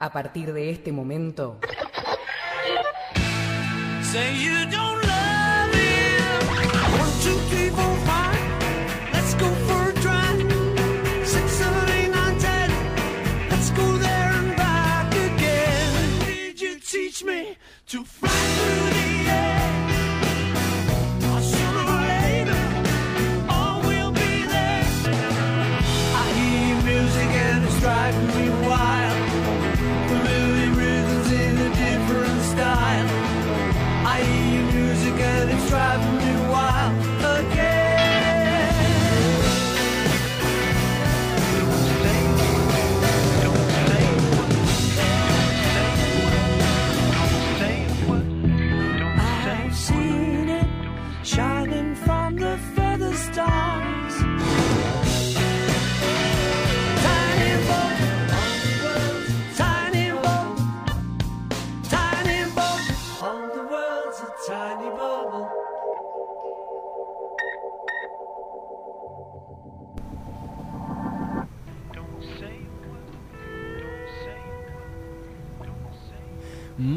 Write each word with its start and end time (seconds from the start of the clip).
A 0.00 0.12
partir 0.12 0.52
de 0.52 0.70
este 0.70 0.92
momento. 0.92 1.58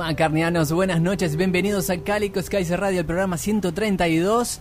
Macarnianos, 0.01 0.71
buenas 0.71 0.99
noches, 0.99 1.35
bienvenidos 1.35 1.91
a 1.91 1.97
Calico 1.99 2.41
Skies 2.41 2.71
Radio, 2.71 3.01
el 3.01 3.05
programa 3.05 3.37
132. 3.37 4.59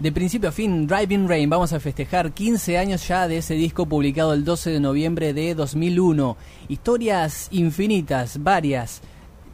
De 0.00 0.12
principio 0.12 0.50
a 0.50 0.52
fin, 0.52 0.86
Driving 0.86 1.26
Rain, 1.26 1.48
vamos 1.48 1.72
a 1.72 1.80
festejar 1.80 2.32
15 2.32 2.76
años 2.76 3.08
ya 3.08 3.26
de 3.26 3.38
ese 3.38 3.54
disco 3.54 3.86
publicado 3.86 4.34
el 4.34 4.44
12 4.44 4.68
de 4.72 4.80
noviembre 4.80 5.32
de 5.32 5.54
2001. 5.54 6.36
Historias 6.68 7.48
infinitas, 7.52 8.42
varias. 8.42 9.00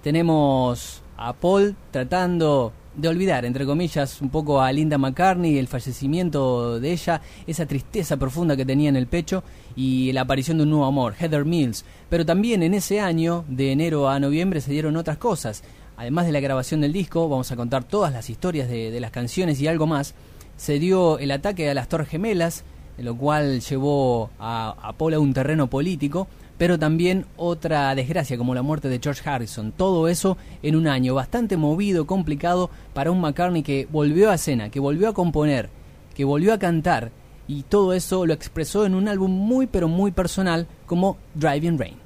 Tenemos 0.02 1.04
a 1.16 1.32
Paul 1.34 1.76
tratando 1.92 2.72
de 2.94 3.08
olvidar, 3.08 3.44
entre 3.44 3.64
comillas, 3.64 4.20
un 4.20 4.28
poco 4.28 4.60
a 4.60 4.70
Linda 4.70 4.98
McCartney, 4.98 5.58
el 5.58 5.68
fallecimiento 5.68 6.78
de 6.78 6.92
ella, 6.92 7.20
esa 7.46 7.66
tristeza 7.66 8.16
profunda 8.16 8.56
que 8.56 8.66
tenía 8.66 8.88
en 8.88 8.96
el 8.96 9.06
pecho 9.06 9.42
y 9.74 10.12
la 10.12 10.22
aparición 10.22 10.58
de 10.58 10.64
un 10.64 10.70
nuevo 10.70 10.84
amor, 10.84 11.14
Heather 11.18 11.44
Mills. 11.44 11.84
Pero 12.10 12.26
también 12.26 12.62
en 12.62 12.74
ese 12.74 13.00
año, 13.00 13.44
de 13.48 13.72
enero 13.72 14.08
a 14.08 14.20
noviembre, 14.20 14.60
se 14.60 14.72
dieron 14.72 14.96
otras 14.96 15.16
cosas. 15.16 15.62
Además 15.96 16.26
de 16.26 16.32
la 16.32 16.40
grabación 16.40 16.80
del 16.80 16.92
disco, 16.92 17.28
vamos 17.28 17.50
a 17.50 17.56
contar 17.56 17.84
todas 17.84 18.12
las 18.12 18.28
historias 18.28 18.68
de, 18.68 18.98
las 19.00 19.10
canciones 19.10 19.60
y 19.60 19.66
algo 19.66 19.86
más. 19.86 20.14
Se 20.56 20.78
dio 20.78 21.18
el 21.18 21.30
ataque 21.30 21.70
a 21.70 21.74
las 21.74 21.88
Torres 21.88 22.08
Gemelas, 22.08 22.64
lo 22.98 23.16
cual 23.16 23.60
llevó 23.60 24.30
a, 24.38 24.76
a 24.82 24.92
Paul 24.92 25.14
a 25.14 25.18
un 25.18 25.32
terreno 25.32 25.68
político, 25.68 26.28
pero 26.62 26.78
también 26.78 27.26
otra 27.36 27.92
desgracia 27.92 28.38
como 28.38 28.54
la 28.54 28.62
muerte 28.62 28.88
de 28.88 29.00
George 29.02 29.28
Harrison. 29.28 29.72
Todo 29.72 30.06
eso 30.06 30.36
en 30.62 30.76
un 30.76 30.86
año 30.86 31.12
bastante 31.12 31.56
movido, 31.56 32.06
complicado 32.06 32.70
para 32.94 33.10
un 33.10 33.20
McCartney 33.20 33.64
que 33.64 33.88
volvió 33.90 34.30
a 34.30 34.36
escena, 34.36 34.70
que 34.70 34.78
volvió 34.78 35.08
a 35.08 35.12
componer, 35.12 35.70
que 36.14 36.24
volvió 36.24 36.54
a 36.54 36.60
cantar 36.60 37.10
y 37.48 37.64
todo 37.64 37.94
eso 37.94 38.26
lo 38.26 38.32
expresó 38.32 38.86
en 38.86 38.94
un 38.94 39.08
álbum 39.08 39.32
muy 39.32 39.66
pero 39.66 39.88
muy 39.88 40.12
personal 40.12 40.68
como 40.86 41.16
Driving 41.34 41.80
Rain. 41.80 41.96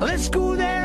Let's 0.00 0.30
go 0.30 0.54
there 0.54 0.79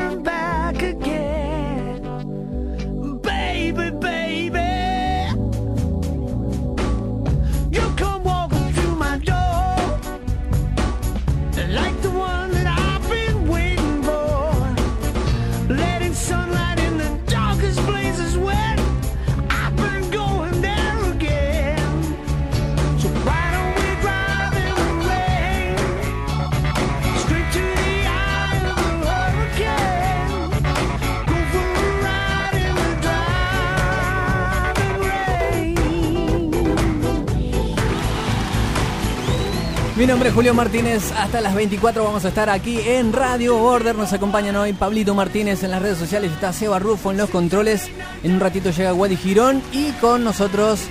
Mi 39.96 40.06
nombre 40.06 40.28
es 40.28 40.34
Julio 40.34 40.52
Martínez, 40.52 41.10
hasta 41.12 41.40
las 41.40 41.54
24 41.54 42.04
vamos 42.04 42.24
a 42.26 42.28
estar 42.28 42.50
aquí 42.50 42.78
en 42.84 43.14
Radio 43.14 43.56
Border, 43.56 43.96
nos 43.96 44.12
acompañan 44.12 44.54
hoy 44.56 44.74
Pablito 44.74 45.14
Martínez 45.14 45.62
en 45.62 45.70
las 45.70 45.80
redes 45.80 45.96
sociales, 45.96 46.32
está 46.32 46.52
Seba 46.52 46.78
Rufo 46.78 47.12
en 47.12 47.16
los 47.16 47.30
controles, 47.30 47.88
en 48.22 48.32
un 48.32 48.40
ratito 48.40 48.70
llega 48.70 48.92
Wadi 48.92 49.16
Girón 49.16 49.62
y 49.72 49.92
con 49.92 50.22
nosotros 50.22 50.82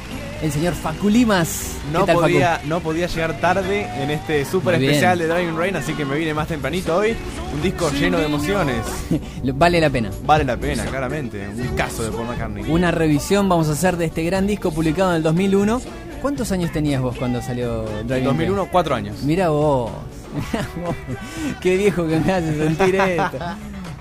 el 0.42 0.52
señor 0.52 0.74
Facu 0.74 1.08
Limas. 1.10 1.76
¿Qué 1.86 1.92
No 1.94 2.06
tal, 2.06 2.16
Facu? 2.16 2.22
podía, 2.22 2.62
no 2.66 2.80
podía 2.80 3.06
llegar 3.06 3.40
tarde 3.40 3.88
en 4.02 4.10
este 4.10 4.44
súper 4.44 4.76
especial 4.76 5.20
de 5.20 5.28
Driving 5.28 5.56
Rain, 5.58 5.76
así 5.76 5.94
que 5.94 6.04
me 6.04 6.18
vine 6.18 6.34
más 6.34 6.48
tempranito 6.48 6.98
hoy. 6.98 7.16
Un 7.54 7.62
disco 7.62 7.92
lleno 7.92 8.18
de 8.18 8.26
emociones. 8.26 8.78
Vale 9.54 9.80
la 9.80 9.90
pena. 9.92 10.10
Vale 10.26 10.44
la 10.44 10.58
pena, 10.58 10.84
claramente. 10.86 11.48
Un 11.48 11.58
discazo 11.58 12.04
de 12.04 12.12
Paul 12.12 12.28
McCartney. 12.28 12.66
Una 12.70 12.90
revisión 12.90 13.48
vamos 13.48 13.70
a 13.70 13.74
hacer 13.74 13.98
de 13.98 14.06
este 14.06 14.24
gran 14.24 14.48
disco 14.48 14.72
publicado 14.72 15.12
en 15.12 15.18
el 15.18 15.24
2001. 15.24 15.82
¿Cuántos 16.22 16.52
años 16.52 16.72
tenías 16.72 17.02
vos 17.02 17.16
cuando 17.18 17.42
salió 17.42 17.84
Driving 17.84 18.10
Rain? 18.10 18.24
2001, 18.26 18.68
cuatro 18.72 18.96
años. 18.96 19.22
Mira 19.24 19.50
vos, 19.50 19.92
mirá 20.36 20.68
vos, 20.86 20.96
qué 21.62 21.78
viejo 21.78 22.08
que 22.08 22.20
me 22.20 22.32
hace 22.34 22.58
sentir 22.58 22.96
esto. 22.96 23.38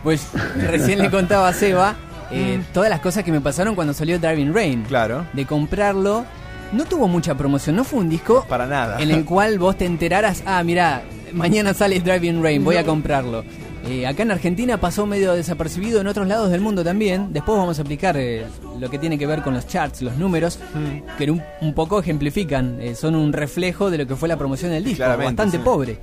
Pues 0.03 0.27
recién 0.57 0.99
le 1.01 1.11
contaba 1.11 1.49
a 1.49 1.53
Seba 1.53 1.95
eh, 2.31 2.61
todas 2.73 2.91
las 2.91 3.01
cosas 3.01 3.25
que 3.25 3.33
me 3.33 3.41
pasaron 3.41 3.75
cuando 3.75 3.93
salió 3.95 4.19
Driving 4.19 4.55
Rain. 4.55 4.83
Claro. 4.85 5.27
De 5.33 5.47
comprarlo. 5.47 6.25
No 6.73 6.85
tuvo 6.87 7.07
mucha 7.07 7.35
promoción, 7.37 7.77
no 7.77 7.85
fue 7.85 8.01
un 8.01 8.09
disco 8.09 8.45
Para 8.49 8.67
nada. 8.67 9.01
en 9.01 9.11
el 9.11 9.25
cual 9.25 9.59
vos 9.59 9.77
te 9.79 9.85
enteraras, 9.85 10.43
ah, 10.45 10.63
mira, 10.65 11.03
mañana 11.33 11.73
sale 11.73 12.01
Driving 12.01 12.43
Rain, 12.43 12.65
voy 12.65 12.77
a 12.77 12.85
comprarlo. 12.85 13.45
Eh, 13.87 14.07
acá 14.07 14.23
en 14.23 14.31
Argentina 14.31 14.81
pasó 14.81 15.05
medio 15.07 15.35
desapercibido, 15.35 16.01
en 16.01 16.07
otros 16.07 16.27
lados 16.27 16.51
del 16.51 16.61
mundo 16.61 16.83
también. 16.83 17.33
Después 17.33 17.59
vamos 17.59 17.79
a 17.79 17.83
aplicar 17.83 18.17
eh, 18.17 18.45
lo 18.81 18.89
que 18.89 18.99
tiene 18.99 19.19
que 19.19 19.27
ver 19.27 19.43
con 19.43 19.53
los 19.55 19.67
charts, 19.67 20.01
los 20.03 20.17
números, 20.17 20.59
Mm. 20.75 21.17
que 21.19 21.31
un, 21.31 21.43
un 21.61 21.75
poco 21.75 22.01
ejemplifican, 22.01 22.81
eh, 22.81 22.95
son 22.95 23.15
un 23.15 23.33
reflejo 23.33 23.91
de 23.91 23.99
lo 23.99 24.07
que 24.07 24.17
fue 24.17 24.29
la 24.29 24.37
promoción 24.37 24.71
del 24.71 24.85
disco, 24.85 24.99
Claramente, 24.99 25.27
bastante 25.43 25.59
sí. 25.59 25.63
pobre. 25.65 25.99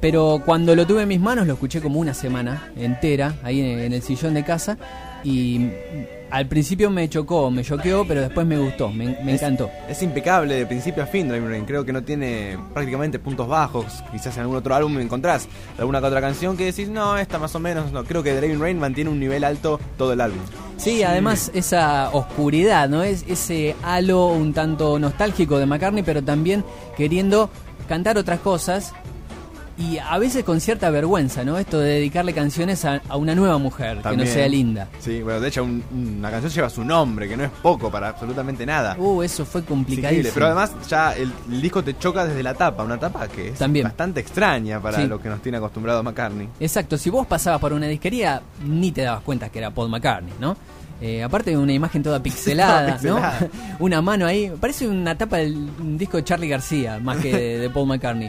Pero 0.00 0.40
cuando 0.44 0.74
lo 0.76 0.86
tuve 0.86 1.02
en 1.02 1.08
mis 1.08 1.20
manos 1.20 1.46
lo 1.46 1.54
escuché 1.54 1.80
como 1.80 1.98
una 2.00 2.14
semana 2.14 2.70
entera, 2.76 3.34
ahí 3.42 3.60
en, 3.60 3.78
en 3.80 3.92
el 3.92 4.02
sillón 4.02 4.32
de 4.34 4.44
casa, 4.44 4.78
y 5.24 5.68
al 6.30 6.46
principio 6.46 6.90
me 6.90 7.08
chocó, 7.08 7.50
me 7.50 7.62
choqueó, 7.64 8.06
pero 8.06 8.20
después 8.20 8.46
me 8.46 8.58
gustó, 8.58 8.90
me, 8.90 9.16
me 9.24 9.34
Es- 9.34 9.42
encantó. 9.42 9.70
Es 9.88 10.02
impecable 10.02 10.54
de 10.54 10.66
principio 10.66 11.02
a 11.02 11.06
fin 11.06 11.28
Driving 11.28 11.48
Rain. 11.48 11.64
Creo 11.64 11.84
que 11.84 11.92
no 11.92 12.02
tiene 12.02 12.58
prácticamente 12.74 13.18
puntos 13.18 13.48
bajos. 13.48 13.86
Quizás 14.12 14.34
en 14.36 14.42
algún 14.42 14.56
otro 14.56 14.74
álbum 14.74 14.98
encontrás 14.98 15.48
alguna 15.78 16.00
que 16.00 16.06
otra 16.06 16.20
canción 16.20 16.56
que 16.56 16.66
decís, 16.66 16.88
no, 16.88 17.16
esta 17.16 17.38
más 17.38 17.54
o 17.54 17.58
menos. 17.60 17.92
No, 17.92 18.04
creo 18.04 18.22
que 18.22 18.34
Driving 18.34 18.60
Rain 18.60 18.78
mantiene 18.78 19.10
un 19.10 19.18
nivel 19.20 19.44
alto 19.44 19.80
todo 19.96 20.12
el 20.12 20.20
álbum. 20.20 20.40
Sí, 20.76 21.02
además 21.02 21.50
esa 21.54 22.10
oscuridad, 22.12 22.88
¿no? 22.88 23.02
Es 23.02 23.24
ese 23.28 23.74
halo 23.82 24.26
un 24.28 24.52
tanto 24.52 24.98
nostálgico 24.98 25.58
de 25.58 25.66
McCartney, 25.66 26.02
pero 26.04 26.22
también 26.22 26.64
queriendo 26.96 27.50
cantar 27.88 28.18
otras 28.18 28.38
cosas 28.40 28.92
y 29.78 29.96
a 29.98 30.18
veces 30.18 30.42
con 30.42 30.60
cierta 30.60 30.90
vergüenza, 30.90 31.44
¿no? 31.44 31.56
Esto 31.56 31.78
de 31.78 31.90
dedicarle 31.94 32.32
canciones 32.34 32.84
a, 32.84 33.00
a 33.08 33.16
una 33.16 33.34
nueva 33.34 33.58
mujer, 33.58 33.98
que 34.02 34.16
no 34.16 34.26
sea 34.26 34.48
linda. 34.48 34.88
Sí, 34.98 35.22
bueno, 35.22 35.38
de 35.40 35.48
hecho, 35.48 35.62
un- 35.62 35.84
una 36.18 36.30
canción 36.30 36.52
lleva 36.52 36.68
su 36.68 36.84
nombre, 36.84 37.28
que 37.28 37.36
no 37.36 37.44
es 37.44 37.50
poco 37.62 37.88
para 37.90 38.08
absolutamente 38.08 38.66
nada. 38.66 38.96
Uh, 38.98 39.22
eso 39.22 39.44
fue 39.46 39.64
complicadísimo. 39.64 40.32
pero 40.34 40.46
además 40.46 40.72
ya 40.88 41.12
el, 41.14 41.30
el 41.50 41.62
disco 41.62 41.82
te 41.84 41.96
choca 41.96 42.24
desde 42.24 42.42
la 42.42 42.54
tapa, 42.54 42.82
una 42.82 42.98
tapa 42.98 43.28
que 43.28 43.48
es 43.50 43.58
También. 43.58 43.84
bastante 43.84 44.18
extraña 44.20 44.80
para 44.80 44.98
Sí. 44.98 45.06
lo 45.06 45.20
que 45.22 45.28
nos 45.28 45.40
tiene 45.40 45.58
acostumbrado 45.58 46.02
McCartney. 46.02 46.48
Exacto, 46.58 46.98
si 46.98 47.08
vos 47.10 47.26
pasabas 47.26 47.60
por 47.60 47.72
una 47.72 47.86
disquería, 47.86 48.42
ni 48.64 48.90
te 48.90 49.02
dabas 49.02 49.22
cuenta 49.22 49.48
que 49.48 49.58
era 49.60 49.70
Paul 49.70 49.90
McCartney, 49.90 50.34
¿no? 50.40 50.56
Eh, 51.00 51.22
aparte 51.22 51.50
de 51.50 51.56
una 51.56 51.72
imagen 51.72 52.02
toda 52.02 52.20
pixelada. 52.22 52.98
¿no? 53.04 53.20
una 53.78 54.02
mano 54.02 54.26
ahí. 54.26 54.50
Parece 54.60 54.88
una 54.88 55.16
tapa 55.16 55.36
del 55.36 55.54
un 55.78 55.96
disco 55.96 56.16
de 56.16 56.24
Charlie 56.24 56.48
García, 56.48 56.98
más 56.98 57.18
que 57.18 57.32
de, 57.32 57.58
de 57.60 57.70
Paul 57.70 57.86
McCartney. 57.86 58.28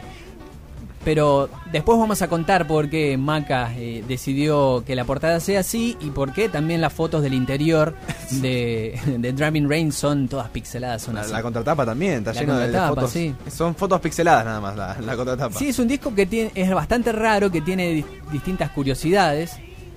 Pero 1.02 1.48
después 1.72 1.98
vamos 1.98 2.20
a 2.20 2.28
contar 2.28 2.66
por 2.66 2.90
qué 2.90 3.16
Maca 3.16 3.72
eh, 3.74 4.04
decidió 4.06 4.84
que 4.86 4.94
la 4.94 5.04
portada 5.04 5.40
sea 5.40 5.60
así 5.60 5.96
y 5.98 6.10
por 6.10 6.34
qué 6.34 6.50
también 6.50 6.82
las 6.82 6.92
fotos 6.92 7.22
del 7.22 7.32
interior 7.32 7.94
de, 8.32 9.00
de 9.18 9.32
Driving 9.32 9.66
Rain 9.70 9.92
son 9.92 10.28
todas 10.28 10.48
pixeladas. 10.50 11.00
Son 11.02 11.14
La, 11.14 11.22
así. 11.22 11.32
la 11.32 11.40
contratapa 11.42 11.86
también, 11.86 12.18
está 12.18 12.34
La 12.34 12.40
lleno 12.40 12.58
de- 12.58 12.70
de, 12.70 12.78
fotos. 12.80 13.10
sí. 13.10 13.34
Son 13.50 13.74
fotos 13.74 13.98
pixeladas 14.00 14.44
nada 14.44 14.60
más, 14.60 14.76
la, 14.76 14.96
la 15.00 15.16
contratapa. 15.16 15.58
Sí, 15.58 15.70
es 15.70 15.78
un 15.78 15.88
disco 15.88 16.14
que 16.14 16.26
tiene, 16.26 16.50
es 16.54 16.70
bastante 16.70 17.12
raro, 17.12 17.50
que 17.50 17.62
tiene 17.62 17.92
di- 17.94 18.04
distintas 18.30 18.70
curiosidades 18.70 19.52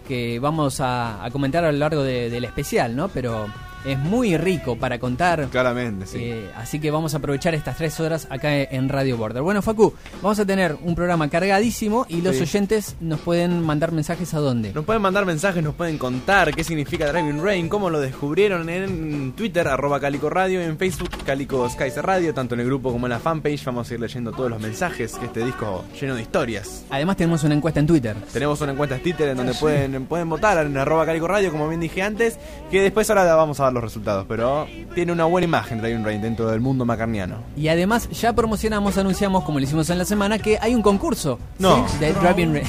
que 0.07 0.39
vamos 0.39 0.79
a, 0.79 1.23
a 1.23 1.29
comentar 1.31 1.65
a 1.65 1.71
lo 1.73 1.79
largo 1.79 2.03
de- 2.03 2.29
del 2.29 2.45
especial, 2.45 2.95
¿no? 2.95 3.09
Pero 3.09 3.47
es 3.85 3.97
muy 4.00 4.38
rico 4.38 4.75
para 4.77 5.00
contar. 5.00 5.47
Claramente, 5.50 6.06
sí. 6.06 6.18
eh, 6.21 6.50
así 6.56 6.80
que 6.80 6.91
vamos 6.91 7.13
a 7.13 7.18
aprovechar 7.18 7.53
estas 7.56 7.77
tres 7.77 8.00
horas 8.00 8.27
acá 8.30 8.56
en 8.56 8.89
Radio 8.89 9.18
Border. 9.18 9.41
Bueno, 9.41 9.62
Facu, 9.62 9.94
vamos 10.21 10.39
a 10.39 10.45
tener 10.45 10.77
un 10.81 10.95
programa 10.95 11.30
cargadísimo 11.30 12.06
y 12.09 12.21
los 12.21 12.35
Sí. 12.35 12.41
oyentes 12.44 12.95
nos 13.01 13.19
pueden 13.19 13.62
mandar 13.62 13.91
mensajes 13.91 14.33
a 14.33 14.39
dónde. 14.39 14.74
Nos 14.74 14.85
pueden 14.85 15.01
mandar 15.01 15.25
mensajes, 15.25 15.63
nos 15.63 15.75
pueden 15.75 15.97
contar 15.97 16.53
qué 16.53 16.63
significa 16.63 17.12
Driving 17.12 17.44
Rain, 17.44 17.69
cómo 17.69 17.89
lo 17.89 18.00
descubrieron 18.00 18.69
en 18.69 19.33
Twitter, 19.33 19.68
arroba 19.68 20.00
Calico 20.00 20.29
Radio, 20.29 20.62
en 20.62 20.77
Facebook, 20.77 21.09
Calico 21.25 21.69
Skies 21.69 21.97
Radio, 21.97 22.33
tanto 22.33 22.56
en 22.56 22.62
el 22.62 22.68
grupo 22.68 22.91
como 22.91 23.06
en 23.07 23.12
la 23.12 23.19
fanpage. 23.19 23.65
Vamos 23.65 23.89
a 23.89 23.94
ir 23.94 24.00
leyendo 24.00 24.31
todos 24.31 24.50
los 24.50 24.59
mensajes, 24.62 25.13
que 25.18 25.25
este 25.25 25.44
disco 25.45 25.83
lleno 26.00 26.15
de 26.15 26.21
historias. 26.21 26.86
Además 26.89 27.18
tenemos 27.18 27.44
una 27.44 27.56
encuesta 27.56 27.79
en 27.79 27.88
Twitter. 27.88 28.15
Tenemos 28.31 28.59
una 28.62 28.71
encuesta 28.71 28.95
en 28.95 29.03
Twitter 29.03 29.29
en 29.29 29.38
donde 29.38 29.53
pueden, 29.53 30.06
pueden 30.06 30.29
votar 30.29 30.65
en 30.65 30.77
arroba 30.77 31.06
Calico 31.06 31.27
Radio, 31.27 31.51
como 31.51 31.68
bien 31.68 31.81
dije 31.81 32.01
antes, 32.01 32.38
que 32.71 32.81
después 32.81 33.09
ahora 33.09 33.36
vamos 33.36 33.59
a 33.59 33.63
dar 33.63 33.73
los 33.74 33.84
resultados, 33.84 34.25
pero 34.28 34.68
tiene 34.96 35.12
una 35.12 35.25
buena 35.25 35.46
imagen 35.46 35.80
Driving 35.81 36.04
Rain 36.06 36.22
dentro 36.22 36.48
del 36.50 36.60
mundo 36.62 36.86
macarniano. 36.86 37.38
Y 37.58 37.68
además 37.68 38.10
ya 38.12 38.34
promocionamos, 38.34 38.98
anunciamos, 38.98 39.44
como 39.44 39.60
lo 39.60 39.66
hicimos 39.66 39.90
en 39.90 39.98
la 39.98 40.06
semana, 40.06 40.38
que 40.40 40.58
hay 40.62 40.75
un 40.75 40.81
concurso 40.81 41.40
No. 41.60 41.88
¿sí? 41.88 41.98
de 42.00 42.14
Driving 42.14 42.54
Rain. 42.54 42.66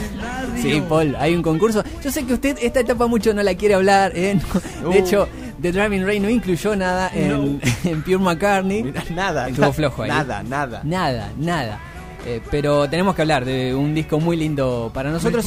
Sí, 0.61 0.83
Paul, 0.89 1.17
hay 1.19 1.35
un 1.35 1.43
concurso. 1.43 1.83
Yo 2.03 2.11
sé 2.11 2.25
que 2.25 2.35
usted 2.35 2.59
esta 2.63 2.81
etapa 2.81 3.07
mucho 3.07 3.33
no 3.35 3.43
la 3.43 3.55
quiere 3.55 3.75
hablar. 3.75 4.13
¿eh? 4.15 4.39
No, 4.83 4.91
De 4.91 5.01
Uh. 5.01 5.01
hecho, 5.05 5.29
The 5.63 5.73
Driving 5.73 6.05
Rain 6.05 6.23
no 6.23 6.29
incluyó 6.31 6.75
nada 6.77 7.11
en, 7.15 7.61
en 7.85 8.03
Pure 8.03 8.19
McCartney. 8.19 8.93
Nada, 9.15 9.49
Estuvo 9.49 9.73
flojo 9.73 10.03
ahí. 10.03 10.09
Nada, 10.11 10.43
nada. 10.43 10.81
Nada, 10.85 11.31
nada. 11.39 11.81
Eh, 12.27 12.41
pero 12.51 12.89
tenemos 12.89 13.15
que 13.15 13.23
hablar 13.23 13.45
de 13.45 13.75
un 13.75 13.95
disco 13.95 14.19
muy 14.19 14.37
lindo 14.37 14.91
para 14.95 15.11
nosotros. 15.11 15.45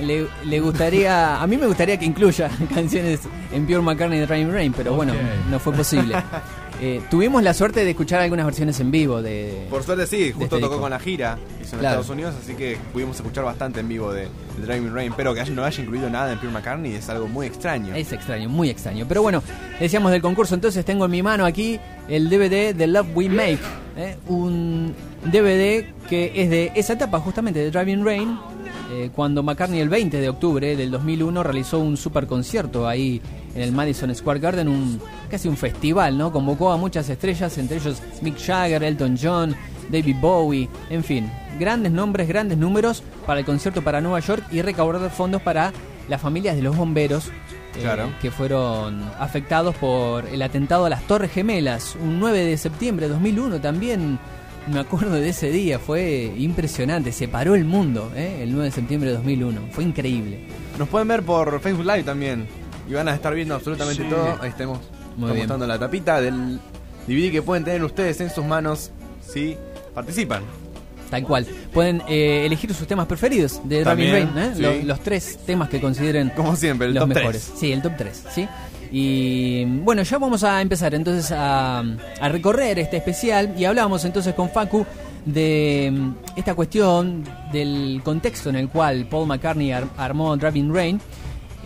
Le, 0.00 0.26
le 0.44 0.60
gustaría, 0.60 1.40
a 1.40 1.46
mí 1.46 1.56
me 1.56 1.66
gustaría 1.66 1.96
que 1.96 2.04
incluya 2.04 2.50
canciones 2.74 3.20
en 3.52 3.64
Pure 3.66 3.80
McCartney 3.82 4.18
de 4.18 4.26
Driving 4.26 4.52
Rain, 4.52 4.72
pero 4.76 4.94
bueno, 4.94 5.12
no 5.50 5.58
fue 5.58 5.72
posible. 5.72 6.16
Eh, 6.80 7.02
tuvimos 7.10 7.42
la 7.42 7.54
suerte 7.54 7.84
de 7.84 7.90
escuchar 7.90 8.20
algunas 8.20 8.46
versiones 8.46 8.78
en 8.78 8.92
vivo 8.92 9.20
de, 9.20 9.66
Por 9.68 9.82
suerte 9.82 10.06
sí, 10.06 10.30
justo 10.30 10.44
este 10.44 10.56
tocó 10.60 10.74
disco. 10.74 10.80
con 10.82 10.90
la 10.90 11.00
gira, 11.00 11.36
hizo 11.60 11.74
en 11.74 11.80
Claro. 11.80 11.96
Estados 12.02 12.08
Unidos, 12.10 12.36
así 12.40 12.54
que 12.54 12.78
pudimos 12.92 13.16
escuchar 13.16 13.42
bastante 13.42 13.80
en 13.80 13.88
vivo 13.88 14.12
de, 14.12 14.28
de 14.58 14.64
Driving 14.64 14.94
Rain, 14.94 15.12
pero 15.16 15.34
que 15.34 15.44
no 15.50 15.64
haya 15.64 15.82
incluido 15.82 16.08
nada 16.08 16.30
en 16.32 16.38
Pure 16.38 16.52
McCartney 16.52 16.94
es 16.94 17.08
algo 17.08 17.26
muy 17.26 17.48
extraño. 17.48 17.96
Es 17.96 18.12
extraño, 18.12 18.48
muy 18.48 18.70
extraño. 18.70 19.06
Pero 19.08 19.22
bueno, 19.22 19.42
decíamos 19.80 20.12
del 20.12 20.22
concurso, 20.22 20.54
entonces 20.54 20.84
tengo 20.84 21.06
en 21.06 21.10
mi 21.10 21.20
mano 21.20 21.44
aquí 21.46 21.80
el 22.08 22.30
DVD 22.30 22.72
de 22.72 22.86
Love 22.86 23.08
We 23.12 23.28
Make. 23.28 23.58
¿eh? 23.96 24.16
Un 24.28 24.94
DVD 25.24 25.84
que 26.08 26.32
es 26.34 26.50
de 26.50 26.72
esa 26.74 26.94
etapa 26.94 27.20
justamente 27.20 27.60
de 27.60 27.70
Driving 27.70 28.04
Rain, 28.04 28.38
eh, 28.90 29.10
cuando 29.14 29.42
McCartney 29.42 29.80
el 29.80 29.88
20 29.90 30.18
de 30.20 30.28
octubre 30.28 30.74
del 30.76 30.90
2001 30.90 31.42
realizó 31.42 31.78
un 31.80 31.96
super 31.96 32.26
concierto 32.26 32.88
ahí 32.88 33.20
en 33.54 33.60
el 33.62 33.72
Madison 33.72 34.14
Square 34.14 34.40
Garden, 34.40 34.68
un, 34.68 35.00
casi 35.30 35.48
un 35.48 35.56
festival, 35.56 36.16
¿no? 36.16 36.32
Convocó 36.32 36.72
a 36.72 36.76
muchas 36.78 37.08
estrellas, 37.10 37.58
entre 37.58 37.76
ellos 37.76 38.00
Mick 38.22 38.38
Jagger, 38.38 38.82
Elton 38.82 39.18
John, 39.20 39.54
David 39.90 40.16
Bowie, 40.20 40.68
en 40.88 41.04
fin, 41.04 41.30
grandes 41.58 41.92
nombres, 41.92 42.26
grandes 42.28 42.56
números 42.56 43.02
para 43.26 43.40
el 43.40 43.46
concierto 43.46 43.82
para 43.82 44.00
Nueva 44.00 44.20
York 44.20 44.44
y 44.50 44.62
recaudar 44.62 45.10
fondos 45.10 45.42
para 45.42 45.72
las 46.08 46.20
familias 46.20 46.56
de 46.56 46.62
los 46.62 46.74
bomberos 46.76 47.26
eh, 47.26 47.80
Claro. 47.82 48.10
que 48.22 48.30
fueron 48.30 49.02
afectados 49.18 49.74
por 49.76 50.26
el 50.26 50.40
atentado 50.40 50.86
a 50.86 50.88
las 50.90 51.02
Torres 51.02 51.30
Gemelas, 51.30 51.96
un 52.00 52.18
9 52.18 52.44
de 52.44 52.56
septiembre 52.56 53.06
de 53.06 53.12
2001 53.12 53.60
también. 53.60 54.18
Me 54.72 54.80
acuerdo 54.80 55.14
de 55.14 55.28
ese 55.30 55.50
día, 55.50 55.78
fue 55.78 56.32
impresionante, 56.36 57.10
se 57.12 57.26
paró 57.26 57.54
el 57.54 57.64
mundo, 57.64 58.12
¿eh? 58.14 58.40
el 58.42 58.50
9 58.52 58.66
de 58.66 58.70
septiembre 58.70 59.10
de 59.10 59.16
2001, 59.16 59.60
fue 59.70 59.84
increíble. 59.84 60.40
Nos 60.78 60.88
pueden 60.88 61.08
ver 61.08 61.22
por 61.22 61.58
Facebook 61.60 61.86
Live 61.86 62.02
también 62.02 62.46
y 62.88 62.92
van 62.92 63.08
a 63.08 63.14
estar 63.14 63.34
viendo 63.34 63.54
absolutamente 63.54 64.04
todo. 64.04 64.36
Ahí 64.42 64.50
estamos, 64.50 64.78
Muy 65.16 65.28
bien. 65.28 65.38
mostrando 65.38 65.66
la 65.66 65.78
tapita 65.78 66.20
del 66.20 66.58
DVD 67.06 67.30
que 67.32 67.40
pueden 67.42 67.64
tener 67.64 67.82
ustedes 67.82 68.20
en 68.20 68.30
sus 68.30 68.44
manos 68.44 68.90
si 69.26 69.56
participan. 69.94 70.42
Tal 71.10 71.22
cual. 71.24 71.46
Pueden 71.72 72.02
eh, 72.06 72.44
elegir 72.44 72.74
sus 72.74 72.86
temas 72.86 73.06
preferidos 73.06 73.60
de 73.64 73.82
También, 73.82 74.12
Rain, 74.12 74.38
¿eh? 74.38 74.52
sí. 74.54 74.82
Los 74.86 75.00
tres 75.00 75.38
temas 75.46 75.70
que 75.70 75.80
consideren 75.80 76.28
Como 76.36 76.54
siempre, 76.54 76.88
el 76.88 76.94
los 76.94 77.04
top 77.08 77.14
mejores. 77.14 77.46
3. 77.46 77.58
Sí, 77.58 77.72
el 77.72 77.80
top 77.80 77.92
3, 77.96 78.24
¿sí? 78.34 78.46
Y 78.90 79.64
bueno, 79.64 80.02
ya 80.02 80.18
vamos 80.18 80.44
a 80.44 80.60
empezar 80.62 80.94
entonces 80.94 81.30
a, 81.32 81.80
a 81.80 82.28
recorrer 82.28 82.78
este 82.78 82.96
especial 82.96 83.54
y 83.58 83.64
hablábamos 83.64 84.04
entonces 84.04 84.34
con 84.34 84.48
Facu 84.50 84.86
de 85.24 85.90
mm, 85.92 86.10
esta 86.36 86.54
cuestión 86.54 87.24
del 87.52 88.00
contexto 88.02 88.48
en 88.50 88.56
el 88.56 88.68
cual 88.68 89.06
Paul 89.10 89.26
McCartney 89.26 89.72
ar- 89.72 89.88
armó 89.96 90.36
Driving 90.36 90.74
Rain. 90.74 91.00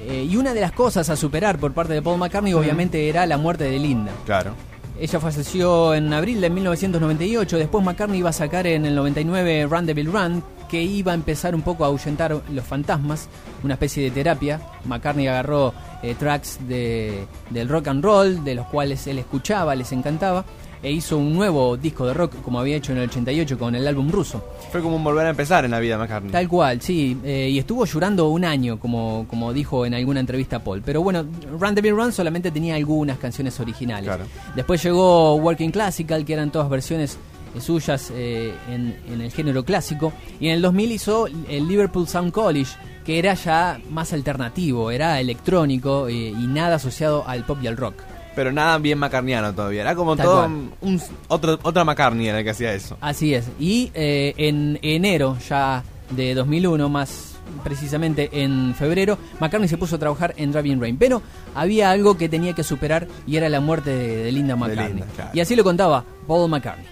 Eh, 0.05 0.27
y 0.29 0.37
una 0.37 0.53
de 0.53 0.61
las 0.61 0.73
cosas 0.73 1.09
a 1.11 1.17
superar 1.17 1.59
por 1.59 1.73
parte 1.73 1.93
de 1.93 2.03
Paul 2.03 2.19
McCartney 2.19 2.55
obviamente 2.55 3.09
era 3.09 3.25
la 3.25 3.39
muerte 3.39 3.65
de 3.65 3.79
Linda. 3.79 4.11
Claro. 4.27 4.55
Ella 5.03 5.19
falleció 5.19 5.95
en 5.97 6.13
abril 6.13 6.41
de 6.41 6.49
1998. 6.49 7.59
Después 7.59 7.85
McCartney 7.85 8.21
iba 8.21 8.31
a 8.31 8.33
sacar 8.33 8.69
en 8.69 8.87
el 8.87 8.95
99 8.95 9.67
Run 9.69 9.85
Devil 9.85 10.13
Run, 10.13 10.45
que 10.69 10.81
iba 10.81 11.11
a 11.11 11.17
empezar 11.17 11.57
un 11.57 11.63
poco 11.63 11.83
a 11.83 11.89
ahuyentar 11.89 12.41
los 12.49 12.65
fantasmas, 12.65 13.29
una 13.65 13.75
especie 13.75 14.05
de 14.05 14.13
terapia. 14.13 14.61
McCartney 14.85 15.27
agarró 15.27 15.75
eh, 16.05 16.15
tracks 16.15 16.61
de, 16.69 17.27
del 17.51 17.69
rock 17.69 17.89
and 17.89 18.05
roll, 18.05 18.45
de 18.45 18.55
los 18.55 18.67
cuales 18.69 19.05
él 19.09 19.19
escuchaba, 19.19 19.75
les 19.75 19.91
encantaba, 19.91 20.45
e 20.83 20.91
hizo 20.91 21.17
un 21.17 21.33
nuevo 21.33 21.77
disco 21.77 22.07
de 22.07 22.15
rock, 22.15 22.43
como 22.43 22.59
había 22.59 22.77
hecho 22.77 22.93
en 22.93 22.99
el 22.99 23.09
88 23.09 23.59
con 23.59 23.75
el 23.75 23.87
álbum 23.87 24.11
ruso. 24.11 24.45
Fue 24.71 24.83
como 24.83 24.97
un 24.97 25.05
volver 25.05 25.27
a 25.27 25.31
empezar 25.31 25.65
en 25.65 25.71
la 25.71 25.81
vida 25.81 25.97
McCartney. 25.97 26.33
Tal 26.33 26.49
cual, 26.49 26.81
sí, 26.81 27.17
eh, 27.25 27.49
y 27.51 27.59
estuvo 27.59 27.85
llorando 27.85 28.29
un 28.29 28.45
año, 28.45 28.79
como, 28.79 29.27
como 29.29 29.53
dijo 29.53 29.87
en 29.87 29.95
alguna 29.95 30.21
entrevista 30.21 30.63
Paul. 30.63 30.83
Pero 30.85 31.03
bueno, 31.03 31.25
Run 31.59 31.75
Devil 31.75 31.95
Run 31.95 32.13
solamente 32.13 32.51
tenía 32.51 32.75
algunas 32.75 33.19
canciones 33.19 33.59
originales. 33.61 34.07
Claro. 34.07 34.25
Después 34.57 34.83
llegó 34.83 35.37
Working 35.37 35.71
Classical, 35.71 36.25
que 36.25 36.33
eran 36.33 36.51
todas 36.51 36.69
versiones 36.69 37.19
eh, 37.55 37.61
suyas 37.61 38.11
eh, 38.15 38.55
en, 38.69 38.97
en 39.09 39.21
el 39.21 39.31
género 39.31 39.65
clásico. 39.65 40.13
Y 40.41 40.49
en 40.49 40.55
el 40.55 40.63
2000 40.63 40.93
hizo 40.93 41.27
el 41.27 41.69
Liverpool 41.69 42.09
Sound 42.09 42.33
College, 42.33 42.73
que 43.05 43.19
era 43.19 43.35
ya 43.35 43.81
más 43.91 44.13
alternativo, 44.13 44.91
era 44.91 45.21
electrónico 45.21 46.09
eh, 46.09 46.15
y 46.15 46.47
nada 46.47 46.77
asociado 46.77 47.27
al 47.27 47.45
pop 47.45 47.59
y 47.63 47.67
al 47.67 47.77
rock. 47.77 47.95
Pero 48.35 48.53
nada 48.53 48.79
bien 48.79 48.99
macarniano 48.99 49.55
todavía. 49.55 49.83
Era 49.83 49.95
como 49.95 50.17
Tal 50.17 50.27
todo 50.27 50.47
un, 50.47 51.03
otro, 51.29 51.59
otra 51.63 51.85
McCartney 51.85 52.29
era 52.29 52.39
el 52.39 52.45
que 52.45 52.51
hacía 52.51 52.73
eso. 52.73 52.97
Así 53.01 53.35
es. 53.35 53.47
Y 53.59 53.91
eh, 53.95 54.35
en 54.37 54.79
enero 54.83 55.37
ya 55.49 55.85
de 56.11 56.35
2001, 56.35 56.89
más 56.89 57.37
precisamente 57.63 58.31
en 58.33 58.75
febrero, 58.75 59.19
McCartney 59.41 59.69
se 59.69 59.77
puso 59.77 59.97
a 59.97 59.99
trabajar 59.99 60.35
en 60.37 60.53
Driving 60.53 60.81
Rain. 60.81 60.97
Pero 60.97 61.23
había 61.55 61.91
algo 61.91 62.17
que 62.17 62.29
tenía 62.29 62.55
que 62.55 62.65
superar 62.65 63.07
y 63.27 63.37
era 63.37 63.49
la 63.49 63.61
muerte 63.61 63.91
de, 63.91 64.25
de 64.25 64.33
Linda 64.33 64.57
McCartney. 64.57 64.89
Linda, 64.89 65.07
claro. 65.15 65.31
Y 65.35 65.41
así 65.41 65.55
lo 65.55 65.65
contaba 65.65 66.05
Paul 66.27 66.49
McCartney. 66.49 66.87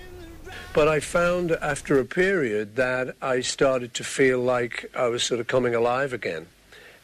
But 0.72 0.86
I 0.86 1.00
found 1.00 1.58
after 1.62 1.98
a 1.98 2.04
period 2.04 2.76
that 2.76 3.16
I 3.20 3.42
started 3.42 3.92
to 3.94 4.04
feel 4.04 4.38
like 4.38 4.88
I 4.94 5.08
was 5.08 5.24
sort 5.24 5.40
of 5.40 5.48
coming 5.48 5.74
alive 5.74 6.14
again 6.14 6.46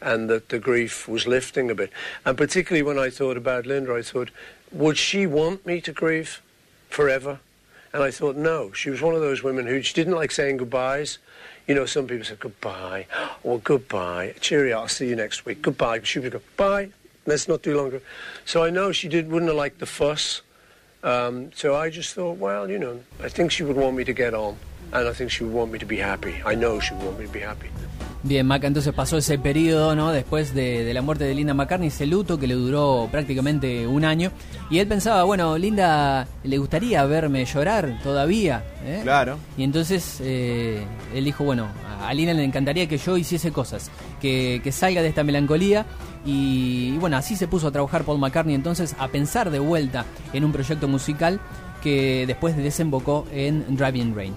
and 0.01 0.29
that 0.29 0.49
the 0.49 0.59
grief 0.59 1.09
was 1.09 1.27
lifting 1.27 1.71
a 1.71 1.75
bit. 1.75 1.91
And 2.25 2.37
particularly 2.37 2.83
when 2.83 2.99
I 2.99 3.11
thought 3.11 3.37
about 3.37 3.67
Linda, 3.67 3.95
I 3.95 4.03
thought, 4.03 4.31
would 4.73 4.99
she 4.99 5.27
want 5.27 5.65
me 5.67 5.81
to 5.81 5.93
grieve 5.93 6.43
forever? 6.91 7.41
And 7.93 8.03
I 8.03 8.11
thought, 8.11 8.37
no. 8.37 8.73
She 8.73 8.91
was 8.91 9.01
one 9.01 9.15
of 9.15 9.21
those 9.21 9.43
women 9.43 9.67
who 9.67 9.81
she 9.81 9.95
didn't 9.95 10.15
like 10.15 10.31
saying 10.31 10.59
goodbyes. 10.59 11.19
You 11.67 11.75
know, 11.75 11.87
some 11.87 12.07
people 12.07 12.25
say 12.25 12.37
goodbye, 12.39 13.07
or 13.43 13.59
goodbye, 13.59 14.35
cheerio, 14.41 14.81
I'll 14.81 14.89
see 14.89 15.09
you 15.09 15.17
next 15.17 15.45
week, 15.47 15.63
goodbye. 15.63 16.01
She 16.03 16.19
would 16.19 16.33
go, 16.33 16.41
bye, 16.57 16.91
let's 17.25 17.49
not 17.49 17.63
do 17.63 17.77
longer. 17.77 18.03
So 18.45 18.63
I 18.63 18.71
know 18.71 18.93
she 18.93 19.09
did, 19.09 19.31
wouldn't 19.31 19.49
have 19.49 19.57
liked 19.57 19.81
the 19.81 19.87
fuss. 19.87 20.43
Um, 21.03 21.53
so 21.55 21.75
I 21.75 21.91
just 21.91 22.15
thought, 22.15 22.39
well, 22.39 22.71
you 22.71 22.79
know, 22.79 23.01
I 23.21 23.29
think 23.29 23.51
she 23.51 23.63
would 23.63 23.77
want 23.77 23.97
me 23.97 24.05
to 24.05 24.13
get 24.13 24.35
on, 24.35 24.57
and 24.93 25.09
I 25.09 25.13
think 25.13 25.31
she 25.31 25.45
would 25.45 25.55
want 25.55 25.73
me 25.73 25.79
to 25.79 25.87
be 25.87 26.01
happy. 26.01 26.35
I 26.45 26.55
know 26.55 26.81
she 26.81 26.95
would 26.95 27.05
want 27.07 27.19
me 27.19 27.27
to 27.27 27.33
be 27.33 27.41
happy. 27.41 27.69
Bien, 28.23 28.45
Maca 28.45 28.67
entonces 28.67 28.93
pasó 28.93 29.19
ese 29.19 29.39
periodo, 29.39 29.95
¿no? 29.95 30.11
Después 30.11 30.53
de, 30.53 30.83
de 30.83 30.95
la 30.95 31.01
muerte 31.01 31.23
de 31.23 31.35
Linda 31.35 31.55
McCartney, 31.55 31.89
ese 31.89 32.07
luto 32.07 32.41
que 32.41 32.49
le 32.49 32.55
duró 32.55 33.09
prácticamente 33.13 33.87
un 33.87 34.05
año. 34.05 34.33
Y 34.69 34.81
él 34.81 34.89
pensaba, 34.89 35.23
bueno, 35.23 35.57
Linda, 35.57 36.27
¿le 36.43 36.59
gustaría 36.59 37.05
verme 37.05 37.45
llorar 37.45 38.01
todavía? 38.03 38.65
¿Eh? 38.85 39.01
Claro. 39.05 39.39
Y 39.57 39.63
entonces 39.63 40.19
eh, 40.23 40.83
él 41.15 41.25
dijo, 41.25 41.45
bueno, 41.45 41.69
a 42.03 42.13
Linda 42.15 42.35
le 42.35 42.43
encantaría 42.43 42.89
que 42.89 42.99
yo 42.99 43.17
hiciese 43.17 43.53
cosas, 43.53 43.93
que, 44.21 44.61
que 44.65 44.73
salga 44.73 45.03
de 45.03 45.09
esta 45.09 45.23
melancolía. 45.23 45.87
Y, 46.25 46.95
y 46.95 46.99
bueno, 46.99 47.17
así 47.19 47.37
se 47.37 47.47
puso 47.47 47.69
a 47.69 47.71
trabajar 47.71 48.03
Paul 48.03 48.19
McCartney 48.19 48.57
entonces 48.57 48.97
a 48.99 49.07
pensar 49.07 49.51
de 49.51 49.61
vuelta 49.61 50.05
en 50.33 50.45
un 50.45 50.51
proyecto 50.51 50.89
musical 50.89 51.39
que 51.81 52.25
después 52.27 52.57
desembocó 52.57 53.25
en 53.33 53.77
Driving 53.77 54.17
Rain. 54.17 54.35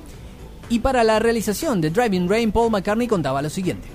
Y 0.70 0.80
para 0.80 1.04
la 1.04 1.20
realización 1.20 1.82
de 1.82 1.90
Driving 1.90 2.30
Rain, 2.30 2.52
Paul 2.52 2.72
McCartney 2.72 3.08
contaba 3.08 3.42
lo 3.42 3.50
siguiente. 3.50 3.88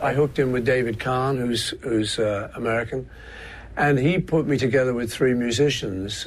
I 0.00 0.14
hooked 0.14 0.38
in 0.38 0.52
with 0.52 0.64
David 0.64 0.98
Kahn, 0.98 1.36
who's, 1.36 1.74
who's 1.82 2.18
uh, 2.18 2.48
American, 2.54 3.06
and 3.76 3.98
he 3.98 4.18
put 4.18 4.46
me 4.46 4.56
together 4.56 4.94
with 4.94 5.12
three 5.12 5.34
musicians 5.34 6.26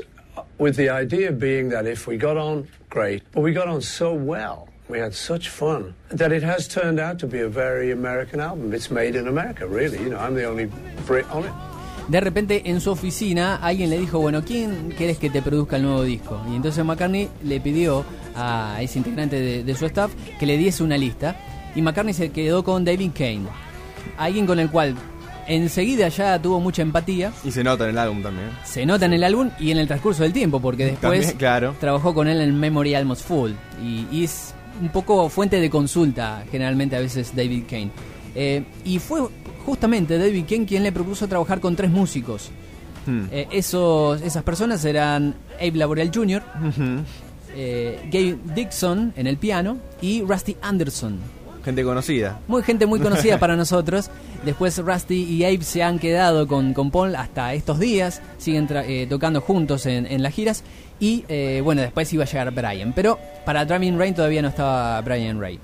with 0.59 0.75
the 0.75 0.89
idea 0.89 1.31
being 1.31 1.69
that 1.69 1.85
if 1.85 2.05
we 2.05 2.17
got 2.17 2.37
on, 2.37 2.67
great. 2.89 3.23
But 3.31 3.41
we 3.41 3.53
got 3.53 3.67
on 3.67 3.81
so 3.81 4.13
well, 4.13 4.67
we 4.89 4.99
had 4.99 5.13
such 5.13 5.49
fun, 5.49 5.95
that 6.09 6.31
it 6.31 6.43
has 6.43 6.67
turned 6.67 6.99
out 6.99 7.17
to 7.19 7.27
be 7.27 7.39
a 7.39 7.49
very 7.49 7.91
American 7.91 8.39
album. 8.39 8.73
It's 8.73 8.91
made 8.91 9.15
in 9.15 9.27
America, 9.27 9.65
really. 9.65 9.99
You 9.99 10.09
know, 10.09 10.19
I'm 10.19 10.35
the 10.35 10.45
only 10.45 10.69
Brit 11.07 11.29
on 11.31 11.45
it. 11.45 11.53
De 12.09 12.19
repente 12.19 12.63
en 12.65 12.81
su 12.81 12.91
oficina 12.91 13.55
alguien 13.55 13.89
le 13.89 13.97
dijo, 13.97 14.19
bueno, 14.19 14.43
¿quién 14.43 14.93
querés 14.97 15.17
que 15.17 15.29
te 15.29 15.41
produzca 15.41 15.77
el 15.77 15.83
nuevo 15.83 16.03
disco? 16.03 16.41
Y 16.51 16.55
entonces 16.57 16.83
McCartney 16.83 17.29
le 17.45 17.61
pidió 17.61 18.03
a 18.35 18.77
ese 18.81 18.97
integrante 18.99 19.39
de, 19.39 19.63
de 19.63 19.75
su 19.75 19.85
staff 19.85 20.11
que 20.39 20.45
le 20.45 20.57
diese 20.57 20.83
una 20.83 20.97
lista. 20.97 21.35
Y 21.75 21.81
McCartney 21.81 22.13
se 22.13 22.29
quedó 22.31 22.63
con 22.63 22.85
David 22.85 23.11
Kane, 23.13 23.43
alguien 24.17 24.45
con 24.45 24.59
el 24.59 24.69
cual 24.69 24.95
enseguida 25.47 26.07
ya 26.09 26.39
tuvo 26.41 26.59
mucha 26.59 26.81
empatía. 26.81 27.33
Y 27.43 27.51
se 27.51 27.63
nota 27.63 27.83
en 27.85 27.91
el 27.91 27.97
álbum 27.97 28.21
también. 28.21 28.49
Se 28.63 28.85
nota 28.85 29.05
en 29.05 29.13
el 29.13 29.23
álbum 29.23 29.49
y 29.59 29.71
en 29.71 29.77
el 29.79 29.87
transcurso 29.87 30.23
del 30.23 30.33
tiempo, 30.33 30.59
porque 30.61 30.85
después 30.85 31.19
También, 31.19 31.37
claro. 31.37 31.75
trabajó 31.79 32.13
con 32.13 32.27
él 32.27 32.39
en 32.41 32.59
Memory 32.59 32.95
Almost 32.95 33.27
Full. 33.27 33.51
Y, 33.83 34.05
y 34.11 34.23
es 34.23 34.53
un 34.81 34.89
poco 34.89 35.27
fuente 35.29 35.59
de 35.59 35.69
consulta, 35.69 36.43
generalmente 36.51 36.95
a 36.95 36.99
veces 36.99 37.35
David 37.35 37.63
Kane. 37.69 37.89
Eh, 38.35 38.63
y 38.85 38.99
fue 38.99 39.21
justamente 39.65 40.17
David 40.17 40.45
Kane 40.47 40.65
quien 40.65 40.83
le 40.83 40.91
propuso 40.91 41.27
trabajar 41.27 41.59
con 41.59 41.75
tres 41.75 41.89
músicos. 41.91 42.49
Hmm. 43.05 43.25
Eh, 43.31 43.47
esos, 43.51 44.21
esas 44.21 44.43
personas 44.43 44.83
eran 44.85 45.35
Abe 45.57 45.71
Laboriel 45.73 46.11
Jr., 46.13 46.41
Ujú. 46.67 47.03
Eh, 47.55 47.99
Gabe 48.11 48.37
Dixon 48.55 49.13
en 49.15 49.27
el 49.27 49.37
piano 49.37 49.77
y 50.01 50.21
Rusty 50.21 50.55
Anderson. 50.61 51.17
Gente 51.63 51.83
conocida. 51.85 52.39
Muy 52.49 52.61
gente 52.61 52.85
muy 52.85 52.99
conocida 52.99 53.37
para 53.39 53.55
nosotros. 53.55 54.09
Después 54.43 54.77
Rusty 54.79 55.23
y 55.23 55.45
Abe 55.45 55.61
se 55.61 55.81
han 55.81 55.97
quedado 55.97 56.45
con, 56.45 56.73
con 56.73 56.91
Paul 56.91 57.15
hasta 57.15 57.53
estos 57.53 57.79
días. 57.79 58.21
Siguen 58.37 58.67
tra- 58.67 58.83
eh, 58.85 59.07
tocando 59.09 59.39
juntos 59.39 59.85
en, 59.85 60.05
en 60.05 60.21
las 60.21 60.33
giras. 60.33 60.63
Y 60.99 61.23
eh, 61.29 61.61
bueno, 61.63 61.81
después 61.81 62.11
iba 62.11 62.25
a 62.25 62.27
llegar 62.27 62.51
Brian. 62.51 62.91
Pero 62.93 63.17
para 63.45 63.63
Driving 63.63 63.97
Rain 63.97 64.13
todavía 64.13 64.41
no 64.41 64.49
estaba 64.49 64.99
Brian 65.01 65.39
Ray. 65.39 65.57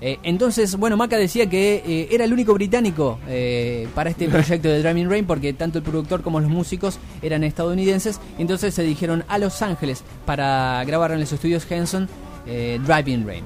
Eh, 0.00 0.18
entonces, 0.22 0.76
bueno, 0.76 0.96
Maca 0.96 1.16
decía 1.16 1.48
que 1.48 1.82
eh, 1.84 2.08
era 2.10 2.24
el 2.24 2.32
único 2.32 2.54
británico 2.54 3.18
eh, 3.28 3.86
para 3.94 4.10
este 4.10 4.28
proyecto 4.30 4.68
de 4.68 4.82
Driving 4.82 5.10
Rain 5.10 5.26
porque 5.26 5.52
tanto 5.52 5.78
el 5.78 5.84
productor 5.84 6.22
como 6.22 6.40
los 6.40 6.50
músicos 6.50 6.98
eran 7.22 7.44
estadounidenses. 7.44 8.20
Entonces 8.38 8.74
se 8.74 8.82
dirigieron 8.82 9.24
a 9.28 9.38
Los 9.38 9.60
Ángeles 9.62 10.02
para 10.24 10.82
grabar 10.84 11.12
en 11.12 11.20
los 11.20 11.32
estudios 11.32 11.70
Henson 11.70 12.08
eh, 12.46 12.80
Driving 12.84 13.26
Rain. 13.26 13.44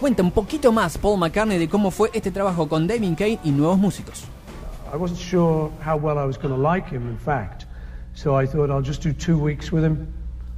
Cuenta 0.00 0.22
un 0.22 0.32
poquito 0.32 0.72
más 0.72 0.98
Paul 0.98 1.18
McCartney 1.18 1.58
de 1.58 1.68
cómo 1.68 1.90
fue 1.90 2.10
este 2.12 2.30
trabajo 2.30 2.68
con 2.68 2.86
David 2.86 3.14
Kane 3.16 3.38
y 3.44 3.50
nuevos 3.50 3.78
músicos. 3.78 4.24
I 4.92 4.96
wasn't 4.96 5.18
sure 5.18 5.70
how 5.84 5.96
well 5.96 6.18
I 6.18 6.24
was 6.24 6.36
going 6.36 6.54
to 6.54 6.60
like 6.60 6.88
him, 6.88 7.08
in 7.08 7.18
fact. 7.18 7.66
So 8.14 8.38
I 8.40 8.46
thought 8.46 8.70
I'll 8.70 8.84
just 8.84 9.02
do 9.02 9.12
two 9.12 9.36
weeks 9.36 9.72
with 9.72 9.82
him, 9.82 10.06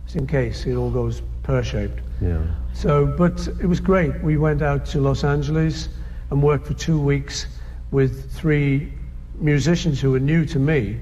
just 0.04 0.16
in 0.16 0.26
case 0.26 0.66
it 0.66 0.76
all 0.76 0.90
goes 0.90 1.22
pear 1.42 1.64
shaped. 1.64 2.05
Yeah. 2.20 2.42
So, 2.72 3.06
but 3.06 3.48
it 3.60 3.66
was 3.66 3.80
great. 3.80 4.22
We 4.22 4.36
went 4.36 4.62
out 4.62 4.86
to 4.86 5.00
Los 5.00 5.24
Angeles 5.24 5.88
and 6.30 6.42
worked 6.42 6.66
for 6.66 6.74
two 6.74 7.00
weeks 7.00 7.46
with 7.90 8.32
three 8.32 8.92
musicians 9.38 10.00
who 10.00 10.12
were 10.12 10.20
new 10.20 10.44
to 10.46 10.58
me, 10.58 10.98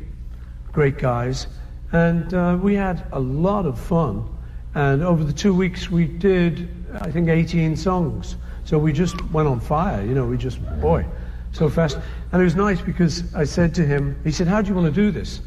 great 0.73 0.99
guys, 0.99 1.47
and 1.92 2.35
uh, 2.35 2.59
we 2.61 2.75
had 2.75 3.06
a 3.12 3.21
lot 3.21 3.66
of 3.66 3.78
fun. 3.78 4.28
And 4.75 5.02
over 5.02 5.23
the 5.23 5.33
two 5.33 5.54
weeks, 5.54 5.90
we 5.90 6.06
did, 6.06 6.68
I 7.00 7.11
think, 7.11 7.28
18 7.28 7.76
songs. 7.76 8.37
So 8.64 8.78
we 8.78 8.92
just 8.92 9.21
went 9.30 9.47
on 9.47 9.61
fire, 9.61 10.04
you 10.04 10.14
know, 10.14 10.26
we 10.26 10.37
just, 10.37 10.59
boy, 10.80 11.06
so 11.52 11.68
fast. 11.68 11.99
And 12.33 12.40
it 12.40 12.44
was 12.44 12.56
nice 12.56 12.80
because 12.80 13.33
I 13.35 13.44
said 13.44 13.75
to 13.76 13.87
him, 13.87 14.18
he 14.25 14.33
said, 14.33 14.49
How 14.49 14.61
do 14.61 14.68
you 14.68 14.75
want 14.75 14.92
to 14.92 15.00
do 15.00 15.11
this? 15.11 15.40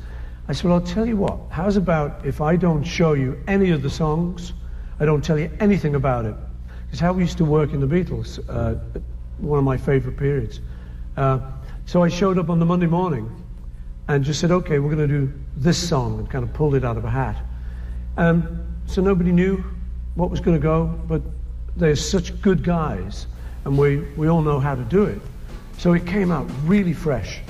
I 0.47 0.53
said, 0.53 0.65
Well, 0.65 0.75
I'll 0.75 0.85
tell 0.85 1.05
you 1.05 1.17
what, 1.17 1.37
how's 1.49 1.75
about 1.75 2.25
if 2.25 2.39
I 2.39 2.55
don't 2.55 2.83
show 2.83 3.13
you 3.13 3.37
any 3.47 3.71
of 3.71 3.81
the 3.81 3.89
songs? 3.89 4.53
I 4.99 5.05
don't 5.05 5.23
tell 5.23 5.37
you 5.37 5.49
anything 5.59 5.95
about 5.95 6.25
it. 6.25 6.35
It's 6.91 6.99
how 6.99 7.13
we 7.13 7.21
used 7.23 7.37
to 7.37 7.45
work 7.45 7.73
in 7.73 7.79
the 7.81 7.87
Beatles, 7.87 8.39
uh, 8.49 8.75
one 9.39 9.59
of 9.59 9.65
my 9.65 9.77
favorite 9.77 10.17
periods. 10.17 10.59
Uh, 11.15 11.39
so 11.85 12.03
I 12.03 12.09
showed 12.09 12.37
up 12.39 12.49
on 12.49 12.59
the 12.59 12.65
Monday 12.65 12.87
morning 12.87 13.29
and 14.07 14.23
just 14.23 14.39
said, 14.39 14.51
okay, 14.51 14.79
we're 14.79 14.95
going 14.95 15.07
to 15.07 15.13
do 15.27 15.33
this 15.57 15.77
song, 15.77 16.19
and 16.19 16.29
kind 16.29 16.43
of 16.43 16.53
pulled 16.53 16.75
it 16.75 16.85
out 16.85 16.97
of 16.97 17.05
a 17.05 17.09
hat. 17.09 17.37
Um, 18.17 18.63
so 18.85 19.01
nobody 19.01 19.31
knew 19.31 19.63
what 20.15 20.29
was 20.31 20.39
going 20.39 20.55
to 20.57 20.61
go, 20.63 20.85
but 21.07 21.21
they're 21.75 21.95
such 21.95 22.39
good 22.41 22.63
guys, 22.63 23.27
and 23.65 23.77
we, 23.77 23.97
we 24.15 24.27
all 24.29 24.41
know 24.41 24.59
how 24.59 24.75
to 24.75 24.83
do 24.83 25.03
it. 25.03 25.19
So 25.77 25.93
it 25.93 26.05
came 26.07 26.31
out 26.31 26.49
really 26.65 26.93
fresh. 26.93 27.41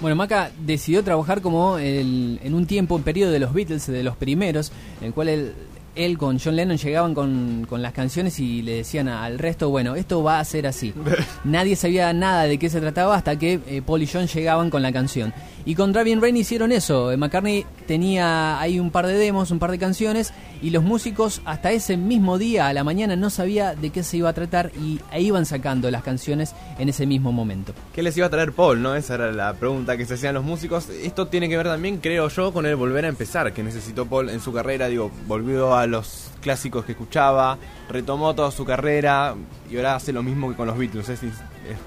Bueno, 0.00 0.14
Maca 0.14 0.50
decidió 0.64 1.02
trabajar 1.02 1.40
como 1.40 1.78
el- 1.78 2.38
en 2.42 2.54
un 2.54 2.66
tiempo, 2.66 2.94
un 2.96 3.02
periodo 3.02 3.32
de 3.32 3.38
los 3.40 3.52
Beatles, 3.54 3.86
de 3.86 4.02
los 4.02 4.14
primeros, 4.16 4.70
en 5.00 5.06
el 5.06 5.14
cual 5.14 5.28
él, 5.30 5.54
él 5.96 6.18
con 6.18 6.38
John 6.38 6.56
Lennon 6.56 6.76
llegaban 6.76 7.14
con, 7.14 7.66
con 7.68 7.82
las 7.82 7.92
canciones 7.92 8.38
y 8.38 8.62
le 8.62 8.76
decían 8.76 9.08
al 9.08 9.38
resto, 9.38 9.70
bueno, 9.70 9.94
esto 9.94 10.22
va 10.22 10.38
a 10.38 10.44
ser 10.44 10.66
así. 10.66 10.94
Nadie 11.44 11.76
sabía 11.76 12.12
nada 12.12 12.44
de 12.44 12.58
qué 12.58 12.70
se 12.70 12.80
trataba 12.80 13.16
hasta 13.16 13.38
que 13.38 13.60
eh, 13.66 13.82
Paul 13.84 14.02
y 14.02 14.06
John 14.06 14.26
llegaban 14.26 14.70
con 14.70 14.82
la 14.82 14.92
canción. 14.92 15.32
Y 15.64 15.74
con 15.74 15.92
Driving 15.92 16.22
Rain 16.22 16.36
hicieron 16.36 16.70
eso. 16.70 17.10
Eh, 17.10 17.16
McCartney 17.16 17.66
tenía 17.88 18.60
ahí 18.60 18.78
un 18.78 18.90
par 18.90 19.06
de 19.08 19.14
demos, 19.14 19.50
un 19.50 19.58
par 19.58 19.72
de 19.72 19.78
canciones, 19.78 20.32
y 20.62 20.70
los 20.70 20.84
músicos 20.84 21.42
hasta 21.44 21.72
ese 21.72 21.96
mismo 21.96 22.38
día, 22.38 22.68
a 22.68 22.72
la 22.72 22.84
mañana, 22.84 23.16
no 23.16 23.30
sabía 23.30 23.74
de 23.74 23.90
qué 23.90 24.04
se 24.04 24.18
iba 24.18 24.28
a 24.28 24.32
tratar 24.32 24.70
y 24.80 25.00
e 25.10 25.22
iban 25.22 25.44
sacando 25.44 25.90
las 25.90 26.04
canciones 26.04 26.54
en 26.78 26.88
ese 26.88 27.04
mismo 27.04 27.32
momento. 27.32 27.72
¿Qué 27.92 28.02
les 28.02 28.16
iba 28.16 28.26
a 28.26 28.30
traer 28.30 28.52
Paul, 28.52 28.80
no? 28.80 28.94
Esa 28.94 29.14
era 29.14 29.32
la 29.32 29.54
pregunta 29.54 29.96
que 29.96 30.06
se 30.06 30.14
hacían 30.14 30.34
los 30.34 30.44
músicos. 30.44 30.88
Esto 30.88 31.26
tiene 31.26 31.48
que 31.48 31.56
ver 31.56 31.66
también, 31.66 31.98
creo 31.98 32.28
yo, 32.28 32.52
con 32.52 32.64
el 32.64 32.76
volver 32.76 33.04
a 33.04 33.08
empezar, 33.08 33.52
que 33.52 33.64
necesitó 33.64 34.06
Paul 34.06 34.30
en 34.30 34.40
su 34.40 34.52
carrera. 34.52 34.86
Digo, 34.86 35.10
volvió 35.26 35.74
a 35.74 35.85
los 35.88 36.30
clásicos 36.40 36.84
que 36.84 36.92
escuchaba, 36.92 37.58
retomó 37.88 38.34
toda 38.34 38.50
su 38.50 38.64
carrera 38.64 39.34
y 39.70 39.76
ahora 39.76 39.96
hace 39.96 40.12
lo 40.12 40.22
mismo 40.22 40.48
que 40.50 40.56
con 40.56 40.66
los 40.66 40.76
Beatles. 40.78 41.08
Es, 41.08 41.22
es- 41.22 41.32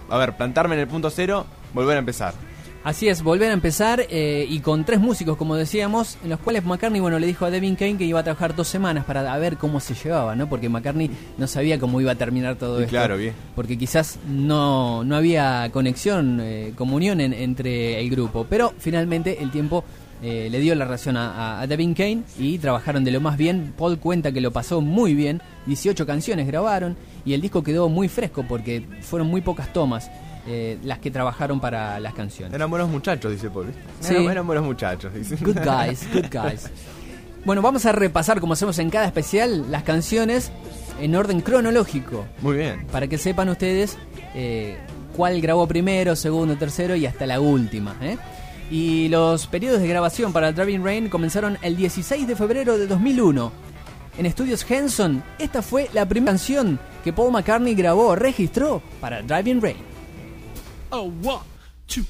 a 0.09 0.17
ver, 0.17 0.35
plantarme 0.35 0.75
en 0.75 0.81
el 0.81 0.87
punto 0.87 1.09
cero, 1.09 1.45
volver 1.73 1.95
a 1.95 1.99
empezar. 1.99 2.33
Así 2.81 3.09
es, 3.09 3.21
volver 3.23 3.49
a 3.49 3.53
empezar 3.53 4.05
eh, 4.09 4.45
y 4.49 4.61
con 4.61 4.85
tres 4.85 5.01
músicos, 5.01 5.35
como 5.35 5.55
decíamos, 5.57 6.17
en 6.23 6.29
los 6.29 6.39
cuales 6.39 6.63
McCartney 6.63 7.01
bueno, 7.01 7.19
le 7.19 7.27
dijo 7.27 7.43
a 7.45 7.49
Devin 7.49 7.75
Kane 7.75 7.97
que 7.97 8.05
iba 8.05 8.21
a 8.21 8.23
trabajar 8.23 8.55
dos 8.55 8.69
semanas 8.69 9.03
para 9.03 9.37
ver 9.37 9.57
cómo 9.57 9.81
se 9.81 9.93
llevaba, 9.95 10.33
¿no? 10.33 10.47
Porque 10.47 10.69
McCartney 10.69 11.11
no 11.37 11.45
sabía 11.45 11.77
cómo 11.77 11.99
iba 11.99 12.13
a 12.13 12.15
terminar 12.15 12.55
todo 12.55 12.79
Y 12.79 12.83
esto. 12.83 12.91
claro, 12.91 13.17
bien. 13.17 13.33
Porque 13.53 13.77
quizás 13.77 14.17
no, 14.29 15.03
no 15.03 15.17
había 15.17 15.69
conexión, 15.73 16.39
eh, 16.41 16.71
comunión 16.77 17.19
en- 17.19 17.33
entre 17.33 17.99
el 17.99 18.09
grupo. 18.09 18.45
Pero 18.49 18.73
finalmente 18.77 19.43
el 19.43 19.51
tiempo 19.51 19.83
eh, 20.21 20.49
le 20.51 20.59
dio 20.59 20.75
la 20.75 20.85
razón 20.85 21.15
a, 21.17 21.65
Devin 21.67 21.93
Kane 21.93 22.23
y 22.37 22.57
trabajaron 22.57 23.03
de 23.03 23.11
lo 23.11 23.21
más 23.21 23.37
bien. 23.37 23.73
Paul 23.77 23.99
cuenta 23.99 24.31
que 24.31 24.41
lo 24.41 24.51
pasó 24.51 24.81
muy 24.81 25.13
bien, 25.13 25.41
18 25.65 26.05
canciones 26.05 26.47
grabaron 26.47 26.97
y 27.25 27.33
el 27.33 27.41
disco 27.41 27.63
quedó 27.63 27.89
muy 27.89 28.07
fresco 28.07 28.45
porque 28.47 28.83
fueron 29.01 29.27
muy 29.27 29.41
pocas 29.41 29.71
tomas. 29.73 30.09
eh, 30.47 30.79
las 30.83 30.97
que 30.99 31.11
trabajaron 31.11 31.59
para 31.59 31.99
las 31.99 32.13
canciones. 32.13 32.53
Eran 32.55 32.69
buenos 32.71 32.89
muchachos, 32.89 33.31
dice 33.31 33.49
Paul. 33.51 33.67
Sí. 33.99 34.15
Eran, 34.15 34.31
eran 34.31 34.47
buenos 34.47 34.65
muchachos, 34.65 35.13
dice. 35.13 35.35
Good 35.35 35.59
guys, 35.63 36.07
good 36.11 36.25
guys. 36.31 36.71
Bueno, 37.45 37.61
vamos 37.61 37.85
a 37.85 37.91
repasar, 37.91 38.39
como 38.39 38.53
hacemos 38.53 38.79
en 38.79 38.89
cada 38.89 39.05
especial, 39.05 39.71
las 39.71 39.83
canciones 39.83 40.51
en 40.99 41.15
orden 41.15 41.41
cronológico. 41.41 42.25
Muy 42.41 42.57
bien. 42.57 42.85
Para 42.91 43.07
que 43.07 43.17
sepan 43.17 43.49
ustedes 43.49 43.97
eh, 44.35 44.77
cuál 45.15 45.39
grabó 45.41 45.67
primero, 45.67 46.15
segundo, 46.15 46.57
tercero 46.57 46.95
y 46.95 47.05
hasta 47.05 47.25
la 47.25 47.39
última. 47.39 47.95
¿eh? 48.01 48.17
Y 48.69 49.09
los 49.09 49.47
periodos 49.47 49.81
de 49.81 49.87
grabación 49.87 50.31
para 50.31 50.51
Driving 50.51 50.83
Rain 50.83 51.09
comenzaron 51.09 51.57
el 51.61 51.75
16 51.75 52.27
de 52.27 52.35
febrero 52.35 52.77
de 52.77 52.87
2001. 52.87 53.51
En 54.17 54.25
estudios 54.25 54.69
Henson, 54.69 55.23
esta 55.39 55.61
fue 55.61 55.89
la 55.93 56.05
primera 56.07 56.33
canción 56.33 56.79
que 57.03 57.13
Paul 57.13 57.31
McCartney 57.31 57.73
grabó, 57.73 58.15
registró 58.15 58.81
para 58.99 59.21
Driving 59.21 59.61
Rain. 59.61 59.77
A 60.91 60.99
one, 60.99 61.41
two, 61.87 62.03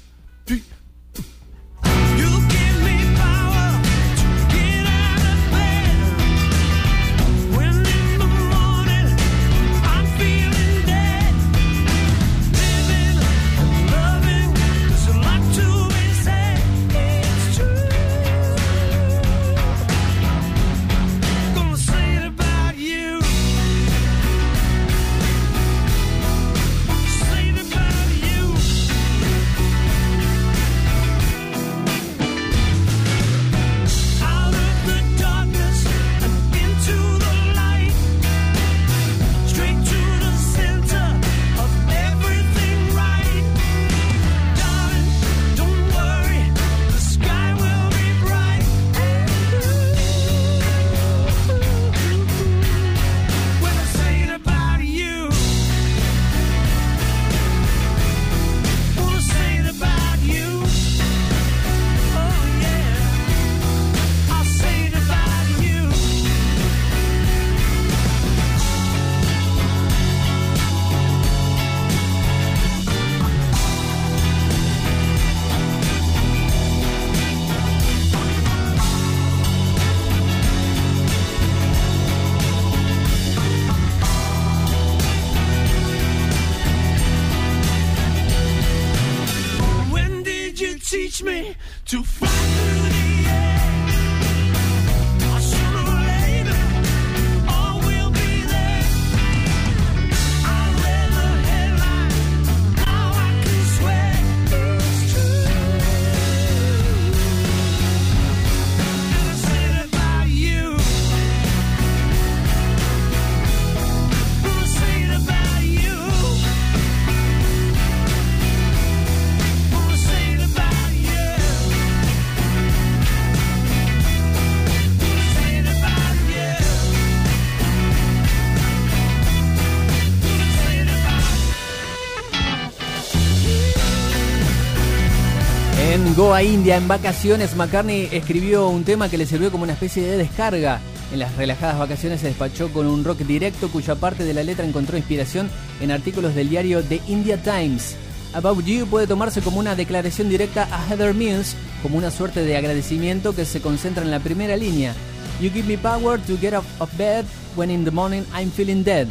India, 136.43 136.77
en 136.77 136.87
vacaciones, 136.87 137.55
McCartney 137.55 138.07
escribió 138.11 138.69
un 138.69 138.83
tema 138.83 139.09
que 139.09 139.17
le 139.17 139.25
sirvió 139.25 139.51
como 139.51 139.63
una 139.63 139.73
especie 139.73 140.03
de 140.03 140.17
descarga. 140.17 140.79
En 141.11 141.19
las 141.19 141.35
relajadas 141.35 141.79
vacaciones 141.79 142.21
se 142.21 142.27
despachó 142.27 142.71
con 142.71 142.85
un 142.85 143.03
rock 143.03 143.19
directo 143.19 143.69
cuya 143.69 143.95
parte 143.95 144.23
de 144.23 144.33
la 144.33 144.43
letra 144.43 144.65
encontró 144.65 144.97
inspiración 144.97 145.49
en 145.81 145.91
artículos 145.91 146.35
del 146.35 146.49
diario 146.49 146.83
The 146.83 147.01
India 147.07 147.41
Times. 147.41 147.95
About 148.33 148.63
You 148.63 148.85
puede 148.85 149.07
tomarse 149.07 149.41
como 149.41 149.59
una 149.59 149.75
declaración 149.75 150.29
directa 150.29 150.67
a 150.71 150.87
Heather 150.87 151.13
Mills, 151.13 151.55
como 151.81 151.97
una 151.97 152.11
suerte 152.11 152.43
de 152.43 152.57
agradecimiento 152.57 153.35
que 153.35 153.45
se 153.45 153.59
concentra 153.59 154.03
en 154.03 154.11
la 154.11 154.19
primera 154.19 154.55
línea. 154.55 154.93
You 155.41 155.49
give 155.49 155.67
me 155.67 155.77
power 155.77 156.19
to 156.21 156.37
get 156.37 156.53
out 156.53 156.65
of 156.79 156.95
bed 156.97 157.25
when 157.55 157.71
in 157.71 157.83
the 157.83 157.91
morning 157.91 158.23
I'm 158.33 158.51
feeling 158.51 158.83
dead. 158.83 159.07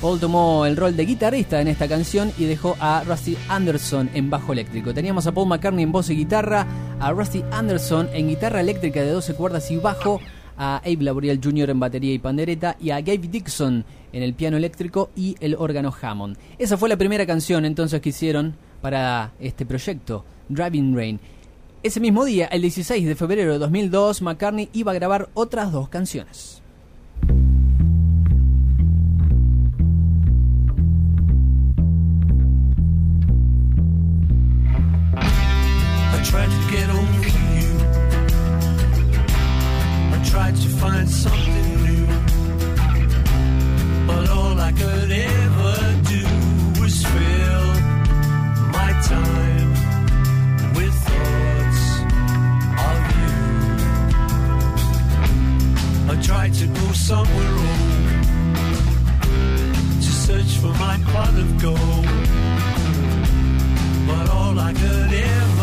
Paul 0.00 0.20
tomó 0.20 0.64
el 0.64 0.76
rol 0.76 0.96
de 0.96 1.04
guitarrista 1.04 1.60
en 1.60 1.66
esta 1.66 1.88
canción 1.88 2.32
y 2.38 2.44
dejó 2.44 2.76
a 2.78 3.02
Rusty 3.04 3.36
Anderson 3.48 4.08
en 4.14 4.30
bajo 4.30 4.52
eléctrico. 4.52 4.94
Teníamos 4.94 5.26
a 5.26 5.32
Paul 5.32 5.48
McCartney 5.48 5.82
en 5.82 5.90
voz 5.90 6.08
y 6.10 6.14
guitarra, 6.14 6.68
a 7.00 7.10
Rusty 7.10 7.42
Anderson 7.50 8.08
en 8.12 8.28
guitarra 8.28 8.60
eléctrica 8.60 9.02
de 9.02 9.10
12 9.10 9.34
cuerdas 9.34 9.68
y 9.72 9.76
bajo, 9.76 10.20
a 10.56 10.76
Abe 10.76 10.98
Laboriel 11.00 11.40
Jr. 11.42 11.70
en 11.70 11.80
batería 11.80 12.14
y 12.14 12.20
pandereta 12.20 12.76
y 12.80 12.90
a 12.90 13.00
Gabe 13.00 13.26
Dixon 13.28 13.84
en 14.12 14.22
el 14.22 14.34
piano 14.34 14.56
eléctrico 14.56 15.10
y 15.16 15.34
el 15.40 15.56
órgano 15.56 15.92
Hammond. 16.00 16.36
Esa 16.58 16.76
fue 16.76 16.88
la 16.88 16.96
primera 16.96 17.26
canción 17.26 17.64
entonces 17.64 18.00
que 18.00 18.10
hicieron 18.10 18.54
para 18.80 19.32
este 19.40 19.66
proyecto, 19.66 20.24
Driving 20.48 20.94
Rain. 20.94 21.20
Ese 21.82 21.98
mismo 21.98 22.24
día, 22.24 22.46
el 22.46 22.62
16 22.62 23.04
de 23.04 23.16
febrero 23.16 23.52
de 23.52 23.58
2002, 23.58 24.22
McCartney 24.22 24.68
iba 24.72 24.92
a 24.92 24.94
grabar 24.94 25.28
otras 25.34 25.72
dos 25.72 25.88
canciones. 25.88 26.62
I 36.18 36.22
tried 36.24 36.50
to 36.50 36.62
get 36.68 36.90
over 36.90 37.28
you. 37.54 37.78
I 40.16 40.18
tried 40.28 40.56
to 40.56 40.68
find 40.68 41.08
something 41.08 41.84
new. 41.86 42.06
But 44.04 44.28
all 44.28 44.58
I 44.58 44.72
could 44.72 45.12
ever 45.12 45.76
do 46.12 46.26
was 46.80 47.04
fill 47.06 47.68
my 48.78 48.90
time 49.14 49.70
with 50.74 50.94
thoughts 51.06 51.84
of 52.88 52.98
you. 53.20 53.38
I 56.10 56.14
tried 56.20 56.52
to 56.54 56.66
go 56.66 56.92
somewhere 57.10 57.54
old 57.68 58.22
to 60.02 60.10
search 60.26 60.52
for 60.62 60.74
my 60.84 60.96
pot 61.12 61.34
of 61.38 61.48
gold. 61.62 62.06
But 64.08 64.28
all 64.30 64.58
I 64.58 64.72
could 64.72 65.12
ever 65.12 65.57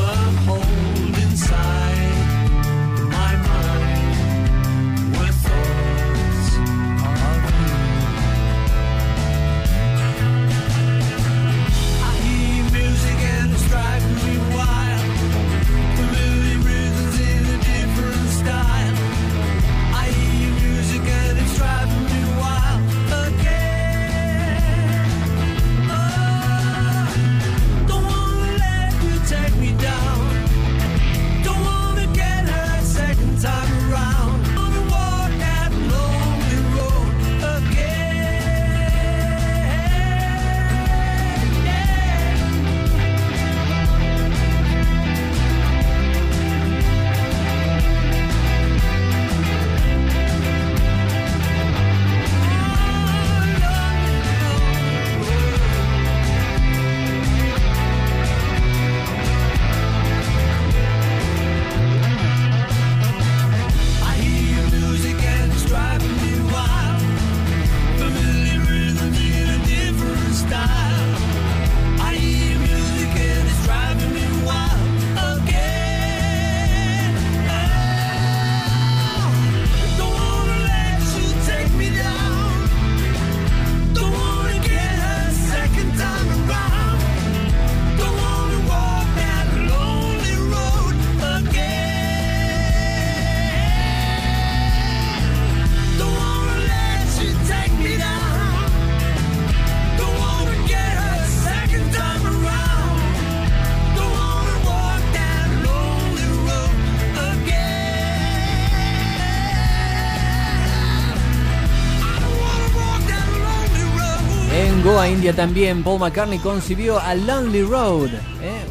En 114.86 114.91
Goa 114.91 115.10
India 115.10 115.34
también 115.34 115.82
Paul 115.82 116.00
McCartney 116.00 116.38
concibió 116.38 117.00
a 117.00 117.15
Lonely 117.15 117.63
Road, 117.63 118.12
¿eh? 118.39 118.65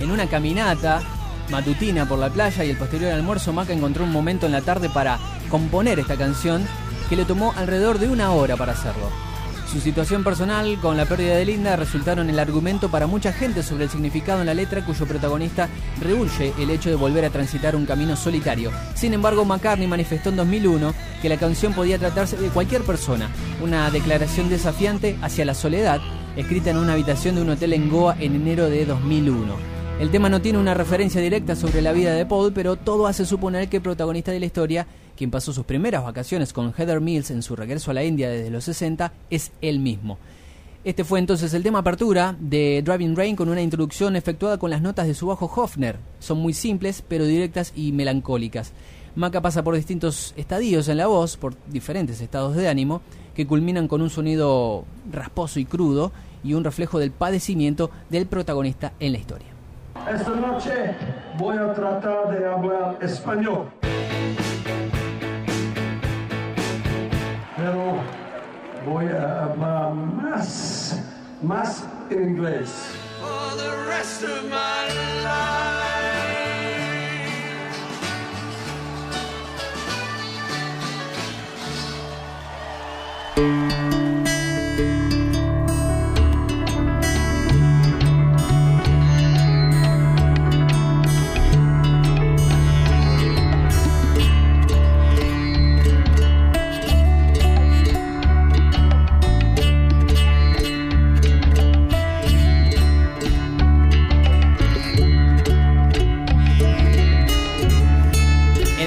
en 0.00 0.10
una 0.12 0.26
caminata 0.30 1.02
matutina 1.50 2.06
por 2.08 2.20
la 2.20 2.30
playa 2.30 2.64
y 2.64 2.70
el 2.70 2.76
posterior 2.76 3.10
almuerzo 3.10 3.52
Maca 3.52 3.72
encontró 3.72 4.04
un 4.04 4.12
momento 4.12 4.46
en 4.46 4.52
la 4.52 4.60
tarde 4.60 4.88
para 4.90 5.18
componer 5.50 5.98
esta 5.98 6.14
canción 6.16 6.64
que 7.08 7.16
le 7.16 7.24
tomó 7.24 7.52
alrededor 7.56 7.98
de 7.98 8.06
una 8.06 8.30
hora 8.30 8.56
para 8.56 8.74
hacerlo. 8.74 9.10
Su 9.74 9.80
situación 9.80 10.22
personal 10.22 10.78
con 10.80 10.96
la 10.96 11.04
pérdida 11.04 11.34
de 11.34 11.44
Linda 11.44 11.74
resultaron 11.74 12.30
el 12.30 12.38
argumento 12.38 12.92
para 12.92 13.08
mucha 13.08 13.32
gente 13.32 13.64
sobre 13.64 13.82
el 13.82 13.90
significado 13.90 14.38
en 14.38 14.46
la 14.46 14.54
letra 14.54 14.86
cuyo 14.86 15.04
protagonista 15.04 15.68
rehuye 16.00 16.52
el 16.60 16.70
hecho 16.70 16.90
de 16.90 16.94
volver 16.94 17.24
a 17.24 17.30
transitar 17.30 17.74
un 17.74 17.84
camino 17.84 18.14
solitario. 18.14 18.70
Sin 18.94 19.14
embargo, 19.14 19.44
McCartney 19.44 19.88
manifestó 19.88 20.28
en 20.28 20.36
2001 20.36 20.94
que 21.20 21.28
la 21.28 21.38
canción 21.38 21.74
podía 21.74 21.98
tratarse 21.98 22.36
de 22.36 22.50
cualquier 22.50 22.82
persona, 22.82 23.28
una 23.60 23.90
declaración 23.90 24.48
desafiante 24.48 25.18
hacia 25.22 25.44
la 25.44 25.54
soledad, 25.54 26.00
escrita 26.36 26.70
en 26.70 26.76
una 26.76 26.92
habitación 26.92 27.34
de 27.34 27.42
un 27.42 27.50
hotel 27.50 27.72
en 27.72 27.90
Goa 27.90 28.14
en 28.20 28.36
enero 28.36 28.70
de 28.70 28.86
2001. 28.86 29.56
El 29.98 30.10
tema 30.12 30.28
no 30.28 30.40
tiene 30.40 30.58
una 30.58 30.74
referencia 30.74 31.20
directa 31.20 31.56
sobre 31.56 31.82
la 31.82 31.92
vida 31.92 32.14
de 32.14 32.26
Paul, 32.26 32.52
pero 32.52 32.76
todo 32.76 33.08
hace 33.08 33.26
suponer 33.26 33.68
que 33.68 33.78
el 33.78 33.82
protagonista 33.82 34.30
de 34.30 34.38
la 34.38 34.46
historia, 34.46 34.86
quien 35.16 35.30
pasó 35.30 35.52
sus 35.52 35.64
primeras 35.64 36.04
vacaciones 36.04 36.52
con 36.52 36.72
Heather 36.72 37.00
Mills 37.00 37.30
en 37.30 37.42
su 37.42 37.56
regreso 37.56 37.90
a 37.90 37.94
la 37.94 38.04
India 38.04 38.28
desde 38.28 38.50
los 38.50 38.64
60, 38.64 39.12
es 39.30 39.52
él 39.60 39.78
mismo. 39.78 40.18
Este 40.84 41.02
fue 41.02 41.18
entonces 41.18 41.54
el 41.54 41.62
tema 41.62 41.78
apertura 41.78 42.36
de 42.38 42.82
Driving 42.84 43.16
Rain 43.16 43.36
con 43.36 43.48
una 43.48 43.62
introducción 43.62 44.16
efectuada 44.16 44.58
con 44.58 44.70
las 44.70 44.82
notas 44.82 45.06
de 45.06 45.14
su 45.14 45.26
bajo 45.26 45.46
Hofner. 45.46 45.96
Son 46.18 46.38
muy 46.38 46.52
simples, 46.52 47.02
pero 47.08 47.24
directas 47.24 47.72
y 47.74 47.92
melancólicas. 47.92 48.72
Maca 49.16 49.40
pasa 49.40 49.64
por 49.64 49.76
distintos 49.76 50.34
estadios 50.36 50.88
en 50.88 50.98
la 50.98 51.06
voz, 51.06 51.38
por 51.38 51.54
diferentes 51.68 52.20
estados 52.20 52.54
de 52.54 52.68
ánimo, 52.68 53.00
que 53.34 53.46
culminan 53.46 53.88
con 53.88 54.02
un 54.02 54.10
sonido 54.10 54.84
rasposo 55.10 55.58
y 55.58 55.64
crudo 55.64 56.12
y 56.42 56.52
un 56.52 56.64
reflejo 56.64 56.98
del 56.98 57.12
padecimiento 57.12 57.90
del 58.10 58.26
protagonista 58.26 58.92
en 59.00 59.12
la 59.12 59.18
historia. 59.18 59.48
Esta 60.12 60.34
noche 60.34 60.94
voy 61.38 61.56
a 61.56 61.72
tratar 61.72 62.38
de 62.38 62.46
hablar 62.46 62.98
español. 63.00 63.70
Pero 67.64 67.96
voy 68.84 69.06
a 69.06 69.08
uh, 69.08 69.52
hablar 69.52 69.86
uh, 69.86 69.92
um, 69.92 70.22
más, 70.22 71.00
más 71.40 71.82
en 72.10 72.36
inglés. 72.36 72.90
for 73.22 73.56
the 73.56 73.88
rest 73.88 74.22
of 74.22 74.44
my 74.50 74.88
life. 75.24 76.23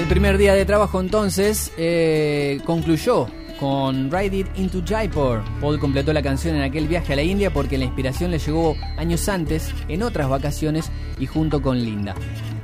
Primer 0.08 0.38
día 0.38 0.54
de 0.54 0.64
trabajo 0.64 1.00
entonces 1.00 1.70
eh, 1.76 2.60
concluyó 2.64 3.26
con 3.60 4.10
Ride 4.10 4.38
It 4.38 4.46
into 4.56 4.82
Jaipur. 4.86 5.42
Paul 5.60 5.78
completó 5.78 6.14
la 6.14 6.22
canción 6.22 6.56
en 6.56 6.62
aquel 6.62 6.88
viaje 6.88 7.12
a 7.12 7.16
la 7.16 7.22
India 7.22 7.52
porque 7.52 7.76
la 7.76 7.84
inspiración 7.84 8.30
le 8.30 8.38
llegó 8.38 8.74
años 8.96 9.28
antes, 9.28 9.74
en 9.88 10.02
otras 10.02 10.30
vacaciones 10.30 10.90
y 11.18 11.26
junto 11.26 11.60
con 11.60 11.78
Linda. 11.82 12.14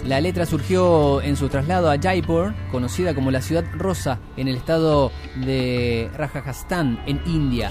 La 0.07 0.23
letra 0.23 0.47
surgió 0.47 1.21
en 1.21 1.37
su 1.37 1.49
traslado 1.49 1.91
a 1.91 1.99
Jaipur, 1.99 2.55
conocida 2.71 3.15
como 3.15 3.31
la 3.31 3.43
ciudad 3.43 3.65
rosa 3.75 4.21
en 4.39 4.49
el 4.49 4.57
estado 4.57 5.13
de 5.45 6.11
Rajasthan, 6.17 7.03
en 7.07 7.21
India. 7.27 7.71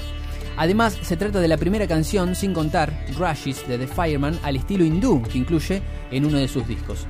Además, 0.56 0.98
se 1.02 1.18
trata 1.18 1.40
de 1.40 1.48
la 1.48 1.58
primera 1.58 1.88
canción, 1.88 2.36
sin 2.36 2.54
contar 2.54 2.94
Rashes 3.18 3.68
de 3.68 3.80
The 3.80 3.88
Fireman, 3.88 4.40
al 4.44 4.56
estilo 4.56 4.86
hindú 4.86 5.24
que 5.24 5.40
incluye 5.40 5.82
en 6.12 6.26
uno 6.26 6.38
de 6.38 6.48
sus 6.48 6.68
discos. 6.68 7.08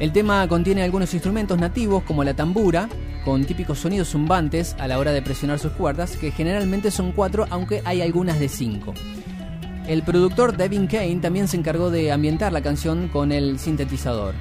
El 0.00 0.12
tema 0.12 0.46
contiene 0.48 0.82
algunos 0.82 1.14
instrumentos 1.14 1.58
nativos 1.58 2.02
como 2.02 2.24
la 2.24 2.34
tambura, 2.34 2.88
con 3.24 3.44
típicos 3.44 3.78
sonidos 3.78 4.08
zumbantes 4.08 4.74
a 4.78 4.88
la 4.88 4.98
hora 4.98 5.12
de 5.12 5.22
presionar 5.22 5.58
sus 5.58 5.72
cuerdas, 5.72 6.16
que 6.16 6.32
generalmente 6.32 6.90
son 6.90 7.12
cuatro, 7.12 7.46
aunque 7.50 7.80
hay 7.84 8.02
algunas 8.02 8.40
de 8.40 8.48
cinco. 8.48 8.92
El 9.86 10.02
productor 10.02 10.56
Devin 10.56 10.86
Kane 10.88 11.20
también 11.20 11.46
se 11.46 11.56
encargó 11.56 11.90
de 11.90 12.10
ambientar 12.10 12.52
la 12.52 12.62
canción 12.62 13.08
con 13.08 13.30
el 13.32 13.58
sintetizador. 13.58 14.34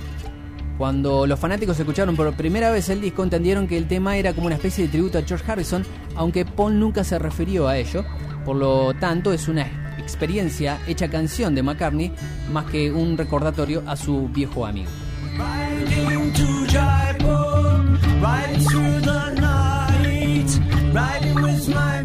Cuando 0.77 1.27
los 1.27 1.39
fanáticos 1.39 1.79
escucharon 1.79 2.15
por 2.15 2.33
primera 2.33 2.71
vez 2.71 2.89
el 2.89 2.99
disco 2.99 3.23
entendieron 3.23 3.67
que 3.67 3.77
el 3.77 3.87
tema 3.87 4.17
era 4.17 4.33
como 4.33 4.47
una 4.47 4.55
especie 4.55 4.85
de 4.85 4.91
tributo 4.91 5.19
a 5.19 5.21
George 5.21 5.49
Harrison, 5.49 5.85
aunque 6.15 6.45
Paul 6.45 6.79
nunca 6.79 7.03
se 7.03 7.19
refirió 7.19 7.67
a 7.67 7.77
ello, 7.77 8.03
por 8.43 8.55
lo 8.55 8.93
tanto 8.95 9.31
es 9.31 9.47
una 9.47 9.67
experiencia 9.99 10.79
hecha 10.87 11.09
canción 11.09 11.53
de 11.53 11.61
McCartney 11.61 12.11
más 12.51 12.65
que 12.65 12.91
un 12.91 13.17
recordatorio 13.17 13.83
a 13.85 13.95
su 13.95 14.29
viejo 14.29 14.65
amigo. 14.65 14.89
Riding 15.37 16.31
to 16.33 16.67
Jaipur, 16.67 17.99
riding 18.21 18.59
through 18.61 18.99
the 19.01 19.33
night, 19.39 20.93
riding 20.93 21.41
with 21.41 21.69
my 21.69 22.02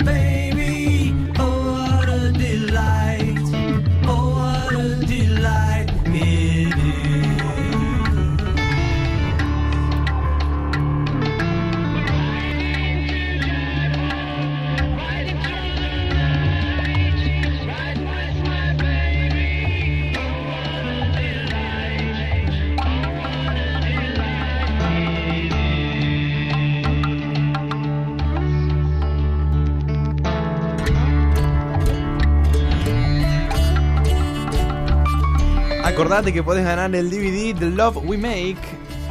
Acordate 35.98 36.32
que 36.32 36.44
podés 36.44 36.64
ganar 36.64 36.94
el 36.94 37.10
DVD 37.10 37.58
The 37.58 37.70
Love 37.70 37.96
We 38.04 38.16
Make. 38.16 38.54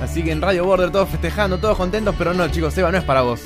Así 0.01 0.23
que 0.23 0.31
en 0.31 0.41
Radio 0.41 0.63
Border 0.63 0.89
todos 0.89 1.09
festejando, 1.09 1.57
todos 1.57 1.75
contentos, 1.75 2.15
pero 2.17 2.33
no, 2.33 2.47
chicos, 2.47 2.73
Seba 2.73 2.93
no 2.93 2.97
es 2.97 3.03
para 3.03 3.23
vos. 3.23 3.41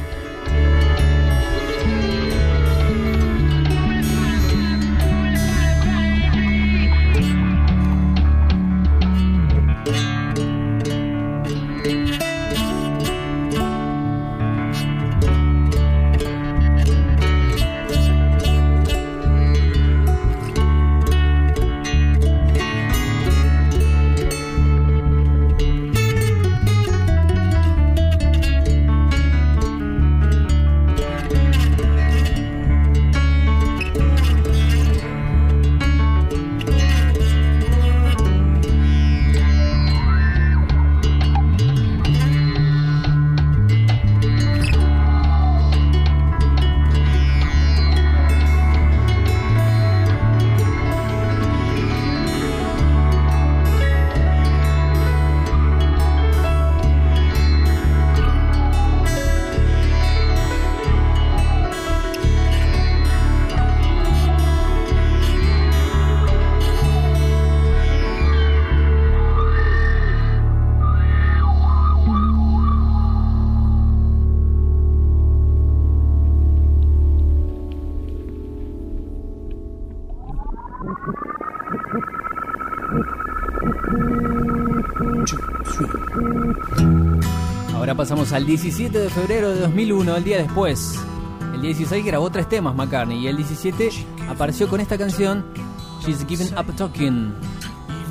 Al 88.34 88.46
17 88.46 88.98
de 88.98 89.10
febrero 89.10 89.50
de 89.52 89.62
2001, 89.62 90.15
el 90.17 90.24
día 90.24 90.38
después. 90.38 91.00
El 91.54 91.62
día 91.62 91.69
16 91.69 92.04
grabó 92.06 92.30
tres 92.32 92.50
temas 92.50 92.76
McCartney 92.76 93.19
y 93.19 93.28
el 93.28 93.38
17 93.38 93.89
apareció 94.30 94.67
con 94.67 94.80
esta 94.80 94.98
canción 94.98 95.46
She's 96.06 96.26
Giving 96.28 96.50
Up 96.58 96.76
Talking. 96.76 97.34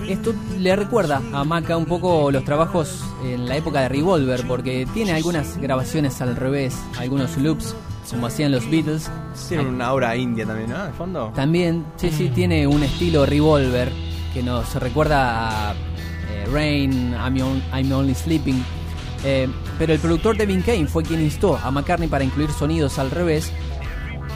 Esto 0.08 0.32
le 0.58 0.74
recuerda 0.76 1.20
a 1.32 1.44
Maca 1.44 1.76
un 1.76 1.86
poco 1.86 2.30
los 2.30 2.44
trabajos 2.44 3.02
en 3.24 3.48
la 3.48 3.56
época 3.56 3.80
de 3.82 3.88
Revolver 3.88 4.46
porque 4.46 4.86
tiene 4.94 5.12
algunas 5.12 5.56
grabaciones 5.58 6.20
al 6.20 6.36
revés, 6.36 6.76
algunos 6.98 7.36
loops 7.36 7.74
como 8.10 8.26
hacían 8.26 8.52
los 8.52 8.68
Beatles. 8.70 9.10
Tiene 9.48 9.64
una 9.68 9.92
obra 9.92 10.16
india 10.16 10.44
también, 10.46 10.70
¿no? 10.70 10.84
De 10.84 10.92
fondo. 10.92 11.32
También, 11.34 11.84
sí, 11.96 12.10
sí, 12.10 12.28
tiene 12.34 12.66
un 12.66 12.82
estilo 12.82 13.24
Revolver 13.26 13.90
que 14.34 14.42
nos 14.42 14.74
recuerda 14.74 15.70
a 15.70 15.74
eh, 15.74 16.46
Rain, 16.52 17.12
I'm, 17.14 17.40
On- 17.40 17.62
I'm 17.72 17.90
Only 17.92 18.14
Sleeping. 18.14 18.62
Eh, 19.24 19.48
pero 19.78 19.92
el 19.92 20.00
productor 20.00 20.36
Devin 20.36 20.62
Kane 20.62 20.86
fue 20.86 21.02
quien 21.02 21.20
instó 21.20 21.56
a 21.56 21.70
McCartney 21.70 22.08
para 22.08 22.24
incluir 22.24 22.50
sonidos 22.50 22.98
al 22.98 23.10
revés, 23.10 23.52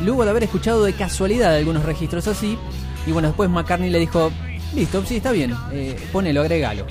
luego 0.04 0.24
de 0.24 0.30
haber 0.30 0.44
escuchado 0.44 0.84
de 0.84 0.92
casualidad 0.92 1.54
algunos 1.54 1.84
registros 1.84 2.28
así. 2.28 2.58
Y 3.06 3.12
bueno, 3.12 3.28
después 3.28 3.50
McCartney 3.50 3.90
le 3.90 3.98
dijo, 3.98 4.30
listo, 4.74 5.04
sí, 5.04 5.16
está 5.16 5.32
bien, 5.32 5.54
eh, 5.72 5.96
ponelo, 6.12 6.40
agregalo. 6.40 6.86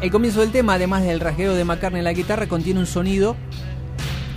El 0.00 0.10
comienzo 0.10 0.40
del 0.40 0.50
tema, 0.50 0.74
además 0.74 1.04
del 1.04 1.20
rasgueo 1.20 1.54
de 1.54 1.64
McCartney 1.64 2.00
en 2.00 2.04
la 2.04 2.12
guitarra, 2.12 2.46
contiene 2.46 2.80
un 2.80 2.86
sonido 2.86 3.36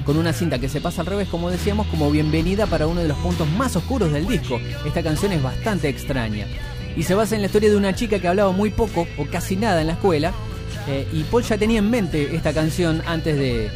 con 0.06 0.18
una 0.18 0.32
cinta 0.32 0.58
que 0.58 0.70
se 0.70 0.80
pasa 0.80 1.02
al 1.02 1.08
revés, 1.08 1.28
como 1.28 1.50
decíamos, 1.50 1.86
como 1.88 2.10
bienvenida 2.10 2.66
para 2.66 2.88
uno 2.88 3.02
de 3.02 3.10
los 3.10 3.18
puntos 3.18 3.46
más 3.58 3.76
oscuros 3.76 4.10
del 4.14 4.26
disco. 4.26 4.58
Esta 4.86 5.04
canción 5.04 5.34
es 5.34 5.44
bastante 5.44 5.90
extraña. 5.90 6.48
Y 6.96 7.04
se 7.04 7.14
basa 7.14 7.36
en 7.36 7.42
la 7.42 7.48
historia 7.48 7.70
de 7.70 7.76
una 7.76 7.94
chica 7.94 8.18
que 8.20 8.28
hablaba 8.30 8.54
muy 8.54 8.70
poco 8.70 9.06
o 9.18 9.26
casi 9.26 9.58
nada 9.58 9.82
en 9.82 9.88
la 9.88 9.94
escuela. 9.94 10.32
Eh, 10.88 11.08
y 11.12 11.24
Paul 11.24 11.44
ya 11.44 11.58
tenía 11.58 11.80
en 11.80 11.90
mente 11.90 12.36
esta 12.36 12.54
canción 12.54 13.02
antes 13.06 13.38
de, 13.38 13.70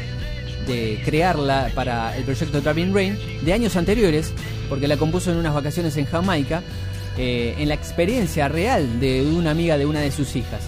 de 0.67 1.02
crearla 1.04 1.69
para 1.76 2.15
el 2.17 2.24
proyecto 2.24 2.62
Driving 2.62 2.93
Rain 2.93 3.17
de 3.43 3.54
años 3.54 3.76
anteriores, 3.76 4.34
porque 4.69 4.88
la 4.88 4.97
compuso 4.97 5.32
en 5.32 5.38
unas 5.38 5.54
vacaciones 5.54 5.97
en 5.97 6.06
Jamaica, 6.06 6.63
eh, 7.17 7.56
en 7.58 7.67
la 7.67 7.76
experiencia 7.76 8.47
real 8.47 9.00
de 9.00 9.24
una 9.24 9.52
amiga 9.52 9.78
de 9.78 9.86
una 9.86 10.00
de 10.00 10.12
sus 10.12 10.36
hijas. 10.36 10.62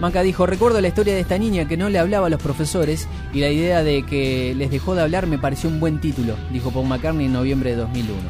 Manca 0.00 0.22
dijo, 0.22 0.44
recuerdo 0.44 0.80
la 0.80 0.88
historia 0.88 1.14
de 1.14 1.20
esta 1.20 1.38
niña 1.38 1.66
que 1.66 1.76
no 1.76 1.88
le 1.88 1.98
hablaba 1.98 2.26
a 2.26 2.30
los 2.30 2.42
profesores 2.42 3.08
y 3.32 3.40
la 3.40 3.50
idea 3.50 3.82
de 3.82 4.04
que 4.04 4.54
les 4.54 4.70
dejó 4.70 4.94
de 4.94 5.02
hablar 5.02 5.26
me 5.26 5.38
pareció 5.38 5.70
un 5.70 5.80
buen 5.80 6.00
título, 6.00 6.36
dijo 6.52 6.70
Paul 6.70 6.86
McCartney 6.86 7.26
en 7.26 7.32
noviembre 7.32 7.70
de 7.70 7.76
2001. 7.76 8.20